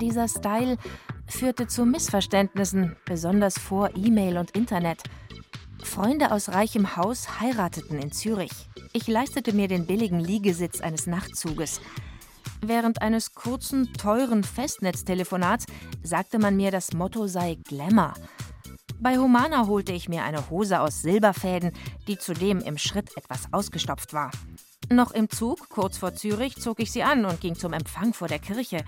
Dieser 0.00 0.28
Style 0.28 0.76
führte 1.26 1.66
zu 1.66 1.84
Missverständnissen, 1.84 2.96
besonders 3.04 3.58
vor 3.58 3.90
E-Mail 3.96 4.38
und 4.38 4.52
Internet. 4.52 5.02
Freunde 5.82 6.30
aus 6.30 6.50
reichem 6.50 6.96
Haus 6.96 7.40
heirateten 7.40 7.98
in 7.98 8.12
Zürich. 8.12 8.52
Ich 8.92 9.08
leistete 9.08 9.52
mir 9.52 9.68
den 9.68 9.86
billigen 9.86 10.20
Liegesitz 10.20 10.80
eines 10.80 11.06
Nachtzuges. 11.06 11.80
Während 12.64 13.02
eines 13.02 13.34
kurzen, 13.34 13.92
teuren 13.94 14.44
Festnetztelefonats 14.44 15.66
sagte 16.02 16.38
man 16.38 16.56
mir, 16.56 16.70
das 16.70 16.92
Motto 16.92 17.26
sei 17.26 17.58
Glamour. 17.64 18.14
Bei 19.02 19.18
Humana 19.18 19.66
holte 19.66 19.90
ich 19.90 20.08
mir 20.08 20.22
eine 20.22 20.48
Hose 20.48 20.80
aus 20.80 21.02
Silberfäden, 21.02 21.72
die 22.06 22.18
zudem 22.18 22.60
im 22.60 22.78
Schritt 22.78 23.16
etwas 23.16 23.52
ausgestopft 23.52 24.12
war. 24.12 24.30
Noch 24.90 25.10
im 25.10 25.28
Zug, 25.28 25.68
kurz 25.70 25.98
vor 25.98 26.14
Zürich, 26.14 26.54
zog 26.54 26.78
ich 26.78 26.92
sie 26.92 27.02
an 27.02 27.24
und 27.24 27.40
ging 27.40 27.56
zum 27.56 27.72
Empfang 27.72 28.14
vor 28.14 28.28
der 28.28 28.38
Kirche. 28.38 28.84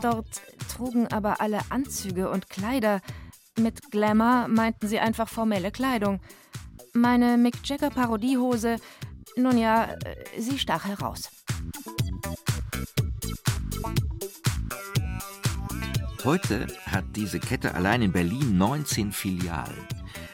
Dort 0.00 0.40
trugen 0.74 1.08
aber 1.08 1.42
alle 1.42 1.60
Anzüge 1.68 2.30
und 2.30 2.48
Kleider. 2.48 3.02
Mit 3.58 3.90
Glamour 3.90 4.48
meinten 4.48 4.88
sie 4.88 5.00
einfach 5.00 5.28
formelle 5.28 5.70
Kleidung. 5.70 6.20
Meine 6.94 7.36
Mick 7.36 7.56
Jagger 7.62 7.90
Parodiehose, 7.90 8.76
nun 9.36 9.58
ja, 9.58 9.84
äh, 9.84 10.40
sie 10.40 10.58
stach 10.58 10.86
heraus. 10.86 11.28
Heute 16.26 16.66
hat 16.86 17.04
diese 17.14 17.38
Kette 17.38 17.76
allein 17.76 18.02
in 18.02 18.10
Berlin 18.10 18.58
19 18.58 19.12
Filialen. 19.12 19.76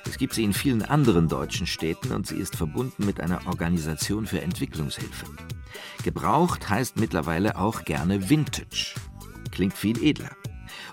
Es 0.07 0.17
gibt 0.17 0.33
sie 0.33 0.43
in 0.43 0.55
vielen 0.55 0.81
anderen 0.81 1.29
deutschen 1.29 1.67
Städten 1.67 2.13
und 2.13 2.27
sie 2.27 2.37
ist 2.37 2.57
verbunden 2.57 3.05
mit 3.05 3.21
einer 3.21 3.47
Organisation 3.47 4.25
für 4.25 4.41
Entwicklungshilfe. 4.41 5.27
Gebraucht 6.03 6.71
heißt 6.71 6.97
mittlerweile 6.97 7.59
auch 7.59 7.85
gerne 7.85 8.31
Vintage. 8.31 8.95
Klingt 9.51 9.75
viel 9.75 10.03
edler 10.03 10.31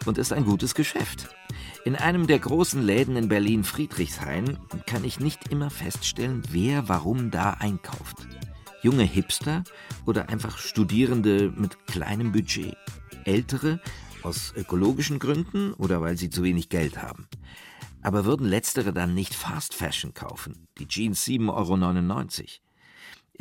und 0.06 0.18
ist 0.18 0.34
ein 0.34 0.44
gutes 0.44 0.76
Geschäft. 0.76 1.30
In 1.86 1.96
einem 1.96 2.28
der 2.28 2.40
großen 2.40 2.82
Läden 2.82 3.16
in 3.16 3.30
Berlin 3.30 3.64
Friedrichshain 3.64 4.58
kann 4.86 5.06
ich 5.06 5.22
nicht 5.22 5.48
immer 5.48 5.70
feststellen, 5.70 6.44
wer 6.52 6.90
warum 6.90 7.32
da 7.32 7.52
einkauft. 7.52 8.28
Junge 8.82 9.04
Hipster 9.04 9.64
oder 10.06 10.28
einfach 10.28 10.58
Studierende 10.58 11.54
mit 11.56 11.86
kleinem 11.88 12.34
Budget. 12.34 12.76
Ältere 13.24 13.80
aus 14.24 14.54
ökologischen 14.56 15.20
Gründen 15.20 15.74
oder 15.74 16.02
weil 16.02 16.18
sie 16.18 16.30
zu 16.30 16.44
wenig 16.44 16.70
Geld 16.70 17.02
haben. 17.02 17.28
Aber 18.02 18.26
würden 18.26 18.48
letztere 18.48 18.94
dann 18.94 19.14
nicht 19.14 19.34
Fast 19.34 19.74
Fashion 19.74 20.14
kaufen? 20.14 20.68
Die 20.78 20.88
Jeans 20.88 21.26
7,99 21.26 21.50
Euro. 21.50 22.48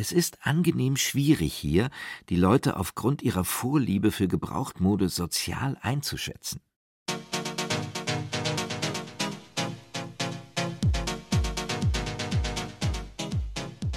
Es 0.01 0.13
ist 0.13 0.39
angenehm 0.43 0.97
schwierig 0.97 1.53
hier, 1.55 1.91
die 2.29 2.37
Leute 2.37 2.77
aufgrund 2.77 3.21
ihrer 3.23 3.45
Vorliebe 3.45 4.13
für 4.13 4.29
Gebrauchtmode 4.29 5.09
sozial 5.09 5.77
einzuschätzen. 5.81 6.61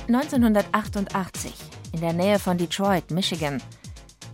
...1988, 0.08 1.52
in 1.94 2.02
der 2.02 2.12
Nähe 2.12 2.38
von 2.38 2.58
Detroit, 2.58 3.12
Michigan. 3.12 3.62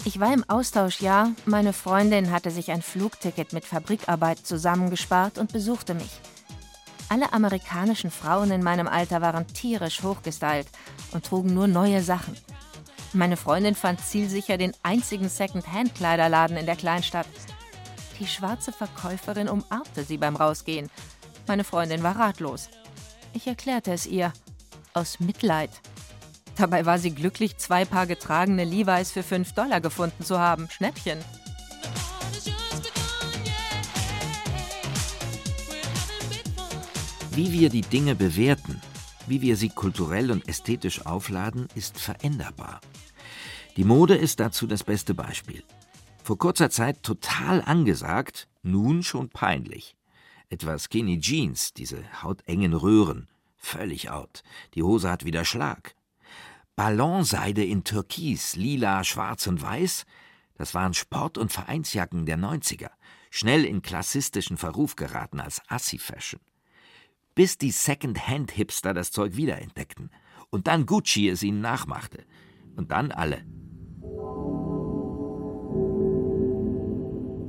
Ich 0.08 0.22
war 0.22 0.34
im 0.34 0.49
Austauschjahr, 0.49 1.34
meine 1.45 1.74
Freundin 1.74 2.32
hatte 2.32 2.49
sich 2.49 2.72
ein 2.72 2.82
Flugticket 2.82 3.51
mit 3.51 3.66
Fabrikarbeit 3.66 4.39
zusammengespart 4.39 5.38
und 5.38 5.51
besuchte 5.51 5.93
mich. 5.93 6.22
Alle 7.10 7.34
amerikanischen 7.34 8.10
Frauen 8.10 8.51
in 8.51 8.64
meinem 8.64 8.88
Alter 8.88 9.20
waren 9.20 9.45
tierisch 9.47 10.03
hochgestylt 10.03 10.68
und 11.12 11.26
trugen 11.26 11.53
nur 11.53 11.68
neue 11.68 12.01
Sachen. 12.01 12.38
Meine 13.12 13.36
Freundin 13.36 13.76
fand 13.76 13.99
zielsicher 13.99 14.58
den 14.58 14.72
einzigen 14.82 15.28
Second-Hand-Kleiderladen 15.28 16.55
in 16.55 16.66
der 16.66 16.78
Kleinstadt. 16.78 17.28
Die 18.18 18.28
schwarze 18.28 18.72
Verkäuferin 18.72 19.49
umarmte 19.49 20.05
sie 20.05 20.18
beim 20.18 20.38
Rausgehen. 20.38 20.89
Meine 21.47 21.66
Freundin 21.66 22.01
war 22.01 22.18
ratlos. 22.18 22.70
Ich 23.34 23.45
erklärte 23.45 23.91
es 23.91 24.05
ihr. 24.05 24.32
Aus 24.93 25.20
Mitleid. 25.20 25.72
Dabei 26.58 26.86
war 26.88 26.97
sie 26.97 27.14
glücklich, 27.14 27.58
zwei 27.58 27.86
Paar 27.86 28.08
getragene 28.08 28.64
Levi's 28.64 29.12
für 29.12 29.22
5 29.22 29.53
Dollar 29.53 29.80
gefunden 29.80 30.24
zu 30.24 30.39
haben. 30.39 30.68
Schnäppchen. 30.72 31.20
Wie 37.32 37.51
wir 37.51 37.70
die 37.70 37.82
Dinge 37.82 38.16
bewerten, 38.16 38.82
wie 39.28 39.41
wir 39.41 39.55
sie 39.58 39.70
kulturell 39.70 40.32
und 40.32 40.47
ästhetisch 40.47 41.05
aufladen, 41.05 41.68
ist 41.76 41.99
veränderbar. 41.99 42.82
Die 43.76 43.84
Mode 43.84 44.16
ist 44.16 44.39
dazu 44.39 44.66
das 44.66 44.84
beste 44.84 45.14
Beispiel. 45.14 45.64
Vor 46.24 46.39
kurzer 46.39 46.72
Zeit 46.72 47.03
total 47.03 47.62
angesagt, 47.62 48.47
nun 48.64 49.03
schon 49.03 49.30
peinlich. 49.30 49.95
Etwa 50.49 50.80
Skinny 50.80 51.20
Jeans, 51.20 51.74
diese 51.74 51.99
hautengen 52.24 52.74
Röhren, 52.74 53.28
völlig 53.58 54.10
out. 54.10 54.41
Die 54.74 54.82
Hose 54.82 55.12
hat 55.12 55.24
wieder 55.24 55.45
Schlag. 55.45 55.97
Ballonseide 56.78 57.65
in 57.65 57.84
Türkis, 57.84 58.55
Lila, 58.55 59.03
Schwarz 59.03 59.47
und 59.47 59.61
Weiß, 59.61 60.05
das 60.55 60.73
waren 60.73 60.93
Sport- 60.93 61.38
und 61.38 61.51
Vereinsjacken 61.51 62.25
der 62.25 62.38
90er, 62.38 62.91
schnell 63.30 63.65
in 63.65 63.82
klassistischen 63.82 64.55
Verruf 64.55 64.95
geraten 64.95 65.41
als 65.41 65.61
Assi-Fashion 65.67 66.39
bis 67.38 67.59
die 67.59 67.69
Second-Hand-Hipster 67.69 68.95
das 68.95 69.11
Zeug 69.11 69.36
wiederentdeckten 69.36 70.09
und 70.49 70.65
dann 70.65 70.88
Gucci 70.88 71.30
es 71.30 71.43
ihnen 71.43 71.61
nachmachte. 71.61 72.25
Und 72.75 72.91
dann 72.91 73.11
alle. 73.11 73.45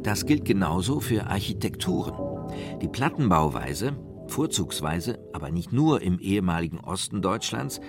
Das 0.03 0.27
gilt 0.27 0.45
genauso 0.45 1.01
für 1.01 1.27
Architekturen. 1.29 2.51
Die 2.83 2.89
Plattenbauweise, 2.89 3.97
vorzugsweise, 4.31 5.19
aber 5.33 5.51
nicht 5.51 5.73
nur 5.73 6.03
im 6.03 6.19
ehemaligen 6.19 6.79
Osten 6.79 7.23
Deutschlands, 7.23 7.81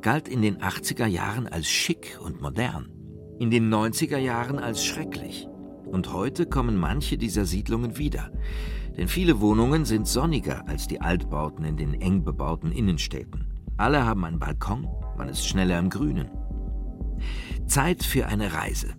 galt 0.00 0.28
in 0.28 0.42
den 0.42 0.58
80er 0.58 1.06
Jahren 1.06 1.46
als 1.46 1.68
schick 1.68 2.18
und 2.22 2.40
modern, 2.40 2.88
in 3.38 3.50
den 3.50 3.72
90er 3.72 4.18
Jahren 4.18 4.58
als 4.58 4.84
schrecklich. 4.84 5.48
Und 5.86 6.12
heute 6.12 6.46
kommen 6.46 6.76
manche 6.76 7.16
dieser 7.16 7.44
Siedlungen 7.44 7.96
wieder. 7.96 8.30
Denn 8.96 9.08
viele 9.08 9.40
Wohnungen 9.40 9.84
sind 9.84 10.06
sonniger 10.06 10.66
als 10.68 10.88
die 10.88 11.00
Altbauten 11.00 11.64
in 11.64 11.76
den 11.76 11.94
eng 12.00 12.24
bebauten 12.24 12.72
Innenstädten. 12.72 13.46
Alle 13.76 14.04
haben 14.04 14.24
einen 14.24 14.38
Balkon, 14.38 14.88
man 15.16 15.28
ist 15.28 15.46
schneller 15.46 15.78
im 15.78 15.90
Grünen. 15.90 16.30
Zeit 17.66 18.02
für 18.02 18.26
eine 18.26 18.54
Reise. 18.54 18.94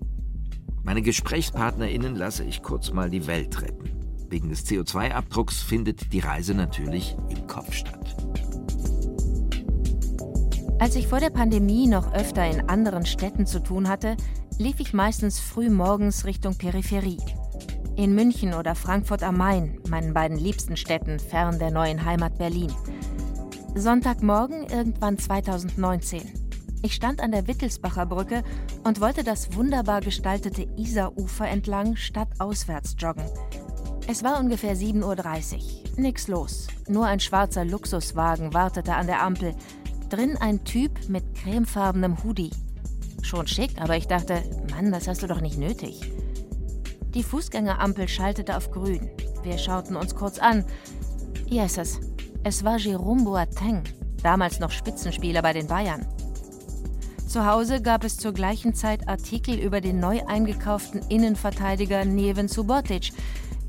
Meine 0.84 1.02
GesprächspartnerInnen 1.02 2.16
lasse 2.16 2.44
ich 2.44 2.62
kurz 2.62 2.94
mal 2.94 3.10
die 3.10 3.28
Welt 3.28 3.62
retten. 3.62 4.07
Wegen 4.30 4.50
des 4.50 4.66
CO2-Abdrucks 4.66 5.62
findet 5.62 6.12
die 6.12 6.20
Reise 6.20 6.54
natürlich 6.54 7.16
im 7.30 7.48
Kopf 7.48 7.74
statt. 7.74 8.16
Als 10.80 10.96
ich 10.96 11.08
vor 11.08 11.20
der 11.20 11.30
Pandemie 11.30 11.88
noch 11.88 12.14
öfter 12.14 12.46
in 12.46 12.70
anderen 12.70 13.06
Städten 13.06 13.48
zu 13.48 13.60
tun 13.60 13.88
hatte, 13.88 14.16
lief 14.60 14.80
ich 14.80 14.94
meistens 14.94 15.40
früh 15.40 15.70
morgens 15.70 16.26
Richtung 16.26 16.56
Peripherie. 16.56 17.22
In 17.96 18.14
München 18.14 18.54
oder 18.54 18.76
Frankfurt 18.76 19.24
am 19.24 19.38
Main, 19.38 19.80
meinen 19.90 20.14
beiden 20.14 20.38
liebsten 20.38 20.78
Städten 20.78 21.20
fern 21.20 21.58
der 21.58 21.72
neuen 21.72 22.06
Heimat 22.06 22.38
Berlin. 22.38 22.72
Sonntagmorgen 23.76 24.68
irgendwann 24.70 25.18
2019. 25.18 26.22
Ich 26.84 26.94
stand 26.94 27.22
an 27.22 27.32
der 27.32 27.48
Wittelsbacher 27.48 28.06
Brücke 28.06 28.44
und 28.84 29.02
wollte 29.02 29.24
das 29.24 29.56
wunderbar 29.56 30.02
gestaltete 30.02 30.68
Isarufer 30.78 31.48
entlang 31.48 31.96
stadtauswärts 31.96 32.96
joggen. 33.00 33.26
Es 34.10 34.24
war 34.24 34.40
ungefähr 34.40 34.74
7.30 34.74 35.04
Uhr. 35.04 35.98
Nix 35.98 36.30
los. 36.30 36.68
Nur 36.88 37.06
ein 37.08 37.20
schwarzer 37.20 37.66
Luxuswagen 37.66 38.54
wartete 38.54 38.94
an 38.94 39.08
der 39.08 39.22
Ampel. 39.22 39.54
Drin 40.10 40.38
ein 40.38 40.64
Typ 40.64 41.10
mit 41.10 41.36
cremefarbenem 41.36 42.24
Hoodie. 42.24 42.52
Schon 43.22 43.48
schick, 43.48 43.82
aber 43.82 43.98
ich 43.98 44.08
dachte, 44.08 44.42
Mann, 44.72 44.94
das 44.94 45.10
hast 45.10 45.24
du 45.24 45.28
doch 45.28 45.42
nicht 45.42 45.58
nötig. 45.58 46.10
Die 47.14 47.24
Fußgängerampel 47.24 48.08
schaltete 48.08 48.56
auf 48.56 48.72
grün. 48.72 49.10
Wir 49.44 49.58
schauten 49.58 49.98
uns 49.98 50.16
kurz 50.16 50.40
an. 50.40 50.64
Yeses, 51.50 52.00
es 52.44 52.64
war 52.64 52.78
Jerome 52.78 53.24
Boateng, 53.24 53.84
damals 54.24 54.62
noch 54.62 54.72
Spitzenspieler 54.72 55.42
bei 55.42 55.52
den 55.52 55.68
Bayern. 55.68 56.06
Zu 57.28 57.46
Hause 57.46 57.82
gab 57.82 58.06
es 58.06 58.16
zur 58.16 58.34
gleichen 58.34 58.74
Zeit 58.74 59.10
Artikel 59.10 59.60
über 59.60 59.82
den 59.82 60.00
neu 60.00 60.22
eingekauften 60.28 61.02
Innenverteidiger 61.10 62.06
Neven 62.06 62.48
Subotic, 62.48 63.12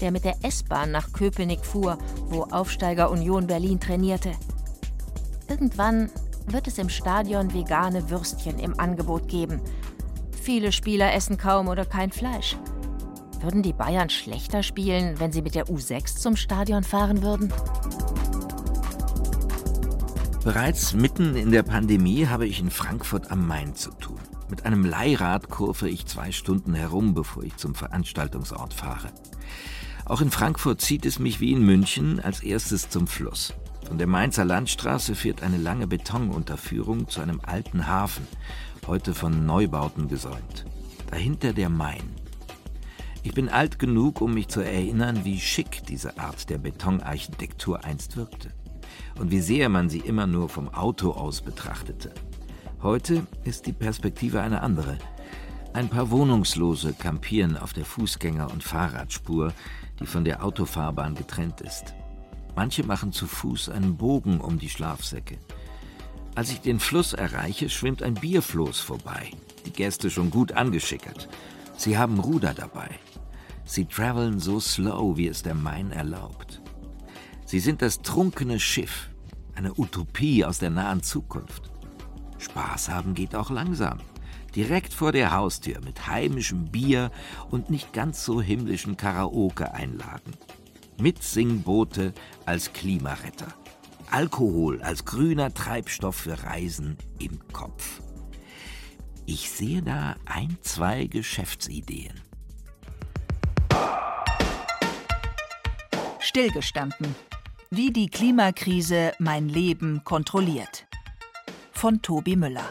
der 0.01 0.11
mit 0.11 0.25
der 0.25 0.37
S-Bahn 0.43 0.91
nach 0.91 1.13
Köpenick 1.13 1.65
fuhr, 1.65 1.99
wo 2.29 2.45
Aufsteiger 2.45 3.11
Union 3.11 3.47
Berlin 3.47 3.81
trainierte. 3.81 4.33
Irgendwann 5.49 6.11
wird 6.47 6.67
es 6.67 6.79
im 6.79 6.89
Stadion 6.89 7.53
vegane 7.53 8.11
Würstchen 8.11 8.59
im 8.59 8.79
Angebot 8.79 9.29
geben. 9.29 9.61
Viele 10.43 10.73
Spieler 10.73 11.13
essen 11.15 11.37
kaum 11.37 11.69
oder 11.69 11.85
kein 11.85 12.11
Fleisch. 12.11 12.57
Würden 13.41 13.63
die 13.63 13.73
Bayern 13.73 14.11
schlechter 14.11 14.63
spielen, 14.63 15.21
wenn 15.21 15.33
sie 15.33 15.43
mit 15.43 15.55
der 15.55 15.67
U6 15.67 16.17
zum 16.17 16.37
Stadion 16.37 16.83
fahren 16.83 17.23
würden? 17.23 17.53
Bereits 20.43 20.95
mitten 20.95 21.37
in 21.37 21.51
der 21.51 21.63
Pandemie 21.63 22.27
habe 22.27 22.47
ich 22.47 22.61
in 22.61 22.71
Frankfurt 22.71 23.31
am 23.31 23.47
Main 23.47 23.75
zu 23.75 23.91
tun. 23.91 24.19
Mit 24.49 24.65
einem 24.65 24.85
Leihrad 24.85 25.51
kurve 25.51 25.89
ich 25.91 26.07
zwei 26.07 26.33
Stunden 26.33 26.75
herum, 26.75 27.13
bevor 27.13 27.43
ich 27.43 27.57
zum 27.57 27.75
Veranstaltungsort 27.75 28.73
fahre. 28.73 29.13
Auch 30.09 30.23
in 30.23 30.31
Frankfurt 30.31 30.81
zieht 30.81 31.05
es 31.05 31.19
mich 31.19 31.39
wie 31.39 31.53
in 31.53 31.63
München 31.63 32.19
als 32.19 32.43
erstes 32.43 32.89
zum 32.89 33.07
Fluss. 33.07 33.53
Von 33.87 33.99
der 33.99 34.07
Mainzer 34.07 34.47
Landstraße 34.47 35.15
führt 35.15 35.43
eine 35.43 35.59
lange 35.59 35.87
Betonunterführung 35.87 37.09
zu 37.09 37.21
einem 37.21 37.41
alten 37.45 37.87
Hafen, 37.87 38.27
heute 38.87 39.15
von 39.15 39.45
Neubauten 39.45 40.09
gesäumt. 40.09 40.65
Dahinter 41.11 41.53
der 41.53 41.69
Main. 41.69 42.11
Ich 43.23 43.35
bin 43.35 43.51
alt 43.51 43.79
genug, 43.79 44.23
um 44.23 44.33
mich 44.33 44.49
zu 44.49 44.61
erinnern, 44.61 45.25
wie 45.25 45.39
schick 45.39 45.85
diese 45.87 46.19
Art 46.19 46.49
der 46.49 46.57
Betonarchitektur 46.57 47.85
einst 47.85 48.17
wirkte 48.17 48.55
und 49.19 49.31
wie 49.31 49.41
sehr 49.41 49.69
man 49.69 49.91
sie 49.91 49.99
immer 49.99 50.27
nur 50.27 50.49
vom 50.49 50.71
Auto 50.71 51.11
aus 51.11 51.43
betrachtete. 51.43 52.15
Heute 52.83 53.27
ist 53.45 53.67
die 53.67 53.75
Perspektive 53.75 54.41
eine 54.41 54.63
andere. 54.63 54.97
Ein 55.75 55.89
paar 55.89 56.11
Wohnungslose 56.11 56.95
kampieren 56.95 57.57
auf 57.57 57.73
der 57.73 57.85
Fußgänger- 57.85 58.51
und 58.51 58.64
Fahrradspur, 58.64 59.53
die 60.01 60.07
von 60.07 60.25
der 60.25 60.45
Autofahrbahn 60.45 61.14
getrennt 61.14 61.61
ist. 61.61 61.95
Manche 62.57 62.85
machen 62.85 63.12
zu 63.12 63.27
Fuß 63.27 63.69
einen 63.69 63.97
Bogen 63.97 64.41
um 64.41 64.59
die 64.59 64.71
Schlafsäcke. 64.71 65.39
Als 66.35 66.51
ich 66.51 66.61
den 66.61 66.81
Fluss 66.81 67.12
erreiche, 67.12 67.69
schwimmt 67.69 68.03
ein 68.03 68.14
Bierfloß 68.14 68.81
vorbei, 68.81 69.31
die 69.66 69.73
Gäste 69.73 70.11
schon 70.11 70.31
gut 70.31 70.53
angeschickert. 70.53 71.29
Sie 71.77 71.99
haben 71.99 72.19
Ruder 72.19 72.55
dabei. 72.55 72.91
Sie 73.64 73.85
traveln 73.85 74.41
so 74.41 74.59
slow, 74.61 75.16
wie 75.16 75.29
es 75.29 75.43
der 75.43 75.55
Main 75.55 75.93
erlaubt. 75.93 76.62
Sie 77.45 77.61
sind 77.61 77.83
das 77.83 78.03
trunkene 78.03 78.59
Schiff, 78.59 79.11
eine 79.55 79.79
Utopie 79.79 80.45
aus 80.45 80.59
der 80.59 80.71
nahen 80.71 81.03
Zukunft. 81.03 81.71
Spaß 82.39 82.89
haben 82.89 83.14
geht 83.14 83.35
auch 83.35 83.51
langsam. 83.51 83.99
Direkt 84.55 84.95
vor 84.95 85.13
der 85.13 85.33
Haustür 85.33 85.81
mit 85.85 86.07
heimischem 86.07 86.67
Bier 86.71 87.11
und 87.51 87.71
nicht 87.71 87.93
ganz 87.93 88.25
so 88.25 88.41
himmlischen 88.41 88.97
Karaoke-Einlagen. 88.97 90.33
Mitsingboote 91.01 92.13
als 92.45 92.73
Klimaretter. 92.73 93.55
Alkohol 94.11 94.83
als 94.83 95.05
grüner 95.05 95.53
Treibstoff 95.53 96.17
für 96.17 96.43
Reisen 96.43 96.97
im 97.19 97.39
Kopf. 97.53 98.01
Ich 99.27 99.51
sehe 99.51 99.83
da 99.83 100.17
ein, 100.25 100.57
zwei 100.63 101.05
Geschäftsideen. 101.05 102.15
Stillgestanden. 106.19 107.15
Wie 107.71 107.93
die 107.93 108.09
Klimakrise 108.09 109.13
mein 109.19 109.49
Leben 109.49 110.03
kontrolliert. 110.05 110.87
Von 111.73 112.01
Tobi 112.01 112.37
Müller. 112.37 112.69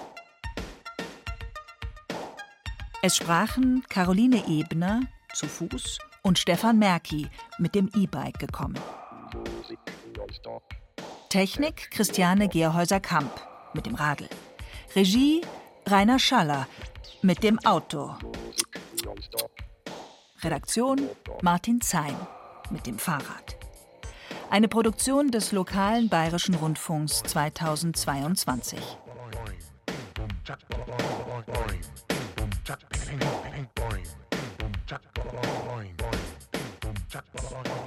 Es 3.03 3.15
sprachen 3.15 3.83
Caroline 3.89 4.43
Ebner 4.47 5.01
zu 5.33 5.47
Fuß 5.47 5.99
und 6.23 6.39
Stefan 6.39 6.79
Merki 6.79 7.27
mit 7.59 7.75
dem 7.75 7.91
E-Bike 7.95 8.39
gekommen. 8.39 8.77
Technik 11.29 11.91
Christiane 11.91 12.49
Gerhäuser-Kamp 12.49 13.31
mit 13.73 13.85
dem 13.85 13.93
Radl. 13.93 14.27
Regie 14.95 15.41
Rainer 15.85 16.17
Schaller 16.17 16.67
mit 17.21 17.43
dem 17.43 17.59
Auto. 17.65 18.15
Redaktion 20.41 20.99
Martin 21.43 21.81
Zein 21.81 22.15
mit 22.71 22.87
dem 22.87 22.97
Fahrrad. 22.97 23.57
Eine 24.49 24.67
Produktion 24.67 25.29
des 25.29 25.51
lokalen 25.51 26.09
Bayerischen 26.09 26.55
Rundfunks 26.55 27.21
2022. 27.23 28.79
chuck, 32.67 32.81
bing, 32.89 33.17
bing, 33.17 33.29
bing, 33.43 33.67
boing, 33.75 34.07
boom, 34.57 34.71
chuck, 34.85 35.01
boing, 35.13 35.95
boing, 35.95 36.19
boom, 36.81 36.95
chuck, 37.07 37.25
boing. 37.33 37.86